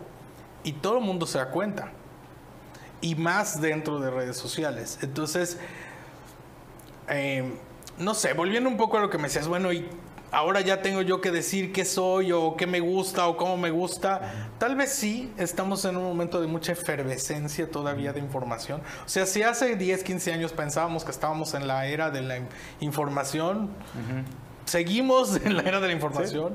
y 0.64 0.72
todo 0.72 0.96
el 0.96 1.04
mundo 1.04 1.26
se 1.26 1.36
da 1.36 1.50
cuenta. 1.50 1.92
Y 3.02 3.14
más 3.14 3.60
dentro 3.60 4.00
de 4.00 4.10
redes 4.10 4.38
sociales. 4.38 4.98
Entonces, 5.02 5.58
eh, 7.10 7.58
no 8.00 8.14
sé, 8.14 8.32
volviendo 8.32 8.68
un 8.68 8.76
poco 8.76 8.96
a 8.96 9.00
lo 9.00 9.10
que 9.10 9.18
me 9.18 9.24
decías, 9.24 9.46
bueno, 9.46 9.72
y 9.72 9.86
ahora 10.32 10.60
ya 10.62 10.80
tengo 10.80 11.02
yo 11.02 11.20
que 11.20 11.30
decir 11.30 11.70
qué 11.72 11.84
soy 11.84 12.32
o 12.32 12.56
qué 12.56 12.66
me 12.66 12.80
gusta 12.80 13.26
o 13.26 13.36
cómo 13.36 13.56
me 13.56 13.70
gusta. 13.70 14.50
Tal 14.58 14.74
vez 14.74 14.92
sí, 14.92 15.30
estamos 15.36 15.84
en 15.84 15.96
un 15.96 16.04
momento 16.04 16.40
de 16.40 16.46
mucha 16.46 16.72
efervescencia 16.72 17.70
todavía 17.70 18.12
de 18.12 18.20
información. 18.20 18.80
O 19.04 19.08
sea, 19.08 19.26
si 19.26 19.42
hace 19.42 19.76
10, 19.76 20.02
15 20.02 20.32
años 20.32 20.52
pensábamos 20.52 21.04
que 21.04 21.10
estábamos 21.10 21.54
en 21.54 21.68
la 21.68 21.86
era 21.86 22.10
de 22.10 22.22
la 22.22 22.38
información, 22.80 23.70
seguimos 24.64 25.36
en 25.44 25.56
la 25.56 25.62
era 25.62 25.80
de 25.80 25.88
la 25.88 25.92
información. 25.92 26.54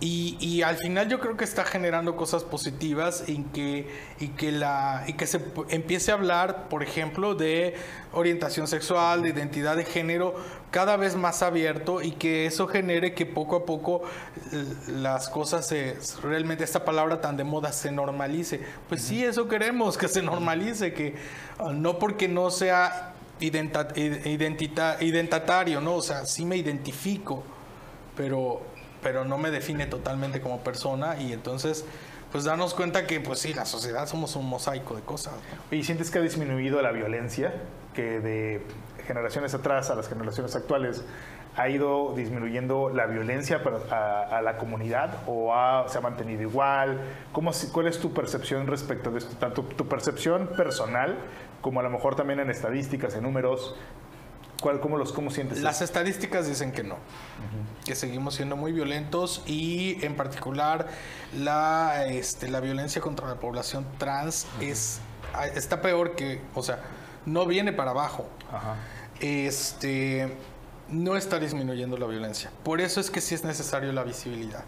Y, 0.00 0.62
al 0.62 0.76
final 0.76 1.08
yo 1.08 1.18
creo 1.18 1.36
que 1.36 1.44
está 1.44 1.64
generando 1.64 2.14
cosas 2.14 2.44
positivas 2.44 3.24
en 3.26 3.44
que, 3.46 3.88
y, 4.20 4.28
que 4.28 4.52
la, 4.52 5.02
y 5.08 5.14
que 5.14 5.26
se 5.26 5.40
empiece 5.70 6.12
a 6.12 6.14
hablar, 6.14 6.68
por 6.68 6.84
ejemplo, 6.84 7.34
de 7.34 7.74
orientación 8.12 8.68
sexual, 8.68 9.22
de 9.22 9.30
identidad 9.30 9.76
de 9.76 9.84
género, 9.84 10.36
cada 10.70 10.96
vez 10.96 11.16
más 11.16 11.42
abierto 11.42 12.00
y 12.00 12.12
que 12.12 12.46
eso 12.46 12.68
genere 12.68 13.12
que 13.12 13.26
poco 13.26 13.56
a 13.56 13.66
poco 13.66 14.02
las 14.86 15.28
cosas, 15.28 15.66
se, 15.66 15.96
realmente 16.22 16.62
esta 16.62 16.84
palabra 16.84 17.20
tan 17.20 17.36
de 17.36 17.42
moda, 17.42 17.72
se 17.72 17.90
normalice. 17.90 18.60
Pues 18.88 19.02
sí, 19.02 19.24
eso 19.24 19.48
queremos, 19.48 19.98
que 19.98 20.06
se 20.06 20.22
normalice, 20.22 20.92
que 20.92 21.16
ah, 21.58 21.72
no 21.72 21.98
porque 21.98 22.28
no 22.28 22.50
sea 22.50 23.14
identitario, 23.40 25.80
¿no? 25.80 25.94
O 25.94 26.02
sea, 26.02 26.24
sí 26.24 26.44
me 26.44 26.56
identifico, 26.56 27.42
pero 28.16 28.77
pero 29.02 29.24
no 29.24 29.38
me 29.38 29.50
define 29.50 29.86
totalmente 29.86 30.40
como 30.40 30.60
persona 30.60 31.20
y 31.20 31.32
entonces 31.32 31.84
pues 32.32 32.44
darnos 32.44 32.74
cuenta 32.74 33.06
que 33.06 33.20
pues 33.20 33.38
sí, 33.38 33.54
la 33.54 33.64
sociedad 33.64 34.06
somos 34.06 34.36
un 34.36 34.46
mosaico 34.46 34.94
de 34.94 35.02
cosas. 35.02 35.34
¿Y 35.70 35.82
sientes 35.82 36.10
que 36.10 36.18
ha 36.18 36.22
disminuido 36.22 36.82
la 36.82 36.92
violencia 36.92 37.54
que 37.94 38.20
de 38.20 38.62
generaciones 39.06 39.54
atrás 39.54 39.90
a 39.90 39.94
las 39.94 40.08
generaciones 40.08 40.54
actuales 40.54 41.04
ha 41.56 41.68
ido 41.68 42.14
disminuyendo 42.14 42.90
la 42.90 43.06
violencia 43.06 43.60
a, 43.90 44.40
la 44.42 44.58
comunidad 44.58 45.22
o 45.26 45.52
se 45.88 45.98
ha 45.98 46.00
mantenido 46.00 46.42
igual? 46.42 47.00
¿Cómo, 47.32 47.50
¿Cuál 47.72 47.88
es 47.88 47.98
tu 47.98 48.12
percepción 48.12 48.66
respecto 48.66 49.10
de 49.10 49.18
esto? 49.18 49.36
Tanto 49.38 49.62
tu 49.62 49.88
percepción 49.88 50.48
personal 50.48 51.16
como 51.60 51.80
a 51.80 51.82
lo 51.82 51.90
mejor 51.90 52.14
también 52.14 52.40
en 52.40 52.50
estadísticas, 52.50 53.14
en 53.14 53.24
números, 53.24 53.74
¿Cuál, 54.60 54.80
cómo, 54.80 54.96
los, 54.96 55.12
¿Cómo 55.12 55.30
sientes? 55.30 55.60
Las 55.60 55.82
estadísticas 55.82 56.48
dicen 56.48 56.72
que 56.72 56.82
no, 56.82 56.96
que 57.84 57.94
seguimos 57.94 58.34
siendo 58.34 58.56
muy 58.56 58.72
violentos 58.72 59.42
y 59.46 60.04
en 60.04 60.16
particular 60.16 60.88
la, 61.36 62.06
este, 62.06 62.48
la 62.48 62.58
violencia 62.58 63.00
contra 63.00 63.28
la 63.28 63.36
población 63.36 63.86
trans 63.98 64.46
es, 64.60 65.00
está 65.54 65.80
peor 65.80 66.16
que, 66.16 66.40
o 66.54 66.62
sea, 66.62 66.80
no 67.24 67.46
viene 67.46 67.72
para 67.72 67.92
abajo. 67.92 68.26
Este, 69.20 70.36
no 70.88 71.16
está 71.16 71.38
disminuyendo 71.38 71.96
la 71.96 72.06
violencia. 72.06 72.50
Por 72.64 72.80
eso 72.80 73.00
es 73.00 73.10
que 73.10 73.20
sí 73.20 73.34
es 73.34 73.44
necesario 73.44 73.92
la 73.92 74.02
visibilidad. 74.02 74.64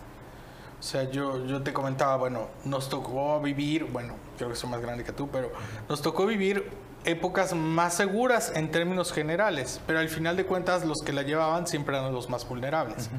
O 0.78 0.82
sea, 0.82 1.11
yo, 1.11 1.45
yo 1.47 1.62
te 1.62 1.72
comentaba, 1.72 2.16
bueno, 2.16 2.49
nos 2.64 2.88
tocó 2.88 3.41
vivir, 3.41 3.84
bueno, 3.84 4.14
creo 4.38 4.49
que 4.49 4.57
soy 4.57 4.70
más 4.70 4.80
grande 4.80 5.05
que 5.05 5.12
tú, 5.12 5.28
pero 5.28 5.53
nos 5.88 6.01
tocó 6.01 6.26
vivir 6.26 6.70
épocas 7.05 7.55
más 7.55 7.94
seguras 7.94 8.53
en 8.55 8.70
términos 8.70 9.12
generales, 9.12 9.80
pero 9.86 9.98
al 9.98 10.09
final 10.09 10.36
de 10.36 10.44
cuentas 10.44 10.84
los 10.84 10.98
que 11.03 11.12
la 11.12 11.22
llevaban 11.22 11.66
siempre 11.66 11.96
eran 11.96 12.12
los 12.12 12.28
más 12.28 12.48
vulnerables. 12.48 13.11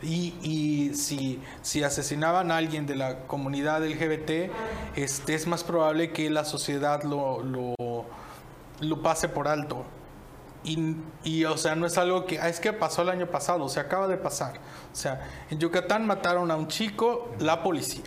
Y, 0.00 0.34
y 0.42 0.94
si, 0.94 1.42
si, 1.60 1.82
asesinaban 1.82 2.52
a 2.52 2.56
alguien 2.56 2.86
de 2.86 2.94
la 2.94 3.26
comunidad 3.26 3.84
LGBT, 3.84 4.52
este, 4.94 5.34
es 5.34 5.46
más 5.48 5.64
probable 5.64 6.12
que 6.12 6.30
la 6.30 6.44
sociedad 6.44 7.02
lo, 7.02 7.42
lo, 7.42 7.74
lo 8.80 9.02
pase 9.02 9.28
por 9.28 9.48
alto. 9.48 9.84
Y, 10.62 10.96
y, 11.24 11.44
o 11.44 11.56
sea, 11.56 11.74
no 11.74 11.84
es 11.86 11.98
algo 11.98 12.26
que, 12.26 12.38
ah, 12.38 12.48
es 12.48 12.60
que 12.60 12.72
pasó 12.72 13.02
el 13.02 13.08
año 13.08 13.26
pasado, 13.26 13.64
o 13.64 13.68
sea, 13.68 13.84
acaba 13.84 14.06
de 14.06 14.16
pasar. 14.16 14.54
O 14.92 14.96
sea, 14.96 15.28
en 15.50 15.58
Yucatán 15.58 16.06
mataron 16.06 16.50
a 16.50 16.56
un 16.56 16.68
chico, 16.68 17.30
la 17.40 17.62
policía. 17.62 18.04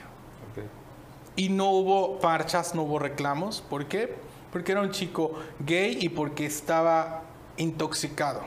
Y 1.35 1.49
no 1.49 1.71
hubo 1.71 2.19
marchas, 2.21 2.75
no 2.75 2.83
hubo 2.83 2.99
reclamos. 2.99 3.61
¿Por 3.61 3.87
qué? 3.87 4.30
Porque 4.51 4.71
era 4.71 4.81
un 4.81 4.91
chico 4.91 5.33
gay 5.59 5.97
y 6.01 6.09
porque 6.09 6.45
estaba 6.45 7.23
intoxicado. 7.57 8.41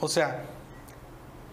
O 0.00 0.08
sea, 0.08 0.44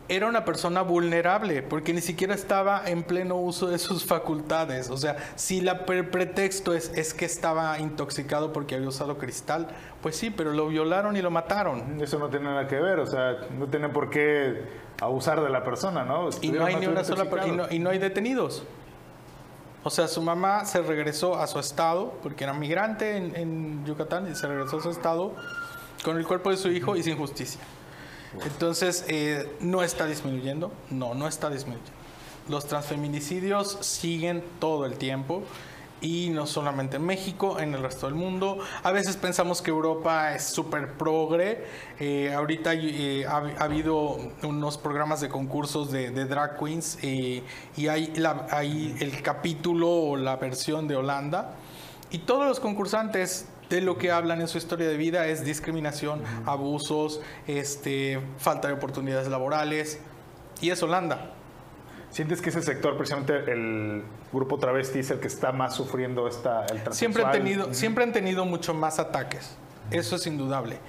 era 0.08 0.28
una 0.28 0.46
persona 0.46 0.82
vulnerable 0.82 1.64
porque 1.64 1.92
ni 1.94 2.02
siquiera 2.02 2.36
estaba 2.36 2.88
en 2.88 3.04
pleno 3.04 3.36
uso 3.38 3.68
de 3.68 3.80
sus 3.80 4.06
facultades. 4.06 4.90
O 4.90 4.98
sea, 4.98 5.18
si 5.36 5.62
la 5.62 5.84
el 5.88 6.10
pretexto 6.10 6.74
es, 6.74 6.92
es 6.96 7.14
que 7.14 7.26
estaba 7.26 7.80
intoxicado 7.80 8.54
porque 8.54 8.76
había 8.76 8.88
usado 8.88 9.18
cristal, 9.18 9.68
pues 10.02 10.16
sí, 10.16 10.30
pero 10.30 10.54
lo 10.54 10.68
violaron 10.68 11.18
y 11.18 11.22
lo 11.22 11.32
mataron. 11.32 12.00
Eso 12.02 12.20
no 12.20 12.30
tiene 12.30 12.46
nada 12.46 12.68
que 12.68 12.76
ver, 12.76 13.00
o 13.00 13.08
sea, 13.08 13.38
no 13.58 13.68
tienen 13.68 13.92
por 13.92 14.10
qué 14.10 14.64
abusar 15.02 15.42
de 15.42 15.50
la 15.50 15.64
persona, 15.64 16.06
¿no? 16.06 16.30
Y 16.42 16.52
no 16.52 16.66
hay 16.66 16.76
ni 16.76 16.88
una 16.88 17.04
sola 17.04 17.28
y 17.72 17.80
no 17.80 17.90
hay 17.90 17.98
detenidos. 17.98 18.64
O 19.88 19.92
sea, 19.92 20.08
su 20.08 20.20
mamá 20.20 20.66
se 20.66 20.82
regresó 20.82 21.40
a 21.40 21.46
su 21.46 21.60
estado, 21.60 22.12
porque 22.24 22.44
era 22.44 22.54
migrante 22.54 23.18
en, 23.18 23.86
Yucatán, 23.86 24.28
y 24.32 24.34
se 24.34 24.48
regresó 24.48 24.80
a 24.80 24.82
su 24.82 24.90
estado 24.90 25.36
con 26.04 26.18
el 26.18 26.26
cuerpo 26.26 26.50
de 26.50 26.58
su 26.58 26.70
hijo 26.70 26.96
y 26.96 27.04
sin 27.04 27.16
justicia. 27.16 27.62
Entonces, 28.44 29.06
eh, 29.10 29.56
no 29.60 29.84
está 29.84 30.08
disminuyendo, 30.08 30.72
no, 30.90 31.14
no 31.14 31.28
está 31.28 31.52
disminuyendo. 31.52 31.92
Los 32.50 32.66
transfeminicidios 32.66 33.78
siguen 33.82 34.44
todo 34.58 34.88
el 34.88 34.98
tiempo 34.98 35.44
y 36.02 36.30
no 36.30 36.46
solamente 36.46 36.98
en 36.98 37.06
México, 37.06 37.60
en 37.60 37.74
el 37.74 37.82
resto 37.82 38.08
del 38.08 38.16
mundo. 38.16 38.60
A 38.84 38.92
veces 38.92 39.18
pensamos 39.18 39.62
que 39.62 39.72
Europa 39.72 40.36
es 40.36 40.44
súper 40.44 40.94
progre. 40.94 41.66
Eh, 42.00 42.34
ahorita 42.34 42.74
eh, 42.74 43.26
ha, 43.26 43.64
habido 43.64 44.18
unos 44.44 44.78
programas 44.78 45.22
de 45.22 45.30
concursos 45.30 45.92
de, 45.92 46.12
drag 46.26 46.58
queens 46.60 46.98
eh, 47.02 47.44
y 47.78 47.88
hay, 47.88 48.14
la, 48.16 48.48
hay 48.52 48.96
el 49.00 49.22
capítulo 49.22 49.90
o 49.90 50.18
la 50.18 50.36
versión 50.36 50.88
de 50.88 50.96
Holanda. 50.96 51.56
Y 52.12 52.20
todos 52.20 52.48
los 52.48 52.60
concursantes 52.60 53.48
de 53.70 53.82
lo 53.82 53.98
que 53.98 54.12
hablan 54.12 54.42
en 54.42 54.48
su 54.48 54.58
historia 54.58 54.88
de 54.88 54.96
vida 54.96 55.26
es 55.28 55.44
discriminación, 55.44 56.22
abusos, 56.46 57.20
este, 57.48 58.20
falta 58.38 58.68
de 58.68 58.76
oportunidades 58.76 59.28
laborales. 59.28 60.00
Y 60.62 60.70
es 60.70 60.82
Holanda. 60.84 61.32
¿Sientes 62.10 62.42
que 62.42 62.50
ese 62.50 62.62
sector, 62.62 62.96
precisamente 62.98 63.52
el 63.52 64.04
grupo 64.32 64.58
travesti, 64.58 65.00
es 65.00 65.12
el 65.12 65.20
que 65.20 65.28
está 65.28 65.52
más 65.52 65.76
sufriendo 65.76 66.28
esta, 66.28 66.66
el 66.68 66.82
siempre 66.94 67.24
han 67.24 67.32
tenido 67.32 67.74
Siempre 67.74 68.04
han 68.04 68.14
tenido 68.14 68.46
mucho 68.46 68.74
más 68.74 69.00
ataques, 69.00 69.58
eso 69.92 70.16
es 70.16 70.26
indudable. 70.28 70.80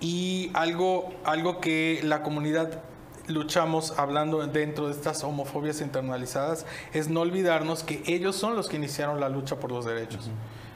Y 0.00 0.50
algo, 0.54 1.12
algo 1.24 1.60
que 1.60 2.00
la 2.02 2.22
comunidad 2.22 2.82
luchamos 3.28 3.98
hablando 3.98 4.44
dentro 4.46 4.88
de 4.88 4.92
estas 4.92 5.22
homofobias 5.22 5.80
internalizadas 5.80 6.66
es 6.92 7.08
no 7.08 7.20
olvidarnos 7.20 7.84
que 7.84 8.02
ellos 8.06 8.36
son 8.36 8.56
los 8.56 8.68
que 8.68 8.76
iniciaron 8.76 9.20
la 9.20 9.28
lucha 9.28 9.56
por 9.56 9.70
los 9.70 9.84
derechos. 9.84 10.30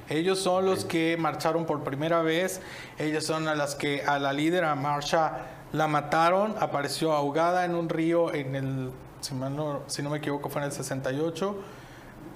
Ellos 0.08 0.38
son 0.38 0.66
los 0.66 0.84
que 0.84 1.16
marcharon 1.18 1.66
por 1.66 1.82
primera 1.82 2.22
vez, 2.22 2.60
ellos 2.98 3.24
son 3.24 3.48
a 3.48 3.56
las 3.56 3.74
que 3.74 4.02
a 4.02 4.20
la 4.20 4.32
líder, 4.32 4.64
a 4.64 4.76
Marsha, 4.76 5.46
la 5.72 5.88
mataron, 5.88 6.54
apareció 6.60 7.12
ahogada 7.12 7.64
en 7.64 7.74
un 7.74 7.88
río 7.88 8.32
en 8.32 8.54
el 8.54 8.90
si, 9.26 9.34
no, 9.34 9.82
si 9.86 10.02
no 10.02 10.10
me 10.10 10.18
equivoco 10.18 10.48
fue 10.48 10.62
en 10.62 10.66
el 10.66 10.72
68, 10.72 11.56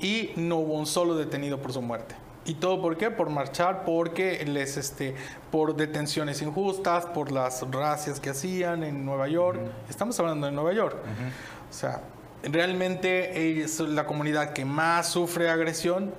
y 0.00 0.30
no 0.36 0.56
hubo 0.56 0.74
un 0.74 0.86
solo 0.86 1.14
detenido 1.14 1.60
por 1.60 1.72
su 1.72 1.82
muerte. 1.82 2.14
¿Y 2.46 2.54
todo 2.54 2.80
por 2.80 2.96
qué? 2.96 3.10
Por 3.10 3.28
marchar, 3.28 3.84
porque 3.84 4.44
les, 4.46 4.76
este, 4.76 5.14
por 5.50 5.76
detenciones 5.76 6.40
injustas, 6.40 7.06
por 7.06 7.30
las 7.30 7.70
racias 7.70 8.18
que 8.18 8.30
hacían 8.30 8.82
en 8.82 9.04
Nueva 9.04 9.28
York. 9.28 9.60
Estamos 9.88 10.18
hablando 10.18 10.46
de 10.46 10.52
Nueva 10.52 10.72
York. 10.72 10.96
O 11.68 11.72
sea, 11.72 12.00
realmente 12.42 13.60
es 13.62 13.78
la 13.80 14.06
comunidad 14.06 14.52
que 14.54 14.64
más 14.64 15.08
sufre 15.08 15.50
agresión 15.50 16.14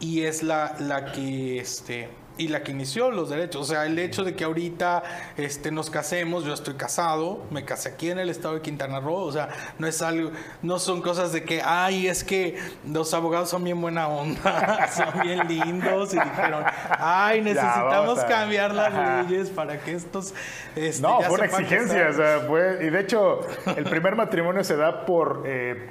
y 0.00 0.22
es 0.22 0.42
la, 0.42 0.74
la 0.80 1.12
que 1.12 1.60
este, 1.60 2.08
y 2.40 2.48
la 2.48 2.62
que 2.62 2.72
inició 2.72 3.10
los 3.10 3.28
derechos. 3.28 3.60
O 3.60 3.64
sea, 3.64 3.84
el 3.84 3.98
hecho 3.98 4.24
de 4.24 4.34
que 4.34 4.44
ahorita 4.44 5.02
este, 5.36 5.70
nos 5.70 5.90
casemos, 5.90 6.44
yo 6.44 6.54
estoy 6.54 6.72
casado, 6.72 7.44
me 7.50 7.66
casé 7.66 7.90
aquí 7.90 8.08
en 8.08 8.18
el 8.18 8.30
estado 8.30 8.54
de 8.54 8.62
Quintana 8.62 8.98
Roo, 8.98 9.16
o 9.16 9.30
sea, 9.30 9.50
no 9.78 9.86
es 9.86 10.00
algo, 10.00 10.30
no 10.62 10.78
son 10.78 11.02
cosas 11.02 11.32
de 11.32 11.44
que, 11.44 11.60
ay, 11.62 12.06
es 12.06 12.24
que 12.24 12.56
los 12.90 13.12
abogados 13.12 13.50
son 13.50 13.62
bien 13.62 13.78
buena 13.78 14.08
onda, 14.08 14.88
son 14.96 15.20
bien 15.22 15.46
lindos 15.48 16.14
y 16.14 16.18
dijeron, 16.18 16.64
ay, 16.98 17.42
necesitamos 17.42 18.20
cambiar 18.20 18.74
las 18.74 19.28
leyes 19.28 19.50
para 19.50 19.78
que 19.78 19.92
estos... 19.92 20.32
Este, 20.74 21.02
no, 21.02 21.20
fue 21.20 21.34
una 21.34 21.44
exigencia, 21.44 22.08
o 22.08 22.14
sea, 22.14 22.40
fue, 22.48 22.78
y 22.86 22.88
de 22.88 23.00
hecho, 23.00 23.40
el 23.76 23.84
primer 23.84 24.16
matrimonio 24.16 24.64
se 24.64 24.76
da 24.76 25.04
por... 25.04 25.42
Eh, 25.44 25.90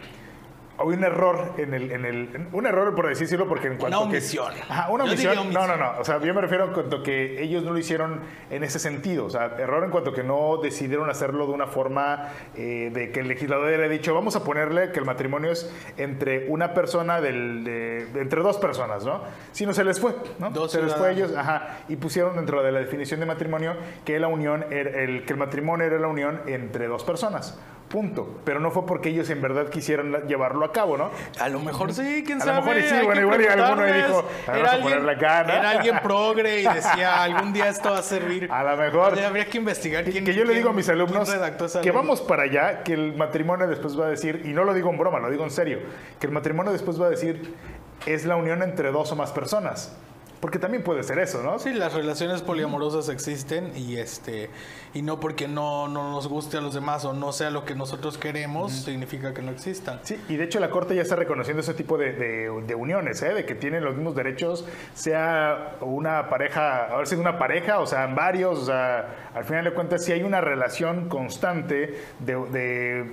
hay 0.80 0.88
un 0.88 1.04
error 1.04 1.54
en 1.58 1.74
el, 1.74 1.92
en 1.92 2.06
el, 2.06 2.48
un 2.52 2.66
error 2.66 2.96
por 2.96 3.08
decirlo 3.08 3.48
porque 3.48 3.68
en 3.68 3.78
cuanto 3.78 3.98
una 3.98 4.10
omisión. 4.10 4.54
Que, 4.54 4.62
ajá, 4.62 4.90
una 4.90 5.04
omisión, 5.04 5.52
no, 5.52 5.68
no, 5.68 5.76
no, 5.76 6.00
o 6.00 6.06
sea, 6.06 6.20
yo 6.22 6.34
me 6.34 6.42
refiero 6.42 6.66
en 6.66 6.74
cuanto 6.74 7.04
que 7.04 7.42
ellos 7.42 7.64
no 7.64 7.72
lo 7.72 7.80
hicieron 7.80 8.22
en 8.50 8.64
ese 8.64 8.80
sentido, 8.80 9.26
o 9.26 9.30
sea, 9.30 9.56
error 9.58 9.84
en 9.84 9.92
cuanto 9.92 10.14
que 10.14 10.24
no 10.24 10.58
decidieron 10.58 11.10
hacerlo 11.10 11.48
de 11.48 11.54
una 11.54 11.68
forma 11.68 12.30
eh, 12.56 12.92
de 12.94 13.12
que 13.12 13.20
el 13.20 13.28
legislador 13.28 13.70
le 13.70 13.86
ha 13.86 13.90
dicho, 13.90 14.14
vamos 14.14 14.36
a 14.36 14.44
ponerle 14.44 14.92
que 14.92 15.00
el 15.00 15.06
matrimonio 15.06 15.52
es 15.52 15.72
entre 15.98 16.48
una 16.50 16.74
persona 16.74 17.22
del, 17.22 17.64
de, 17.64 18.08
entre 18.16 18.42
dos 18.42 18.58
personas, 18.58 19.06
¿no? 19.06 19.22
Si 19.52 19.66
no 19.66 19.74
se 19.74 19.84
les 19.84 20.00
fue, 20.00 20.16
¿no? 20.40 20.50
Dos 20.50 20.72
se 20.72 20.82
les 20.82 20.96
fue 20.96 21.10
a 21.10 21.12
ellos, 21.12 21.36
ajá, 21.36 21.80
y 21.88 21.96
pusieron 21.96 22.36
dentro 22.36 22.64
de 22.64 22.72
la 22.72 22.80
definición 22.80 23.20
de 23.20 23.26
matrimonio 23.26 23.76
que 24.06 24.20
la 24.20 24.28
unión, 24.28 24.66
el, 24.72 25.26
que 25.26 25.34
el 25.34 25.40
matrimonio 25.40 25.86
era 25.86 26.00
la 26.00 26.08
unión 26.08 26.42
entre 26.48 26.88
dos 26.88 27.04
personas. 27.04 27.60
Punto. 27.90 28.42
Pero 28.46 28.60
no 28.60 28.70
fue 28.70 28.86
porque 28.86 29.10
ellos 29.10 29.30
en 29.32 29.42
verdad 29.42 29.68
quisieran 29.70 30.28
llevarlo 30.28 30.64
a 30.64 30.72
cabo, 30.72 30.96
¿no? 30.96 31.10
A 31.40 31.50
lo 31.50 31.60
mejor 31.60 31.92
sí, 31.92 32.24
quién 32.24 32.40
sabe. 32.40 32.52
A 32.52 32.56
lo 32.60 32.66
mejor 32.66 32.82
sí, 32.84 33.06
bueno, 33.06 33.22
igual 33.22 33.48
alguno 33.48 33.84
dijo, 33.84 34.30
era 34.48 34.72
alguien, 34.72 35.06
la 35.06 35.14
Era 35.14 35.70
alguien 35.72 36.00
progre 36.04 36.62
y 36.62 36.68
decía, 36.68 37.24
algún 37.24 37.52
día 37.52 37.68
esto 37.68 37.92
va 37.92 38.00
a 38.00 38.04
servir. 38.04 38.48
A 38.52 38.64
lo 38.64 38.78
mejor. 38.78 39.20
habría 39.20 39.46
que 39.46 39.58
investigar 39.58 40.04
quién 40.04 40.24
Que 40.24 40.34
yo 40.34 40.46
le 40.46 40.54
digo 40.54 40.70
a 40.70 40.74
mis 40.74 40.88
alumnos 40.88 41.30
que 41.82 41.92
vamos 41.92 42.22
para 42.22 42.44
allá, 42.44 42.84
que 42.84 42.94
el 42.94 43.16
matrimonio 43.16 43.68
después 43.68 44.00
va 44.00 44.06
a 44.06 44.10
decir, 44.10 44.44
y 44.46 44.50
no 44.50 44.64
lo 44.64 44.74
digo 44.74 44.90
en 44.92 44.98
broma, 44.98 45.20
lo 45.20 45.30
digo 45.30 45.44
en 45.44 45.52
serio, 45.52 45.80
que 46.20 46.28
el 46.28 46.34
matrimonio 46.34 46.72
después 46.72 47.02
va 47.02 47.08
a 47.08 47.10
decir, 47.10 47.56
es 48.06 48.26
la 48.26 48.36
unión 48.36 48.62
entre 48.62 48.92
dos 48.92 49.12
o 49.12 49.16
más 49.16 49.32
personas. 49.32 49.96
Porque 50.40 50.58
también 50.58 50.84
puede 50.84 51.04
ser 51.04 51.20
eso, 51.20 51.44
¿no? 51.44 51.60
Sí, 51.60 51.74
las 51.74 51.94
relaciones 51.94 52.42
poliamorosas 52.42 53.10
existen 53.10 53.74
y 53.76 53.98
este 53.98 54.50
y 54.94 55.02
no 55.02 55.20
porque 55.20 55.48
no, 55.48 55.88
no 55.88 56.12
nos 56.12 56.28
guste 56.28 56.58
a 56.58 56.62
los 56.62 56.74
demás 56.74 57.06
o 57.06 57.14
no 57.14 57.32
sea 57.32 57.50
lo 57.50 57.66
que 57.66 57.76
nosotros 57.76 58.18
queremos, 58.18 58.72
significa 58.72 59.34
que 59.34 59.42
no 59.42 59.52
existan. 59.52 60.00
Sí, 60.04 60.20
y 60.30 60.38
de 60.38 60.46
hecho 60.46 60.60
la 60.60 60.70
Corte 60.70 60.96
ya 60.96 61.02
está 61.02 61.16
reconociendo 61.16 61.62
ese 61.62 61.74
tipo 61.74 61.98
de, 61.98 62.14
de, 62.14 62.76
uniones, 62.76 63.22
¿eh? 63.22 63.34
de 63.34 63.46
que 63.46 63.56
tienen 63.56 63.84
los 63.84 63.96
mismos 63.96 64.16
derechos, 64.16 64.66
sea 64.94 65.76
una 65.82 66.30
pareja, 66.30 66.86
a 66.86 66.98
ver 66.98 67.08
si 67.08 67.16
una 67.16 67.38
pareja, 67.38 67.80
o 67.80 67.86
sea, 67.86 68.08
varios, 68.08 68.60
o 68.60 68.66
sea, 68.66 69.30
al 69.36 69.44
final 69.44 69.66
de 69.66 69.74
cuentas, 69.74 70.06
si 70.06 70.12
hay 70.12 70.24
una 70.24 70.42
relación 70.42 71.10
constante 71.10 72.02
de, 72.20 72.36
de 72.52 73.12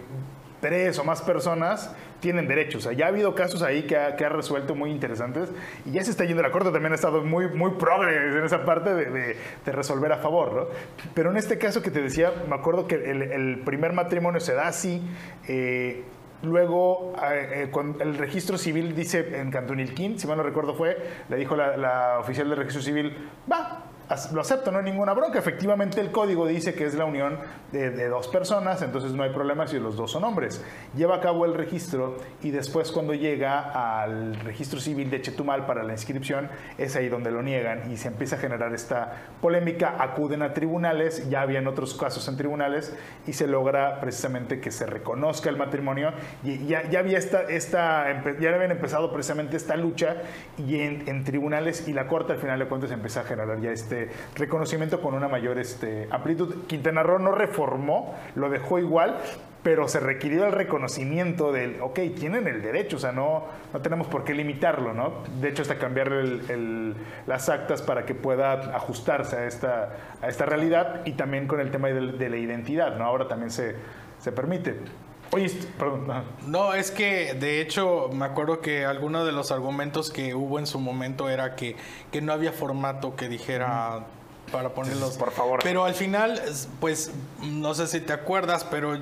tres 0.66 0.98
o 0.98 1.04
más 1.04 1.22
personas 1.22 1.94
tienen 2.20 2.48
derechos. 2.48 2.86
O 2.86 2.88
sea, 2.88 2.96
ya 2.96 3.06
ha 3.06 3.08
habido 3.08 3.34
casos 3.34 3.62
ahí 3.62 3.84
que 3.84 3.96
ha, 3.96 4.16
que 4.16 4.24
ha, 4.24 4.28
resuelto 4.28 4.74
muy 4.74 4.90
interesantes 4.90 5.50
y 5.84 5.92
ya 5.92 6.02
se 6.02 6.10
está 6.10 6.24
yendo 6.24 6.42
la 6.42 6.50
corte. 6.50 6.70
También 6.70 6.92
ha 6.92 6.96
estado 6.96 7.22
muy, 7.22 7.48
muy 7.48 7.72
progres 7.72 8.34
en 8.34 8.44
esa 8.44 8.64
parte 8.64 8.92
de, 8.92 9.36
resolver 9.66 10.12
a 10.12 10.18
favor. 10.18 10.52
¿no? 10.52 10.66
Pero 11.14 11.30
en 11.30 11.36
este 11.36 11.56
caso 11.58 11.82
que 11.82 11.90
te 11.90 12.02
decía, 12.02 12.32
me 12.48 12.56
acuerdo 12.56 12.88
que 12.88 12.96
el, 12.96 13.22
el 13.22 13.60
primer 13.64 13.92
matrimonio 13.92 14.40
se 14.40 14.54
da 14.54 14.68
así. 14.68 15.02
Eh, 15.46 16.04
Luego, 16.42 17.14
eh, 17.32 17.62
eh, 17.62 17.68
cuando 17.70 18.04
el 18.04 18.18
registro 18.18 18.58
civil 18.58 18.94
dice 18.94 19.40
en 19.40 19.50
Cantunilquín, 19.50 20.18
si 20.18 20.26
mal 20.26 20.36
no 20.36 20.42
recuerdo 20.42 20.74
fue, 20.74 20.96
le 21.30 21.36
dijo 21.36 21.56
la, 21.56 21.78
la 21.78 22.18
oficial 22.20 22.48
del 22.50 22.58
registro 22.58 22.82
civil, 22.82 23.16
va, 23.50 23.84
lo 24.32 24.40
acepto, 24.40 24.70
no 24.70 24.78
hay 24.78 24.84
ninguna 24.84 25.12
bronca. 25.14 25.38
Efectivamente, 25.38 26.00
el 26.00 26.12
código 26.12 26.46
dice 26.46 26.74
que 26.74 26.84
es 26.84 26.94
la 26.94 27.04
unión 27.04 27.38
de, 27.72 28.08
dos 28.08 28.28
personas, 28.28 28.80
entonces 28.82 29.12
no 29.12 29.24
hay 29.24 29.30
problema 29.30 29.66
si 29.66 29.80
los 29.80 29.96
dos 29.96 30.12
son 30.12 30.22
hombres. 30.24 30.64
Lleva 30.96 31.16
a 31.16 31.20
cabo 31.20 31.44
el 31.44 31.54
registro 31.54 32.16
y 32.42 32.50
después 32.50 32.92
cuando 32.92 33.14
llega 33.14 34.02
al 34.02 34.36
registro 34.36 34.78
civil 34.78 35.10
de 35.10 35.20
Chetumal 35.22 35.66
para 35.66 35.82
la 35.82 35.92
inscripción, 35.92 36.48
es 36.78 36.94
ahí 36.94 37.08
donde 37.08 37.32
lo 37.32 37.42
niegan 37.42 37.90
y 37.90 37.96
se 37.96 38.08
empieza 38.08 38.36
a 38.36 38.38
generar 38.38 38.72
esta 38.74 39.12
polémica. 39.40 39.96
Acuden 39.98 40.42
a 40.42 40.54
tribunales, 40.54 41.28
ya 41.28 41.40
habían 41.40 41.66
otros 41.66 41.94
casos 41.94 42.28
en 42.28 42.36
tribunales 42.36 42.96
y 43.26 43.32
se 43.32 43.48
logra 43.48 44.00
precisamente 44.00 44.60
que 44.60 44.70
se 44.70 44.86
reconozca 44.86 45.50
el 45.50 45.56
matrimonio. 45.56 46.12
Y 46.44 46.66
ya, 46.66 46.88
ya 46.88 47.00
había 47.00 47.18
esta, 47.18 47.42
esta, 47.42 48.22
ya 48.38 48.54
habían 48.54 48.70
empezado 48.70 49.12
precisamente 49.12 49.56
esta 49.56 49.76
lucha 49.76 50.16
y 50.56 50.80
en, 50.80 51.08
en 51.08 51.24
tribunales 51.24 51.88
y 51.88 51.92
la 51.92 52.06
corte 52.06 52.34
al 52.34 52.38
final 52.38 52.60
de 52.60 52.66
cuentas 52.66 52.92
empieza 52.92 53.22
a 53.22 53.24
generar 53.24 53.60
ya 53.60 53.72
este 53.72 53.95
este, 53.96 54.10
reconocimiento 54.34 55.00
con 55.00 55.14
una 55.14 55.28
mayor 55.28 55.58
este, 55.58 56.08
amplitud. 56.10 56.66
Quintana 56.66 57.02
Roo 57.02 57.18
no 57.18 57.32
reformó, 57.32 58.14
lo 58.34 58.50
dejó 58.50 58.78
igual, 58.78 59.16
pero 59.62 59.88
se 59.88 60.00
requirió 60.00 60.46
el 60.46 60.52
reconocimiento 60.52 61.52
del, 61.52 61.80
ok, 61.80 61.98
tienen 62.16 62.46
el 62.46 62.62
derecho, 62.62 62.96
o 62.96 63.00
sea, 63.00 63.12
no, 63.12 63.44
no 63.72 63.80
tenemos 63.80 64.06
por 64.06 64.24
qué 64.24 64.34
limitarlo, 64.34 64.92
¿no? 64.92 65.22
De 65.40 65.48
hecho, 65.48 65.62
hasta 65.62 65.78
cambiar 65.78 66.12
las 67.26 67.48
actas 67.48 67.82
para 67.82 68.04
que 68.06 68.14
pueda 68.14 68.76
ajustarse 68.76 69.36
a 69.36 69.46
esta, 69.46 69.90
a 70.20 70.28
esta 70.28 70.46
realidad 70.46 71.02
y 71.04 71.12
también 71.12 71.48
con 71.48 71.60
el 71.60 71.70
tema 71.70 71.88
de, 71.88 72.28
la 72.28 72.36
identidad, 72.36 72.96
¿no? 72.96 73.04
Ahora 73.04 73.26
también 73.28 73.50
se, 73.50 73.74
se 74.18 74.30
permite. 74.30 74.76
Oye, 75.32 75.50
perdón. 75.78 76.24
No, 76.46 76.74
es 76.74 76.90
que 76.90 77.34
de 77.34 77.60
hecho 77.60 78.10
me 78.12 78.24
acuerdo 78.24 78.60
que 78.60 78.84
alguno 78.84 79.24
de 79.24 79.32
los 79.32 79.50
argumentos 79.50 80.10
que 80.10 80.34
hubo 80.34 80.58
en 80.58 80.66
su 80.66 80.78
momento 80.78 81.28
era 81.28 81.56
que, 81.56 81.76
que 82.12 82.20
no 82.20 82.32
había 82.32 82.52
formato 82.52 83.16
que 83.16 83.28
dijera 83.28 84.06
para 84.52 84.70
ponerlos. 84.70 85.16
Por 85.16 85.32
favor. 85.32 85.60
Pero 85.62 85.84
al 85.84 85.94
final, 85.94 86.40
pues, 86.80 87.10
no 87.42 87.74
sé 87.74 87.86
si 87.86 88.00
te 88.00 88.12
acuerdas, 88.12 88.64
pero 88.64 88.98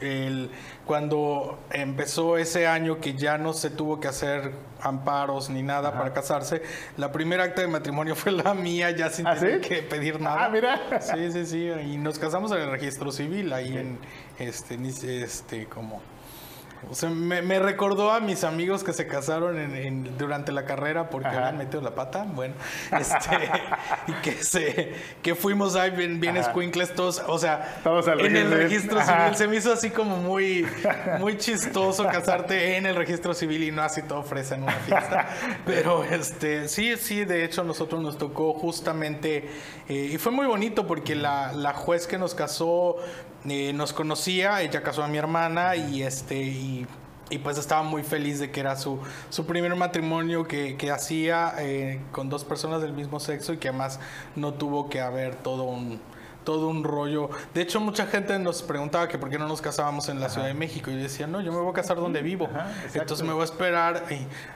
el, 0.00 0.50
cuando 0.84 1.58
empezó 1.70 2.36
ese 2.36 2.66
año 2.66 3.00
que 3.00 3.14
ya 3.14 3.38
no 3.38 3.52
se 3.52 3.70
tuvo 3.70 4.00
que 4.00 4.08
hacer 4.08 4.52
amparos 4.80 5.48
ni 5.48 5.62
nada 5.62 5.92
para 5.92 6.12
casarse, 6.12 6.62
la 6.96 7.10
primera 7.12 7.44
acta 7.44 7.62
de 7.62 7.68
matrimonio 7.68 8.14
fue 8.14 8.32
la 8.32 8.54
mía, 8.54 8.90
ya 8.90 9.10
sin 9.10 9.26
¿Ah, 9.26 9.34
tener 9.34 9.60
que 9.60 9.82
pedir 9.82 10.20
nada. 10.20 10.44
Ah, 10.44 10.48
mira. 10.48 11.00
Sí, 11.00 11.32
sí, 11.32 11.46
sí. 11.46 11.70
Y 11.92 11.96
nos 11.96 12.18
casamos 12.18 12.52
en 12.52 12.58
el 12.58 12.70
registro 12.70 13.10
civil, 13.10 13.52
ahí 13.52 13.76
en 13.76 13.98
este, 14.38 14.76
este, 15.22 15.66
como 15.66 16.00
o 16.90 16.94
sea, 16.94 17.08
me, 17.08 17.58
recordó 17.58 18.12
a 18.12 18.20
mis 18.20 18.44
amigos 18.44 18.84
que 18.84 18.92
se 18.92 19.06
casaron 19.06 19.58
en, 19.58 20.16
durante 20.18 20.52
la 20.52 20.64
carrera 20.64 21.10
porque 21.10 21.28
habían 21.28 21.58
metido 21.58 21.80
la 21.80 21.94
pata. 21.94 22.24
Bueno, 22.24 22.54
este, 22.92 23.50
y 24.06 24.12
que 24.22 24.32
se 24.32 24.94
que 25.22 25.34
fuimos 25.34 25.74
ahí 25.74 25.90
bien, 25.90 26.20
bien 26.20 26.36
todos. 26.94 27.22
O 27.26 27.38
sea, 27.38 27.80
en 28.18 28.36
el 28.36 28.50
registro 28.50 29.00
civil 29.02 29.34
se 29.34 29.48
me 29.48 29.56
hizo 29.56 29.72
así 29.72 29.90
como 29.90 30.18
muy, 30.18 30.66
muy 31.18 31.36
chistoso 31.38 32.04
casarte 32.04 32.76
en 32.76 32.86
el 32.86 32.94
registro 32.94 33.34
civil 33.34 33.64
y 33.64 33.72
no 33.72 33.82
así 33.82 34.02
todo 34.02 34.22
fresa 34.22 34.54
en 34.54 34.64
una 34.64 34.72
fiesta. 34.72 35.28
Pero 35.66 36.04
este, 36.04 36.68
sí, 36.68 36.96
sí, 36.96 37.24
de 37.24 37.44
hecho, 37.44 37.64
nosotros 37.64 38.00
nos 38.00 38.16
tocó 38.16 38.52
justamente. 38.52 39.48
Eh, 39.88 40.10
y 40.12 40.18
fue 40.18 40.30
muy 40.30 40.46
bonito 40.46 40.86
porque 40.86 41.16
la, 41.16 41.52
la 41.52 41.72
juez 41.72 42.06
que 42.06 42.18
nos 42.18 42.34
casó 42.34 42.96
eh, 43.48 43.72
nos 43.72 43.92
conocía, 43.92 44.62
ella 44.62 44.82
casó 44.82 45.02
a 45.02 45.08
mi 45.08 45.18
hermana 45.18 45.76
y 45.76 46.02
este 46.02 46.42
y, 46.42 46.86
pues 47.42 47.58
estaba 47.58 47.82
muy 47.82 48.04
feliz 48.04 48.38
de 48.38 48.50
que 48.50 48.60
era 48.60 48.76
su, 48.76 49.00
su 49.30 49.46
primer 49.46 49.74
matrimonio 49.74 50.46
que, 50.46 50.76
que 50.76 50.92
hacía 50.92 51.54
eh, 51.58 52.00
con 52.12 52.28
dos 52.28 52.44
personas 52.44 52.82
del 52.82 52.92
mismo 52.92 53.18
sexo 53.18 53.52
y 53.52 53.56
que 53.58 53.68
además 53.68 53.98
no 54.36 54.54
tuvo 54.54 54.88
que 54.88 55.00
haber 55.00 55.34
todo 55.34 55.64
un 55.64 56.00
todo 56.46 56.68
un 56.68 56.84
rollo. 56.84 57.28
De 57.52 57.60
hecho, 57.60 57.80
mucha 57.80 58.06
gente 58.06 58.38
nos 58.38 58.62
preguntaba 58.62 59.08
que 59.08 59.18
por 59.18 59.28
qué 59.28 59.36
no 59.36 59.48
nos 59.48 59.60
casábamos 59.60 60.08
en 60.08 60.20
la 60.20 60.30
Ciudad 60.30 60.46
de 60.46 60.54
México. 60.54 60.90
Y 60.90 60.94
yo 60.94 61.02
decía, 61.02 61.26
no, 61.26 61.42
yo 61.42 61.52
me 61.52 61.58
voy 61.58 61.70
a 61.70 61.74
casar 61.74 61.96
donde 61.96 62.22
vivo. 62.22 62.48
Entonces 62.94 63.26
me 63.26 63.32
voy 63.32 63.42
a 63.42 63.44
esperar. 63.44 64.04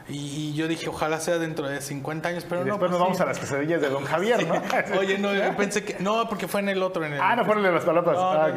Y, 0.08 0.54
yo 0.54 0.68
dije, 0.68 0.88
ojalá 0.88 1.20
sea 1.20 1.38
dentro 1.38 1.68
de 1.68 1.80
50 1.80 2.28
años, 2.28 2.46
pero 2.48 2.62
y 2.62 2.64
no. 2.64 2.72
Después 2.72 2.90
nos 2.90 2.98
pues 3.00 3.08
vamos 3.08 3.20
a 3.20 3.26
las 3.26 3.38
quesadillas 3.38 3.82
de 3.82 3.88
Don 3.88 4.04
Javier, 4.04 4.46
¿no? 4.46 4.54
Oye, 4.98 5.18
no, 5.18 5.34
yo 5.34 5.54
pensé 5.56 5.84
que. 5.84 5.96
No, 5.98 6.28
porque 6.28 6.46
fue 6.48 6.60
en 6.60 6.68
el 6.68 6.82
otro. 6.82 7.04
En 7.04 7.14
el, 7.14 7.20
ah, 7.20 7.34
no 7.34 7.44
fueron 7.44 7.64
de 7.64 7.72
las 7.72 7.84
palopas. 7.84 8.16
No, 8.16 8.30
ah, 8.30 8.48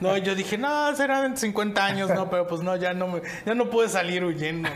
no, 0.00 0.16
yo 0.16 0.34
dije, 0.34 0.56
no, 0.56 0.94
será 0.94 1.26
en 1.26 1.36
50 1.36 1.84
años, 1.84 2.10
no, 2.10 2.30
pero 2.30 2.46
pues 2.46 2.62
no, 2.62 2.76
ya 2.76 2.94
no, 2.94 3.08
me, 3.08 3.22
ya 3.44 3.54
no 3.54 3.68
pude 3.68 3.88
salir 3.88 4.24
huyendo. 4.24 4.68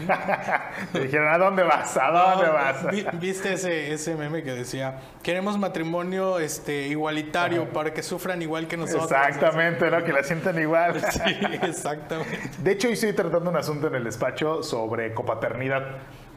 Dijeron, 0.93 1.29
¿a 1.33 1.39
dónde 1.39 1.63
vas? 1.63 1.97
¿A 1.97 2.11
dónde 2.11 2.51
vas? 2.51 2.87
¿Viste 3.21 3.53
ese, 3.53 3.93
ese 3.93 4.17
meme 4.17 4.43
que 4.43 4.53
decía, 4.53 5.01
queremos 5.23 5.59
matrimonio 5.59 6.39
este, 6.41 6.89
igualitario 6.89 7.73
para 7.73 7.84
que 7.93 8.03
sufran 8.03 8.41
igual 8.43 8.66
que 8.66 8.76
nosotros. 8.76 9.11
Exactamente, 9.11 9.91
¿no? 9.91 10.03
Que 10.05 10.12
la 10.12 10.22
sientan 10.22 10.59
igual. 10.59 11.01
Sí, 11.11 11.20
exactamente. 11.62 12.41
De 12.59 12.72
hecho, 12.72 12.89
hoy 12.89 12.95
estoy 12.95 13.12
tratando 13.12 13.51
un 13.51 13.57
asunto 13.57 13.89
en 13.89 13.97
el 13.97 14.05
despacho 14.05 14.62
sobre 14.62 15.12
copaternidad. 15.14 15.82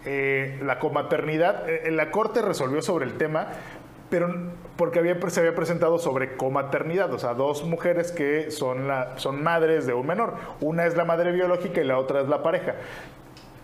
Eh, 0.06 0.60
la 0.64 0.80
comaternidad, 0.80 1.68
eh, 1.70 1.92
la 1.92 2.12
Corte 2.12 2.42
resolvió 2.42 2.82
sobre 2.82 3.06
el 3.06 3.18
tema, 3.18 3.48
pero 4.10 4.34
porque 4.78 5.00
había, 5.00 5.18
se 5.30 5.40
había 5.40 5.56
presentado 5.56 5.98
sobre 5.98 6.38
comaternidad, 6.38 7.14
o 7.14 7.20
sea, 7.20 7.34
dos 7.34 7.64
mujeres 7.64 8.12
que 8.12 8.52
son, 8.52 8.88
la, 8.88 9.18
son 9.18 9.44
madres 9.44 9.86
de 9.86 9.94
un 9.94 10.08
menor. 10.08 10.36
Una 10.62 10.86
es 10.86 10.96
la 10.96 11.06
madre 11.06 11.32
biológica 11.32 11.82
y 11.82 11.84
la 11.84 11.98
otra 11.98 12.22
es 12.22 12.28
la 12.28 12.44
pareja. 12.44 12.76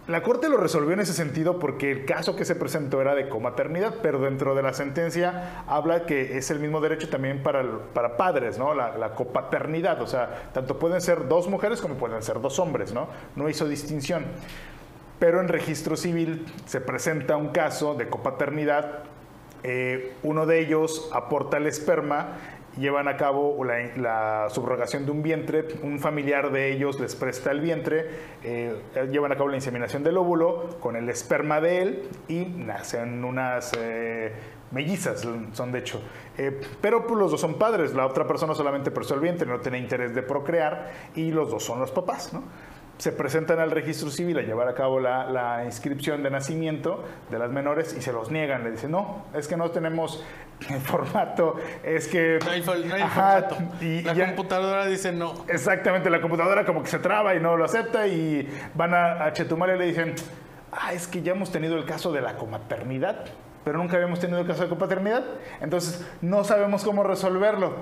La 0.06 0.22
Corte 0.22 0.50
lo 0.50 0.58
resolvió 0.58 0.92
en 0.92 1.00
ese 1.00 1.14
sentido 1.14 1.60
porque 1.60 1.90
el 1.90 2.04
caso 2.04 2.36
que 2.36 2.44
se 2.44 2.56
presentó 2.56 3.00
era 3.00 3.16
de 3.16 3.30
comaternidad, 3.30 3.96
pero 4.02 4.20
dentro 4.20 4.54
de 4.54 4.62
la 4.62 4.74
sentencia 4.74 5.64
habla 5.66 6.06
que 6.06 6.38
es 6.38 6.52
el 6.52 6.60
mismo 6.60 6.82
derecho 6.82 7.08
también 7.08 7.42
para, 7.42 7.64
para 7.94 8.18
padres, 8.18 8.58
¿no? 8.58 8.74
La, 8.76 9.16
copaternidad, 9.16 10.02
o 10.02 10.08
sea, 10.08 10.50
tanto 10.54 10.78
pueden 10.78 11.00
ser 11.00 11.30
dos 11.30 11.48
mujeres 11.48 11.80
como 11.80 11.96
pueden 11.96 12.22
ser 12.22 12.42
dos 12.42 12.60
hombres, 12.60 12.92
¿no? 12.94 13.08
No 13.38 13.48
hizo 13.48 13.66
distinción. 13.66 14.26
Pero 15.20 15.40
en 15.40 15.48
registro 15.48 15.96
civil 15.96 16.48
se 16.66 16.82
presenta 16.82 17.38
un 17.38 17.50
caso 17.50 17.96
de 17.96 18.10
copaternidad, 18.10 19.04
eh, 19.64 20.16
uno 20.24 20.46
de 20.46 20.60
ellos 20.60 21.10
aporta 21.14 21.56
el 21.56 21.66
esperma 21.66 22.40
llevan 22.78 23.08
a 23.08 23.18
cabo 23.18 23.64
la, 23.64 24.48
subrogación 24.50 25.06
de 25.06 25.12
un 25.12 25.24
vientre, 25.24 25.68
un 25.82 26.00
familiar 26.00 26.52
de 26.52 26.74
ellos 26.74 27.00
les 27.00 27.16
presta 27.16 27.52
el 27.52 27.62
vientre, 27.62 28.10
eh, 28.44 28.76
llevan 29.12 29.32
a 29.32 29.36
cabo 29.36 29.50
la 29.50 29.56
inseminación 29.56 30.04
del 30.04 30.18
óvulo 30.18 30.78
con 30.80 30.96
el 30.96 31.10
esperma 31.10 31.62
de 31.62 31.82
él 31.82 32.10
y 32.28 32.46
nacen 32.46 33.24
unas 33.24 33.72
eh, 33.78 34.34
mellizas, 34.72 35.28
son 35.54 35.72
de 35.72 35.80
hecho. 35.80 36.02
Eh, 36.38 36.60
pero 36.82 37.06
pues, 37.06 37.20
los 37.20 37.32
dos 37.32 37.42
son 37.42 37.56
padres, 37.56 37.94
la 37.94 38.06
otra 38.06 38.26
persona 38.28 38.56
solamente 38.56 38.92
prestó 38.92 39.14
el 39.14 39.22
vientre, 39.22 39.48
no 39.48 39.60
tiene 39.60 39.78
interés 39.78 40.16
de 40.16 40.24
procrear 40.24 40.92
y 41.16 41.32
los 41.32 41.52
dos 41.52 41.64
son 41.64 41.80
los 41.80 41.92
papás. 41.92 42.34
¿no? 42.34 42.44
Se 42.98 43.12
presentan 43.12 43.60
al 43.60 43.72
registro 43.72 44.10
civil 44.10 44.38
a 44.38 44.42
llevar 44.42 44.68
a 44.68 44.74
cabo 44.74 45.00
la, 45.00 45.64
inscripción 45.66 46.24
de 46.24 46.30
nacimiento 46.30 47.04
de 47.30 47.40
las 47.40 47.50
menores 47.50 47.96
y 47.98 48.02
se 48.02 48.14
los 48.14 48.32
niegan. 48.32 48.64
Le 48.64 48.72
dicen, 48.72 48.92
no, 48.92 49.26
es 49.34 49.48
que 49.48 49.58
no 49.58 49.72
tenemos 49.72 50.24
el 50.70 50.80
formato, 50.80 51.56
es 51.84 52.08
que... 52.08 52.40
No 52.44 52.52
hay, 52.52 52.62
formato. 52.62 53.58
Y, 53.82 54.02
la 54.02 54.14
computadora 54.28 54.86
dice 54.86 55.12
no. 55.12 55.34
Exactamente, 55.48 56.10
la 56.10 56.22
computadora 56.22 56.66
como 56.66 56.84
que 56.84 56.90
se 56.90 57.00
traba 57.00 57.36
y 57.36 57.40
no 57.40 57.58
lo 57.58 57.66
acepta 57.66 58.08
y 58.08 58.48
van 58.76 58.94
a, 58.94 59.26
a 59.26 59.34
Chetumal 59.34 59.76
y 59.76 59.80
le 59.80 59.86
dicen, 59.86 60.16
ah, 60.72 60.94
es 60.94 61.08
que 61.08 61.22
ya 61.22 61.34
hemos 61.34 61.52
tenido 61.52 61.78
el 61.78 61.86
caso 61.86 62.12
de 62.12 62.22
la 62.22 62.38
comaternidad 62.38 63.26
pero 63.64 63.78
nunca 63.78 63.96
habíamos 63.96 64.20
tenido 64.20 64.40
el 64.40 64.48
caso 64.48 64.64
de 64.64 64.70
copaternidad, 64.70 65.24
entonces 65.62 66.06
no 66.22 66.44
sabemos 66.44 66.84
cómo 66.84 67.04
resolverlo. 67.04 67.74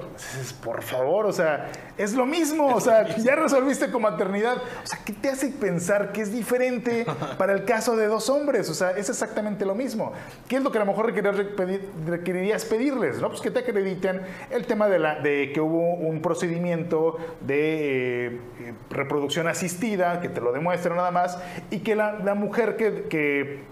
por 0.63 0.84
favor, 0.84 1.25
o 1.25 1.34
sea, 1.34 1.71
es 1.97 2.13
lo 2.13 2.25
mismo, 2.25 2.75
o 2.75 2.82
sea, 2.82 3.15
ya 3.17 3.36
resolviste 3.36 3.91
comaternidad, 3.91 4.57
o 4.57 4.88
sea, 4.88 4.99
¿qué 5.03 5.13
te 5.13 5.29
hace 5.29 5.49
pensar 5.49 6.11
que 6.11 6.21
es 6.21 6.32
diferente 6.32 7.05
para 7.38 7.53
el 7.53 7.65
caso 7.65 7.95
de 7.95 8.07
dos 8.07 8.29
hombres? 8.29 8.69
O 8.69 8.73
sea, 8.73 8.91
es 8.91 9.09
exactamente 9.09 9.65
lo 9.65 9.75
mismo. 9.75 10.13
¿Qué 10.47 10.57
es 10.57 10.63
lo 10.63 10.71
que 10.71 10.77
a 10.77 10.86
lo 10.86 10.88
mejor 10.88 11.13
requerirías 11.13 12.65
pedirles? 12.65 13.19
¿no? 13.19 13.29
Pues 13.29 13.41
que 13.41 13.51
te 13.51 13.59
acrediten 13.59 14.21
el 14.49 14.65
tema 14.65 14.88
de, 14.88 14.99
la, 14.99 15.19
de 15.19 15.51
que 15.53 15.61
hubo 15.61 15.93
un 15.93 16.21
procedimiento 16.21 17.17
de 17.41 18.25
eh, 18.27 18.73
reproducción 18.89 19.47
asistida, 19.47 20.21
que 20.21 20.29
te 20.29 20.41
lo 20.41 20.51
demuestre 20.51 20.93
nada 20.95 21.11
más, 21.11 21.39
y 21.69 21.79
que 21.79 21.95
la, 21.95 22.36
mujer 22.36 22.75
que, 22.77 23.03
que 23.09 23.63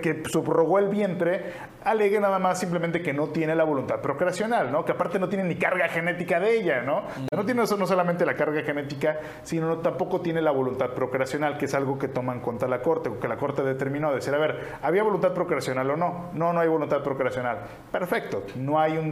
que 0.00 0.22
subrogó 0.28 0.78
el 0.78 0.88
vientre 0.88 1.52
alegue 1.84 2.20
nada 2.20 2.38
más 2.38 2.58
simplemente 2.60 3.02
que 3.02 3.12
no 3.12 3.28
tiene 3.28 3.54
la 3.54 3.64
voluntad 3.64 4.00
procreacional, 4.00 4.70
¿no? 4.70 4.84
Que 4.84 4.92
aparte 4.92 5.18
no 5.18 5.28
tiene 5.28 5.44
ni 5.44 5.56
carga 5.56 5.88
genética 5.88 6.38
de 6.40 6.56
ella, 6.56 6.82
¿no? 6.82 7.04
No 7.32 7.44
tiene 7.44 7.62
no 7.62 7.86
solamente 7.86 8.26
la 8.26 8.34
carga 8.34 8.62
genética, 8.62 9.18
sino 9.42 9.78
tampoco 9.78 10.20
tiene 10.20 10.40
la 10.42 10.50
voluntad 10.50 10.90
procreacional, 10.90 11.56
que 11.56 11.64
es 11.66 11.74
algo 11.74 11.98
que 11.98 12.08
toma 12.08 12.34
en 12.34 12.40
cuenta 12.40 12.66
la 12.66 12.80
Corte, 12.82 13.08
o 13.08 13.18
que 13.18 13.28
la 13.28 13.36
Corte 13.36 13.62
determinó, 13.62 14.12
decir, 14.14 14.34
a 14.34 14.38
ver, 14.38 14.78
¿había 14.82 15.02
voluntad 15.02 15.32
procreacional 15.32 15.90
o 15.90 15.96
no? 15.96 16.30
No, 16.34 16.52
no 16.52 16.60
hay 16.60 16.68
voluntad 16.68 17.02
procreacional. 17.02 17.58
Perfecto, 17.90 18.44
no 18.56 18.78
hay 18.78 18.98
un 18.98 19.08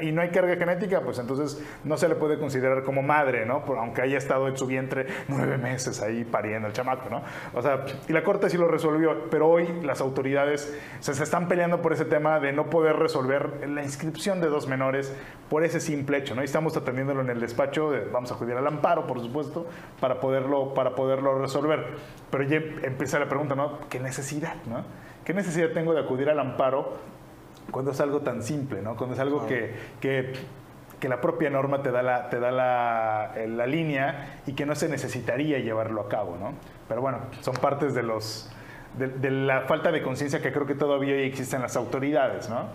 y 0.00 0.12
no 0.12 0.22
hay 0.22 0.30
carga 0.30 0.56
genética, 0.56 1.00
pues 1.00 1.18
entonces 1.18 1.62
no 1.84 1.96
se 1.96 2.08
le 2.08 2.16
puede 2.16 2.38
considerar 2.38 2.82
como 2.82 3.02
madre, 3.02 3.46
¿no? 3.46 3.62
aunque 3.78 4.02
haya 4.02 4.18
estado 4.18 4.48
en 4.48 4.56
su 4.56 4.66
vientre 4.66 5.06
nueve 5.28 5.56
meses 5.56 6.02
ahí 6.02 6.24
pariendo 6.24 6.68
el 6.68 6.74
chamaco, 6.74 7.08
¿no? 7.08 7.22
O 7.54 7.62
sea, 7.62 7.84
y 8.08 8.12
la 8.12 8.22
Corte 8.22 8.50
sí 8.50 8.58
lo 8.58 8.68
resolvió, 8.68 9.30
pero 9.30 9.48
hoy 9.48 9.66
las 9.82 10.00
autoridades 10.00 10.76
se 11.00 11.12
están 11.12 11.48
peleando 11.48 11.82
por 11.82 11.92
ese 11.92 12.04
tema 12.04 12.40
de 12.40 12.52
no 12.52 12.70
poder 12.70 12.96
resolver 12.96 13.68
la 13.68 13.82
inscripción 13.82 14.40
de 14.40 14.48
dos 14.48 14.68
menores 14.68 15.12
por 15.48 15.64
ese 15.64 15.80
simple 15.80 16.18
hecho, 16.18 16.34
¿no? 16.34 16.42
Y 16.42 16.44
estamos 16.44 16.76
atendiéndolo 16.76 17.20
en 17.20 17.30
el 17.30 17.40
despacho, 17.40 17.92
vamos 18.12 18.30
a 18.32 18.34
acudir 18.34 18.56
al 18.56 18.66
amparo, 18.66 19.06
por 19.06 19.20
supuesto, 19.20 19.66
para 20.00 20.20
poderlo, 20.20 20.74
para 20.74 20.94
poderlo 20.94 21.38
resolver. 21.38 21.86
Pero 22.30 22.44
ya 22.44 22.56
empieza 22.56 23.18
la 23.18 23.28
pregunta, 23.28 23.54
¿no? 23.54 23.78
¿Qué 23.88 24.00
necesidad, 24.00 24.54
¿no? 24.66 24.84
¿Qué 25.24 25.34
necesidad 25.34 25.70
tengo 25.72 25.94
de 25.94 26.00
acudir 26.00 26.28
al 26.30 26.40
amparo 26.40 26.94
cuando 27.70 27.92
es 27.92 28.00
algo 28.00 28.20
tan 28.20 28.42
simple, 28.42 28.82
¿no? 28.82 28.96
Cuando 28.96 29.14
es 29.14 29.20
algo 29.20 29.46
que, 29.46 29.74
que, 30.00 30.32
que, 30.98 31.08
la 31.08 31.20
propia 31.20 31.50
norma 31.50 31.82
te 31.82 31.90
da, 31.90 32.02
la, 32.02 32.28
te 32.28 32.40
da 32.40 32.50
la, 32.50 33.32
la 33.46 33.66
línea 33.66 34.40
y 34.46 34.54
que 34.54 34.66
no 34.66 34.74
se 34.74 34.88
necesitaría 34.88 35.58
llevarlo 35.58 36.00
a 36.00 36.08
cabo, 36.08 36.36
¿no? 36.40 36.52
Pero 36.88 37.00
bueno, 37.00 37.18
son 37.40 37.54
partes 37.54 37.94
de 37.94 38.02
los 38.02 38.50
de, 38.98 39.30
la 39.30 39.62
falta 39.62 39.90
de 39.90 40.02
conciencia 40.02 40.40
que 40.40 40.52
creo 40.52 40.66
que 40.66 40.74
todavía 40.74 41.16
existe 41.16 41.56
en 41.56 41.62
las 41.62 41.76
autoridades, 41.76 42.48
¿no? 42.48 42.68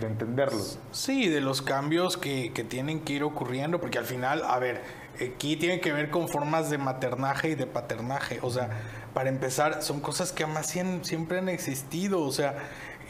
De 0.00 0.06
entenderlo. 0.06 0.58
Sí, 0.92 1.28
de 1.28 1.40
los 1.40 1.62
cambios 1.62 2.16
que, 2.16 2.52
que, 2.52 2.62
tienen 2.62 3.00
que 3.00 3.14
ir 3.14 3.24
ocurriendo, 3.24 3.80
porque 3.80 3.98
al 3.98 4.04
final, 4.04 4.42
a 4.44 4.58
ver, 4.58 4.82
aquí 5.14 5.56
tiene 5.56 5.80
que 5.80 5.92
ver 5.92 6.10
con 6.10 6.28
formas 6.28 6.70
de 6.70 6.78
maternaje 6.78 7.50
y 7.50 7.54
de 7.54 7.66
paternaje. 7.66 8.38
O 8.42 8.50
sea, 8.50 8.70
para 9.14 9.28
empezar, 9.28 9.82
son 9.82 10.00
cosas 10.00 10.32
que 10.32 10.44
además 10.44 10.66
siempre 10.66 11.38
han 11.38 11.48
existido. 11.48 12.20
O 12.20 12.30
sea, 12.30 12.56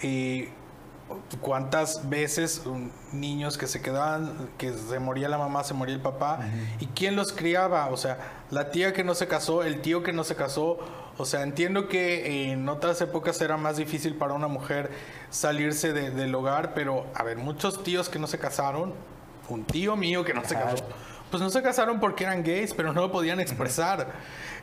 eh, 0.02 0.48
cuántas 1.40 2.08
veces 2.08 2.62
niños 3.12 3.58
que 3.58 3.66
se 3.66 3.80
quedaban, 3.80 4.50
que 4.58 4.72
se 4.72 4.98
moría 4.98 5.28
la 5.28 5.38
mamá, 5.38 5.64
se 5.64 5.74
moría 5.74 5.94
el 5.94 6.00
papá, 6.00 6.40
y 6.80 6.86
quién 6.86 7.16
los 7.16 7.32
criaba, 7.32 7.86
o 7.86 7.96
sea, 7.96 8.18
la 8.50 8.70
tía 8.70 8.92
que 8.92 9.04
no 9.04 9.14
se 9.14 9.26
casó, 9.26 9.62
el 9.62 9.80
tío 9.80 10.02
que 10.02 10.12
no 10.12 10.24
se 10.24 10.36
casó, 10.36 10.78
o 11.16 11.24
sea, 11.24 11.42
entiendo 11.42 11.88
que 11.88 12.50
en 12.50 12.68
otras 12.68 13.00
épocas 13.00 13.40
era 13.40 13.56
más 13.56 13.76
difícil 13.76 14.14
para 14.14 14.34
una 14.34 14.48
mujer 14.48 14.90
salirse 15.30 15.92
del 15.92 16.34
hogar, 16.34 16.74
pero 16.74 17.06
a 17.14 17.22
ver, 17.24 17.36
muchos 17.38 17.82
tíos 17.82 18.08
que 18.08 18.18
no 18.18 18.26
se 18.26 18.38
casaron, 18.38 18.94
un 19.48 19.64
tío 19.64 19.96
mío 19.96 20.24
que 20.24 20.34
no 20.34 20.44
se 20.44 20.54
casó, 20.54 20.84
pues 21.30 21.42
no 21.42 21.50
se 21.50 21.62
casaron 21.62 22.00
porque 22.00 22.24
eran 22.24 22.42
gays, 22.42 22.74
pero 22.74 22.92
no 22.92 23.00
lo 23.02 23.12
podían 23.12 23.40
expresar. 23.40 24.12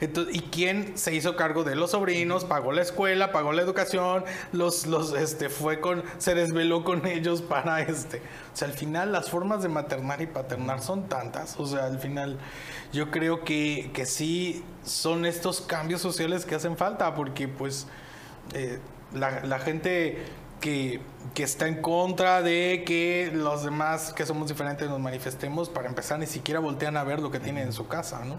Entonces, 0.01 0.36
¿Y 0.36 0.39
quién 0.39 0.97
se 0.97 1.13
hizo 1.13 1.36
cargo 1.36 1.63
de 1.63 1.76
los 1.76 1.91
sobrinos? 1.91 2.45
Pagó 2.45 2.72
la 2.72 2.82
escuela, 2.82 3.32
pagó 3.32 3.53
la 3.53 3.61
educación, 3.61 4.24
los, 4.51 4.88
los, 4.88 5.13
este, 5.13 5.49
fue 5.49 5.80
con, 5.80 6.03
se 6.18 6.36
desveló 6.36 6.84
con 6.84 7.05
ellos 7.05 7.41
para 7.41 7.82
este. 7.82 8.18
O 8.53 8.57
sea, 8.57 8.68
al 8.68 8.74
final 8.74 9.11
las 9.11 9.30
formas 9.30 9.61
de 9.63 9.70
maternar 9.70 10.22
y 10.22 10.28
paternar 10.28 10.82
son 10.82 11.07
tantas. 11.07 11.59
O 11.59 11.66
sea, 11.66 11.86
al 11.86 11.99
final 11.99 12.38
yo 12.91 13.11
creo 13.11 13.43
que, 13.43 13.91
que 13.93 14.05
sí 14.05 14.63
son 14.84 15.26
estos 15.26 15.61
cambios 15.61 16.01
sociales 16.01 16.45
que 16.45 16.55
hacen 16.55 16.78
falta, 16.78 17.13
porque 17.16 17.47
pues 17.47 17.88
eh, 18.53 18.80
la, 19.13 19.45
la 19.45 19.59
gente 19.59 20.24
que, 20.60 21.01
está 21.38 21.68
en 21.68 21.82
contra 21.82 22.41
de 22.41 22.84
que 22.86 23.32
los 23.34 23.64
demás 23.64 24.14
que 24.14 24.26
somos 24.26 24.47
diferentes 24.47 24.89
nos 24.89 24.99
manifestemos, 24.99 25.70
para 25.70 25.88
empezar 25.88 26.20
ni 26.20 26.28
siquiera 26.28 26.60
voltean 26.60 26.97
a 26.97 27.03
ver 27.03 27.20
lo 27.20 27.32
que 27.32 27.39
tienen 27.39 27.68
en 27.68 27.74
su 27.74 27.88
casa, 27.88 28.24
¿no? 28.26 28.38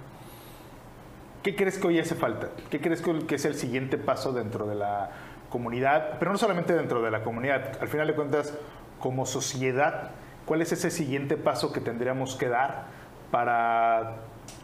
¿Qué 1.42 1.54
crees 1.54 1.78
que 1.78 1.86
hoy 1.86 2.00
hace 2.00 2.16
falta? 2.16 2.48
¿Qué 2.70 2.80
crees 2.80 3.02
que 3.02 3.34
es 3.36 3.44
el 3.44 3.54
siguiente 3.54 3.98
paso 3.98 4.32
dentro 4.32 4.66
de 4.66 4.74
la 4.74 5.10
comunidad? 5.48 6.18
Pero 6.18 6.32
no 6.32 6.38
solamente 6.38 6.74
dentro 6.74 7.02
de 7.02 7.10
la 7.10 7.22
comunidad, 7.22 7.78
al 7.80 7.88
final 7.88 8.08
de 8.08 8.14
cuentas, 8.14 8.52
como 8.98 9.26
sociedad, 9.26 10.10
¿cuál 10.44 10.62
es 10.62 10.72
ese 10.72 10.90
siguiente 10.90 11.36
paso 11.36 11.72
que 11.72 11.80
tendríamos 11.80 12.34
que 12.34 12.48
dar 12.48 12.86
para 13.30 14.16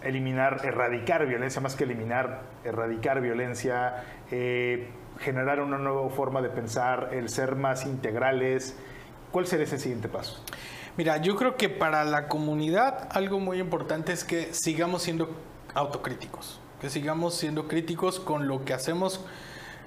eliminar, 0.03 0.62
erradicar 0.64 1.26
violencia, 1.26 1.61
más 1.61 1.76
que 1.76 1.84
eliminar, 1.84 2.40
erradicar 2.64 3.20
violencia, 3.20 4.03
eh, 4.30 4.88
generar 5.22 5.60
una 5.60 5.78
nueva 5.78 6.08
forma 6.10 6.42
de 6.42 6.50
pensar, 6.50 7.10
el 7.12 7.28
ser 7.28 7.56
más 7.56 7.86
integrales? 7.86 8.76
¿Cuál 9.30 9.46
sería 9.46 9.64
ese 9.64 9.78
siguiente 9.78 10.08
paso? 10.08 10.42
Mira, 10.96 11.16
yo 11.16 11.36
creo 11.36 11.56
que 11.56 11.70
para 11.70 12.04
la 12.04 12.28
comunidad 12.28 13.08
algo 13.12 13.40
muy 13.40 13.58
importante 13.58 14.12
es 14.12 14.24
que 14.24 14.52
sigamos 14.52 15.02
siendo 15.02 15.30
autocríticos 15.74 16.60
que 16.82 16.90
sigamos 16.90 17.36
siendo 17.36 17.68
críticos 17.68 18.18
con 18.18 18.48
lo 18.48 18.64
que 18.64 18.74
hacemos 18.74 19.20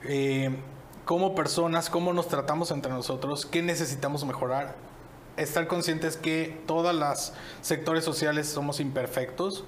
eh, 0.05 0.55
como 1.03 1.36
personas, 1.36 1.89
cómo 1.89 2.13
nos 2.13 2.29
tratamos 2.29 2.71
entre 2.71 2.89
nosotros, 2.89 3.45
qué 3.45 3.61
necesitamos 3.61 4.23
mejorar, 4.23 4.75
estar 5.36 5.67
conscientes 5.67 6.15
que 6.15 6.57
todas 6.65 6.95
las 6.95 7.33
sectores 7.59 8.05
sociales 8.05 8.47
somos 8.47 8.79
imperfectos, 8.79 9.65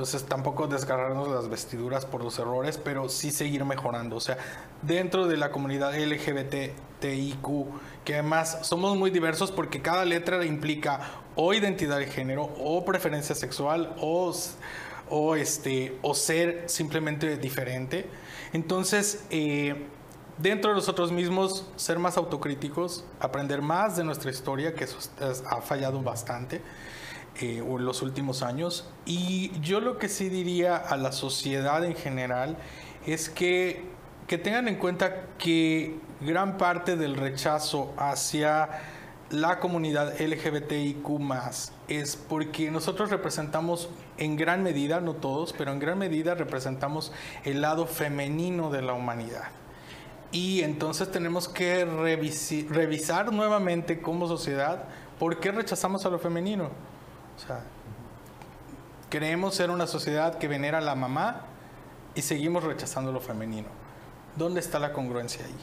entonces 0.00 0.24
tampoco 0.24 0.66
desgarrarnos 0.66 1.28
las 1.28 1.50
vestiduras 1.50 2.06
por 2.06 2.24
los 2.24 2.38
errores, 2.38 2.80
pero 2.82 3.10
sí 3.10 3.30
seguir 3.30 3.66
mejorando. 3.66 4.16
O 4.16 4.20
sea, 4.20 4.38
dentro 4.80 5.28
de 5.28 5.36
la 5.36 5.50
comunidad 5.50 5.92
LGBTIQ, 5.94 7.46
que 8.02 8.14
además 8.14 8.60
somos 8.62 8.96
muy 8.96 9.10
diversos 9.10 9.52
porque 9.52 9.82
cada 9.82 10.06
letra 10.06 10.42
implica 10.46 11.00
o 11.36 11.52
identidad 11.52 11.98
de 11.98 12.06
género, 12.06 12.44
o 12.44 12.82
preferencia 12.86 13.34
sexual, 13.34 13.94
o 14.00 14.32
o, 15.10 15.36
este, 15.36 15.98
o 16.00 16.14
ser 16.14 16.64
simplemente 16.66 17.36
diferente. 17.36 18.08
Entonces, 18.54 19.24
eh, 19.28 19.84
dentro 20.38 20.70
de 20.70 20.76
nosotros 20.76 21.12
mismos, 21.12 21.66
ser 21.76 21.98
más 21.98 22.16
autocríticos, 22.16 23.04
aprender 23.18 23.60
más 23.60 23.98
de 23.98 24.04
nuestra 24.04 24.30
historia, 24.30 24.74
que 24.74 24.84
eso 24.84 24.96
ha 25.50 25.60
fallado 25.60 26.00
bastante 26.00 26.62
eh, 27.40 27.58
en 27.58 27.84
los 27.84 28.02
últimos 28.02 28.42
años. 28.42 28.88
Y 29.06 29.52
yo 29.60 29.80
lo 29.80 29.98
que 29.98 30.08
sí 30.08 30.28
diría 30.28 30.76
a 30.76 30.96
la 30.96 31.12
sociedad 31.12 31.84
en 31.84 31.94
general 31.94 32.56
es 33.06 33.30
que, 33.30 33.84
que 34.26 34.38
tengan 34.38 34.68
en 34.68 34.76
cuenta 34.76 35.26
que 35.38 35.96
gran 36.20 36.58
parte 36.58 36.96
del 36.96 37.16
rechazo 37.16 37.94
hacia 37.96 38.68
la 39.30 39.60
comunidad 39.60 40.20
LGBTIQ 40.20 41.06
es 41.88 42.16
porque 42.16 42.70
nosotros 42.70 43.10
representamos 43.10 43.88
en 44.18 44.36
gran 44.36 44.62
medida, 44.62 45.00
no 45.00 45.14
todos, 45.14 45.52
pero 45.52 45.72
en 45.72 45.78
gran 45.78 45.98
medida 45.98 46.34
representamos 46.34 47.12
el 47.44 47.60
lado 47.60 47.86
femenino 47.86 48.70
de 48.70 48.82
la 48.82 48.92
humanidad. 48.92 49.44
Y 50.32 50.62
entonces 50.62 51.10
tenemos 51.10 51.48
que 51.48 51.84
revisar 51.84 53.32
nuevamente 53.32 54.00
como 54.00 54.28
sociedad 54.28 54.84
por 55.18 55.40
qué 55.40 55.52
rechazamos 55.52 56.04
a 56.06 56.10
lo 56.10 56.18
femenino. 56.18 56.70
O 57.42 57.46
sea, 57.46 57.60
creemos 59.08 59.54
ser 59.54 59.70
una 59.70 59.86
sociedad 59.86 60.38
que 60.38 60.46
venera 60.46 60.78
a 60.78 60.82
la 60.82 60.94
mamá 60.94 61.42
y 62.14 62.22
seguimos 62.22 62.64
rechazando 62.64 63.12
lo 63.12 63.20
femenino. 63.20 63.68
¿Dónde 64.36 64.60
está 64.60 64.78
la 64.78 64.92
congruencia 64.92 65.44
ahí? 65.44 65.56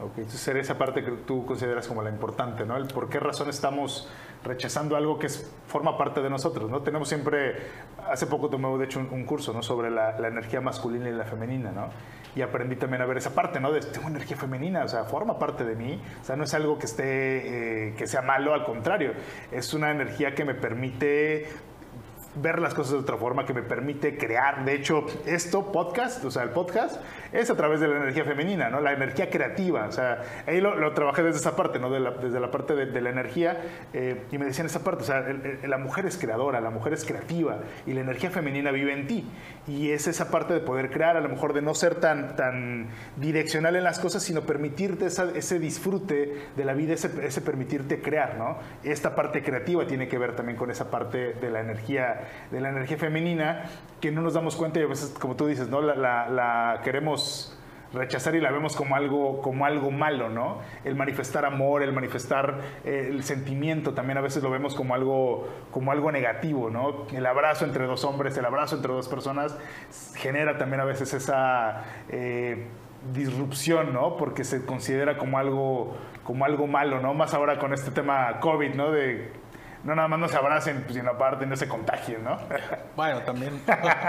Ok, 0.00 0.12
entonces 0.16 0.40
sería 0.40 0.62
esa 0.62 0.78
parte 0.78 1.04
que 1.04 1.10
tú 1.10 1.44
consideras 1.44 1.86
como 1.86 2.02
la 2.02 2.08
importante, 2.08 2.64
¿no? 2.64 2.76
El 2.76 2.86
por 2.86 3.08
qué 3.08 3.20
razón 3.20 3.50
estamos 3.50 4.08
rechazando 4.42 4.96
algo 4.96 5.18
que 5.18 5.28
forma 5.28 5.98
parte 5.98 6.22
de 6.22 6.30
nosotros, 6.30 6.70
¿no? 6.70 6.80
Tenemos 6.80 7.08
siempre, 7.08 7.68
hace 8.10 8.26
poco 8.26 8.48
tomé 8.48 8.76
de 8.78 8.86
hecho 8.86 8.98
un, 8.98 9.24
curso, 9.24 9.52
¿no? 9.52 9.62
Sobre 9.62 9.90
la, 9.90 10.16
energía 10.26 10.60
masculina 10.60 11.08
y 11.08 11.12
la 11.12 11.24
femenina, 11.24 11.70
¿no? 11.70 11.90
Y 12.34 12.42
aprendí 12.42 12.76
también 12.76 13.02
a 13.02 13.06
ver 13.06 13.18
esa 13.18 13.34
parte, 13.34 13.60
¿no? 13.60 13.72
De, 13.72 13.80
tengo 13.80 14.08
energía 14.08 14.36
femenina, 14.36 14.84
o 14.84 14.88
sea, 14.88 15.04
forma 15.04 15.38
parte 15.38 15.64
de 15.64 15.76
mí, 15.76 16.00
o 16.20 16.24
sea, 16.24 16.36
no 16.36 16.44
es 16.44 16.54
algo 16.54 16.78
que 16.78 16.86
esté, 16.86 17.88
eh, 17.88 17.94
que 17.94 18.06
sea 18.06 18.22
malo, 18.22 18.54
al 18.54 18.64
contrario, 18.64 19.12
es 19.50 19.74
una 19.74 19.90
energía 19.90 20.34
que 20.34 20.44
me 20.44 20.54
permite 20.54 21.46
ver 22.34 22.60
las 22.60 22.74
cosas 22.74 22.92
de 22.92 22.98
otra 22.98 23.16
forma, 23.16 23.44
que 23.44 23.52
me 23.52 23.62
permite 23.62 24.16
crear. 24.16 24.64
De 24.64 24.74
hecho, 24.74 25.04
esto, 25.26 25.70
podcast, 25.70 26.24
o 26.24 26.30
sea, 26.30 26.42
el 26.42 26.50
podcast, 26.50 27.00
es 27.32 27.50
a 27.50 27.56
través 27.56 27.80
de 27.80 27.88
la 27.88 27.96
energía 27.96 28.24
femenina, 28.24 28.70
¿no? 28.70 28.80
La 28.80 28.92
energía 28.92 29.30
creativa. 29.30 29.86
O 29.86 29.92
sea, 29.92 30.22
ahí 30.46 30.60
lo, 30.60 30.92
trabajé 30.92 31.22
desde 31.22 31.38
esa 31.38 31.56
parte, 31.56 31.78
¿no? 31.78 31.90
desde 31.90 32.40
la 32.40 32.50
parte 32.50 32.74
de, 32.74 33.00
la 33.00 33.10
energía. 33.10 33.60
Eh, 33.92 34.22
y 34.30 34.38
me 34.38 34.46
decían 34.46 34.66
esa 34.66 34.84
parte, 34.84 35.02
o 35.02 35.06
sea, 35.06 35.24
la 35.64 35.78
mujer 35.78 36.06
es 36.06 36.18
creadora, 36.18 36.60
la 36.60 36.70
mujer 36.70 36.92
es 36.92 37.04
creativa 37.04 37.58
y 37.86 37.92
la 37.92 38.00
energía 38.00 38.30
femenina 38.30 38.70
vive 38.70 38.92
en 38.92 39.06
ti. 39.06 39.24
Y 39.66 39.90
es 39.90 40.06
esa 40.06 40.30
parte 40.30 40.54
de 40.54 40.60
poder 40.60 40.90
crear, 40.90 41.16
a 41.16 41.20
lo 41.20 41.28
mejor 41.28 41.52
de 41.52 41.62
no 41.62 41.74
ser 41.74 41.96
tan, 41.96 42.36
tan 42.36 42.88
direccional 43.16 43.76
en 43.76 43.84
las 43.84 43.98
cosas, 43.98 44.22
sino 44.22 44.42
permitirte 44.42 45.06
ese 45.06 45.58
disfrute 45.58 46.48
de 46.56 46.64
la 46.64 46.74
vida, 46.74 46.94
ese, 46.94 47.10
ese 47.24 47.40
permitirte 47.40 48.00
crear, 48.00 48.36
¿no? 48.36 48.58
Esta 48.82 49.14
parte 49.14 49.42
creativa 49.42 49.86
tiene 49.86 50.08
que 50.08 50.18
ver 50.18 50.34
también 50.34 50.56
con 50.56 50.70
esa 50.70 50.90
parte 50.90 51.34
de 51.34 51.50
la 51.50 51.60
energía 51.60 52.21
de 52.50 52.60
la 52.60 52.70
energía 52.70 52.96
femenina 52.96 53.64
que 54.00 54.10
no 54.10 54.20
nos 54.20 54.34
damos 54.34 54.56
cuenta 54.56 54.80
y 54.80 54.82
a 54.82 54.86
veces, 54.86 55.14
como 55.18 55.36
tú 55.36 55.46
dices, 55.46 55.68
¿no? 55.68 55.80
la, 55.80 56.80
queremos 56.84 57.58
rechazar 57.92 58.34
y 58.34 58.40
la 58.40 58.50
vemos 58.50 58.74
como 58.74 58.96
algo, 58.96 59.42
como 59.42 59.66
algo 59.66 59.90
malo, 59.90 60.28
¿no? 60.28 60.58
El 60.84 60.94
manifestar 60.94 61.44
amor, 61.44 61.82
el 61.82 61.92
manifestar 61.92 62.58
eh, 62.84 63.08
el 63.10 63.22
sentimiento, 63.22 63.92
también 63.92 64.18
a 64.18 64.20
veces 64.20 64.42
lo 64.42 64.50
vemos 64.50 64.74
como 64.74 64.94
algo, 64.94 65.48
como 65.70 65.92
algo 65.92 66.10
negativo, 66.10 66.70
¿no? 66.70 67.06
El 67.12 67.26
abrazo 67.26 67.64
entre 67.64 67.86
dos 67.86 68.04
hombres, 68.04 68.36
el 68.36 68.44
abrazo 68.44 68.76
entre 68.76 68.92
dos 68.92 69.08
personas 69.08 69.56
genera 70.14 70.58
también 70.58 70.80
a 70.80 70.84
veces 70.84 71.12
esa 71.12 71.84
eh, 72.08 72.66
disrupción, 73.12 73.92
¿no? 73.92 74.16
Porque 74.16 74.44
se 74.44 74.64
considera 74.64 75.18
como 75.18 75.38
algo, 75.38 75.96
como 76.24 76.44
algo 76.44 76.66
malo, 76.66 77.00
¿no? 77.00 77.14
Más 77.14 77.34
ahora 77.34 77.58
con 77.58 77.74
este 77.74 77.90
tema 77.90 78.40
COVID, 78.40 78.74
¿no? 78.74 78.90
De 78.90 79.41
no 79.84 79.94
nada 79.94 80.08
más 80.08 80.18
no 80.18 80.28
se 80.28 80.36
abracen, 80.36 80.82
pues, 80.82 80.94
sino 80.94 81.10
aparte 81.10 81.46
no 81.46 81.56
se 81.56 81.68
contagien, 81.68 82.22
¿no? 82.24 82.38
Bueno, 82.96 83.20
también. 83.22 83.60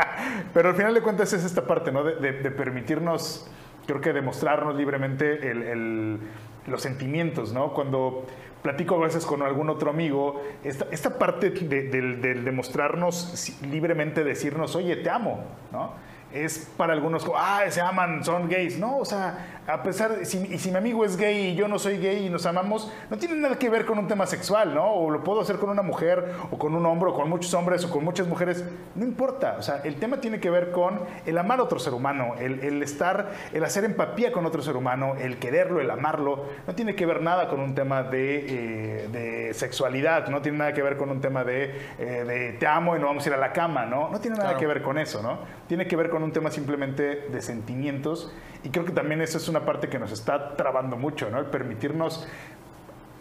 Pero 0.53 0.69
al 0.69 0.75
final 0.75 0.93
de 0.93 1.01
cuentas 1.01 1.33
es 1.33 1.43
esta 1.43 1.65
parte, 1.65 1.91
¿no? 1.91 2.03
De, 2.03 2.33
permitirnos, 2.51 3.49
creo 3.87 4.01
que 4.01 4.13
demostrarnos 4.13 4.75
libremente 4.75 5.49
el, 5.49 6.19
los 6.67 6.81
sentimientos, 6.81 7.53
¿no? 7.53 7.73
Cuando 7.73 8.25
platico 8.61 8.95
a 8.95 8.99
veces 8.99 9.25
con 9.25 9.41
algún 9.41 9.69
otro 9.69 9.89
amigo, 9.89 10.41
esta, 10.63 10.85
esta 10.91 11.17
parte 11.17 11.49
del 11.49 12.21
de, 12.21 12.33
demostrarnos 12.35 13.51
libremente, 13.63 14.23
decirnos, 14.23 14.75
oye, 14.75 14.95
te 14.97 15.09
amo, 15.09 15.43
¿no? 15.71 15.91
Es 16.33 16.69
para 16.77 16.93
algunos, 16.93 17.25
ah, 17.35 17.63
se 17.69 17.81
aman, 17.81 18.23
son 18.23 18.49
gays. 18.49 18.79
No, 18.79 18.97
o 18.97 19.05
sea, 19.05 19.61
a 19.67 19.81
pesar, 19.81 20.17
de, 20.17 20.25
si, 20.25 20.39
y 20.39 20.57
si 20.57 20.71
mi 20.71 20.77
amigo 20.77 21.05
es 21.05 21.15
gay 21.15 21.51
y 21.51 21.55
yo 21.55 21.67
no 21.67 21.79
soy 21.79 21.97
gay 21.97 22.25
y 22.25 22.29
nos 22.29 22.45
amamos, 22.45 22.91
no 23.09 23.17
tiene 23.17 23.35
nada 23.35 23.57
que 23.57 23.69
ver 23.69 23.85
con 23.85 23.97
un 23.97 24.07
tema 24.07 24.25
sexual, 24.25 24.73
¿no? 24.73 24.93
O 24.93 25.09
lo 25.09 25.23
puedo 25.23 25.41
hacer 25.41 25.57
con 25.57 25.69
una 25.69 25.81
mujer, 25.81 26.33
o 26.51 26.57
con 26.57 26.75
un 26.75 26.85
hombre, 26.85 27.11
o 27.11 27.13
con 27.13 27.29
muchos 27.29 27.53
hombres, 27.53 27.85
o 27.85 27.89
con 27.89 28.03
muchas 28.03 28.27
mujeres, 28.27 28.65
no 28.95 29.05
importa. 29.05 29.55
O 29.57 29.61
sea, 29.61 29.81
el 29.83 29.95
tema 29.95 30.17
tiene 30.17 30.39
que 30.39 30.49
ver 30.49 30.71
con 30.71 31.01
el 31.25 31.37
amar 31.37 31.59
a 31.59 31.63
otro 31.63 31.79
ser 31.79 31.93
humano, 31.93 32.35
el, 32.39 32.81
estar, 32.81 33.31
el 33.53 33.63
hacer 33.63 33.85
empatía 33.85 34.31
con 34.31 34.45
otro 34.45 34.61
ser 34.61 34.75
humano, 34.75 35.15
el 35.19 35.37
quererlo, 35.37 35.79
el 35.79 35.89
amarlo, 35.89 36.45
no 36.67 36.75
tiene 36.75 36.95
que 36.95 37.05
ver 37.05 37.21
nada 37.21 37.47
con 37.47 37.59
un 37.59 37.75
tema 37.75 38.03
de, 38.03 39.07
eh, 39.13 39.53
sexualidad, 39.53 40.27
no 40.27 40.41
tiene 40.41 40.57
nada 40.57 40.73
que 40.73 40.81
ver 40.81 40.97
con 40.97 41.09
un 41.09 41.21
tema 41.21 41.43
de, 41.43 41.65
eh, 41.99 42.23
de, 42.25 42.53
te 42.53 42.67
amo 42.67 42.95
y 42.95 42.99
no 42.99 43.07
vamos 43.07 43.25
a 43.25 43.29
ir 43.29 43.35
a 43.35 43.37
la 43.37 43.53
cama, 43.53 43.85
¿no? 43.85 44.09
No 44.09 44.19
tiene 44.19 44.37
nada 44.37 44.57
que 44.57 44.67
ver 44.67 44.81
con 44.81 44.97
eso, 44.97 45.21
¿no? 45.21 45.39
Tiene 45.67 45.87
que 45.87 45.95
ver 45.95 46.09
con 46.09 46.22
un 46.23 46.31
tema 46.31 46.51
simplemente 46.51 47.27
de 47.31 47.41
sentimientos 47.41 48.31
y 48.63 48.69
creo 48.69 48.85
que 48.85 48.91
también 48.91 49.21
eso 49.21 49.37
es 49.37 49.47
una 49.47 49.65
parte 49.65 49.89
que 49.89 49.99
nos 49.99 50.11
está 50.11 50.55
trabando 50.55 50.95
mucho, 50.95 51.29
¿no? 51.29 51.39
El 51.39 51.45
permitirnos 51.45 52.27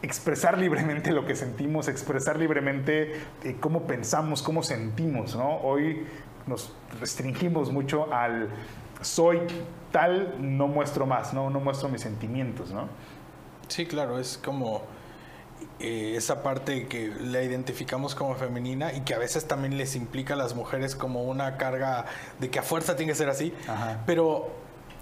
expresar 0.03 0.59
libremente 0.59 1.13
lo 1.13 1.25
que 1.27 1.37
sentimos, 1.37 1.89
expresar 1.89 2.39
libremente 2.39 3.15
eh, 3.45 3.57
cómo 3.61 3.87
pensamos, 3.87 4.43
cómo 4.43 4.63
sentimos, 4.63 5.37
¿no? 5.37 5.59
Hoy 5.59 6.05
nos 6.47 6.75
restringimos 7.01 7.71
mucho 7.71 8.13
al 8.13 8.49
soy 9.01 9.41
tal, 9.91 10.37
no 10.41 10.69
muestro 10.69 11.07
más, 11.07 11.35
¿no? 11.35 11.51
No 11.51 11.61
muestro 11.61 11.89
mis 11.89 12.01
sentimientos, 12.01 12.73
¿no? 12.73 12.89
Sí, 13.69 13.87
claro, 13.87 14.19
es 14.19 14.39
como 14.43 14.83
eh, 15.83 16.15
esa 16.17 16.43
parte 16.43 16.87
que 16.87 17.13
la 17.21 17.43
identificamos 17.43 18.15
como 18.15 18.37
femenina 18.37 18.93
y 18.93 19.01
que 19.01 19.15
a 19.15 19.19
veces 19.19 19.47
también 19.47 19.77
les 19.77 19.97
implica 19.97 20.35
a 20.35 20.37
las 20.37 20.55
mujeres 20.55 20.95
como 20.95 21.25
una 21.25 21.57
carga 21.57 22.07
de 22.39 22.51
que 22.51 22.61
a 22.61 22.63
fuerza 22.63 22.95
tiene 22.95 23.11
que 23.13 23.19
ser 23.19 23.29
así, 23.29 23.53
pero 24.07 24.51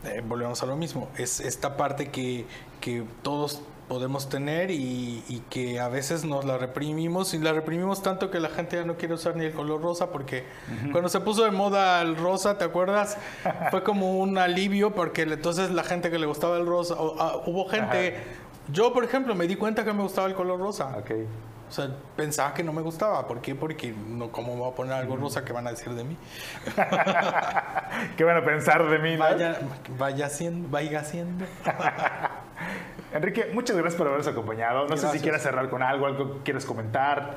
eh, 0.05 0.23
volvemos 0.27 0.63
a 0.63 0.67
lo 0.67 0.77
mismo, 0.77 1.11
es 1.19 1.41
esta 1.41 1.77
parte 1.77 2.09
que, 2.09 2.47
que 2.81 3.05
todos 3.23 3.63
podemos 3.91 4.29
tener 4.29 4.71
y, 4.71 5.43
que 5.51 5.81
a 5.81 5.89
veces 5.89 6.25
nos 6.25 6.45
la 6.45 6.57
reprimimos 6.59 7.35
y 7.35 7.39
la 7.39 7.53
reprimimos 7.53 8.05
tanto 8.05 8.31
que 8.31 8.39
la 8.39 8.49
gente 8.49 8.77
ya 8.77 8.85
no 8.85 8.97
quiere 8.97 9.15
usar 9.15 9.35
ni 9.35 9.45
el 9.45 9.53
color 9.53 9.83
rosa 9.83 10.13
porque 10.13 10.45
cuando 10.93 11.09
se 11.09 11.19
puso 11.19 11.43
de 11.43 11.51
moda 11.51 12.01
el 12.01 12.15
rosa, 12.15 12.57
¿te 12.57 12.65
acuerdas? 12.65 13.19
Fue 13.73 13.83
como 13.83 14.19
un 14.19 14.39
alivio 14.39 14.95
porque 14.95 15.23
entonces 15.23 15.73
la 15.73 15.83
gente 15.83 16.09
que 16.09 16.21
le 16.21 16.27
gustaba 16.27 16.57
el 16.57 16.67
rosa, 16.67 16.95
ah, 17.19 17.41
hubo 17.47 17.69
gente, 17.69 18.17
yo 18.73 18.93
por 18.93 19.05
ejemplo 19.05 19.35
me 19.35 19.47
di 19.47 19.57
cuenta 19.57 19.85
que 19.85 19.93
me 19.93 20.03
gustaba 20.03 20.29
el 20.29 20.35
color 20.35 20.59
rosa. 20.59 20.97
Okay. 20.99 21.27
O 21.69 21.73
sea, 21.73 21.89
pensaba 22.17 22.53
que 22.53 22.65
no 22.65 22.73
me 22.73 22.83
gustaba. 22.83 23.29
¿Por 23.29 23.41
qué? 23.41 23.55
Porque 23.55 23.93
no, 23.93 24.33
¿cómo 24.33 24.55
me 24.55 24.61
voy 24.61 24.73
a 24.73 24.75
poner 24.75 24.93
algo 24.95 25.17
rosa 25.17 25.45
que 25.45 25.53
van 25.53 25.69
a 25.69 25.71
decir 25.71 25.93
de 25.95 26.03
mí? 26.03 26.17
¿Qué 28.17 28.25
van 28.25 28.39
a 28.39 28.45
pensar 28.45 28.89
de 28.91 28.99
mí? 28.99 29.17
Vaya, 29.17 29.61
vaya 29.97 30.29
siendo, 30.29 30.69
vaya 30.69 31.05
siendo. 31.05 31.45
Enrique, 33.13 33.51
muchas 33.53 33.77
gracias 33.77 33.97
por 33.97 34.09
habernos 34.09 34.27
acompañado. 34.27 34.89
No 34.89 34.97
sé 34.97 35.09
si 35.11 35.21
quieres 35.21 35.43
cerrar 35.43 35.71
con 35.71 35.83
algo, 35.83 36.07
algo 36.07 36.35
que 36.35 36.43
quieres 36.43 36.65
comentar. 36.65 37.37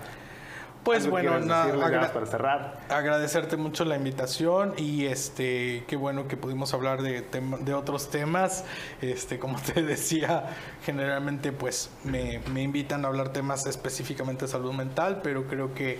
Pues 0.84 1.08
bueno, 1.08 1.32
para 1.48 2.26
cerrar. 2.26 2.78
agradecerte 2.90 3.56
mucho 3.56 3.86
la 3.86 3.96
invitación 3.96 4.74
y 4.78 5.06
este 5.06 5.86
qué 5.88 5.96
bueno 5.96 6.28
que 6.28 6.36
pudimos 6.36 6.74
hablar 6.74 7.02
de, 7.02 7.22
de 7.22 7.74
otros 7.74 8.10
temas. 8.10 8.66
Este, 9.02 9.40
como 9.40 9.58
te 9.74 9.82
decía, 9.82 10.46
generalmente 10.84 11.52
pues 11.54 11.90
me, 12.04 12.42
me, 12.54 12.62
invitan 12.62 13.06
a 13.06 13.08
hablar 13.08 13.30
temas 13.30 13.66
específicamente 13.66 14.46
de 14.46 14.52
salud 14.52 14.74
mental, 14.74 15.22
pero 15.24 15.48
creo 15.48 15.74
que 15.74 16.00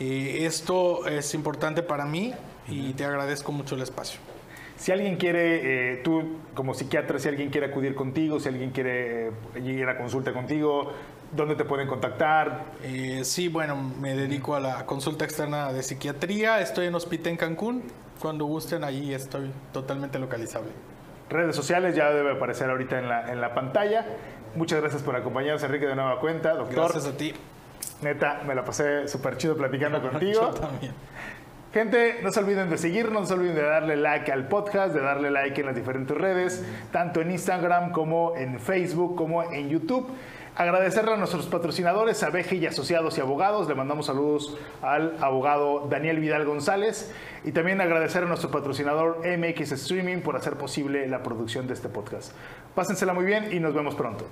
eh, 0.00 0.46
esto 0.46 1.06
es 1.06 1.34
importante 1.34 1.82
para 1.82 2.04
mí 2.04 2.34
y 2.68 2.92
te 2.92 3.04
agradezco 3.04 3.50
mucho 3.52 3.74
el 3.74 3.82
espacio. 3.82 4.20
Si 4.76 4.92
alguien 4.92 5.16
quiere, 5.16 5.94
eh, 5.94 5.96
tú 6.04 6.36
como 6.54 6.72
psiquiatra, 6.72 7.18
si 7.18 7.28
alguien 7.28 7.50
quiere 7.50 7.66
acudir 7.66 7.96
contigo, 7.96 8.38
si 8.38 8.48
alguien 8.48 8.70
quiere 8.70 9.28
eh, 9.28 9.32
ir 9.64 9.88
a 9.88 9.98
consulta 9.98 10.32
contigo, 10.32 10.92
¿Dónde 11.32 11.56
te 11.56 11.64
pueden 11.64 11.86
contactar? 11.88 12.64
Eh, 12.82 13.20
sí, 13.22 13.48
bueno, 13.48 13.76
me 13.76 14.14
dedico 14.14 14.54
a 14.54 14.60
la 14.60 14.86
consulta 14.86 15.24
externa 15.24 15.72
de 15.72 15.82
psiquiatría. 15.82 16.60
Estoy 16.60 16.86
en 16.86 16.94
hospital 16.94 17.32
en 17.32 17.36
Cancún. 17.36 17.82
Cuando 18.20 18.46
gusten, 18.46 18.82
ahí 18.82 19.12
estoy 19.12 19.50
totalmente 19.72 20.18
localizable. 20.18 20.70
Redes 21.28 21.54
sociales 21.54 21.94
ya 21.94 22.10
debe 22.10 22.32
aparecer 22.32 22.70
ahorita 22.70 22.98
en 22.98 23.08
la, 23.08 23.30
en 23.30 23.40
la 23.42 23.54
pantalla. 23.54 24.06
Muchas 24.54 24.80
gracias 24.80 25.02
por 25.02 25.14
acompañarnos, 25.16 25.62
Enrique, 25.62 25.86
de 25.86 25.94
nueva 25.94 26.18
cuenta. 26.18 26.54
Doctor. 26.54 26.74
Gracias 26.74 27.06
a 27.06 27.16
ti. 27.16 27.34
Neta, 28.00 28.42
me 28.46 28.54
la 28.54 28.64
pasé 28.64 29.06
súper 29.06 29.36
chido 29.36 29.54
platicando 29.54 30.00
contigo. 30.10 30.40
Yo 30.40 30.50
también. 30.50 30.92
Gente, 31.72 32.20
no 32.22 32.32
se 32.32 32.40
olviden 32.40 32.70
de 32.70 32.78
seguirnos, 32.78 33.20
no 33.20 33.26
se 33.26 33.34
olviden 33.34 33.54
de 33.54 33.62
darle 33.62 33.96
like 33.96 34.32
al 34.32 34.48
podcast, 34.48 34.94
de 34.94 35.02
darle 35.02 35.30
like 35.30 35.60
en 35.60 35.66
las 35.66 35.76
diferentes 35.76 36.16
redes, 36.16 36.64
tanto 36.90 37.20
en 37.20 37.30
Instagram 37.30 37.92
como 37.92 38.34
en 38.36 38.58
Facebook, 38.58 39.16
como 39.16 39.42
en 39.42 39.68
YouTube. 39.68 40.08
Agradecerle 40.58 41.12
a 41.12 41.16
nuestros 41.16 41.46
patrocinadores, 41.46 42.20
a 42.24 42.32
y 42.50 42.66
Asociados 42.66 43.16
y 43.16 43.20
Abogados. 43.20 43.68
Le 43.68 43.76
mandamos 43.76 44.06
saludos 44.06 44.58
al 44.82 45.16
abogado 45.20 45.86
Daniel 45.88 46.18
Vidal 46.18 46.44
González. 46.44 47.14
Y 47.44 47.52
también 47.52 47.80
agradecer 47.80 48.24
a 48.24 48.26
nuestro 48.26 48.50
patrocinador 48.50 49.20
MX 49.24 49.70
Streaming 49.70 50.20
por 50.20 50.34
hacer 50.34 50.56
posible 50.56 51.06
la 51.06 51.22
producción 51.22 51.68
de 51.68 51.74
este 51.74 51.88
podcast. 51.88 52.32
Pásensela 52.74 53.14
muy 53.14 53.24
bien 53.24 53.52
y 53.52 53.60
nos 53.60 53.72
vemos 53.72 53.94
pronto. 53.94 54.24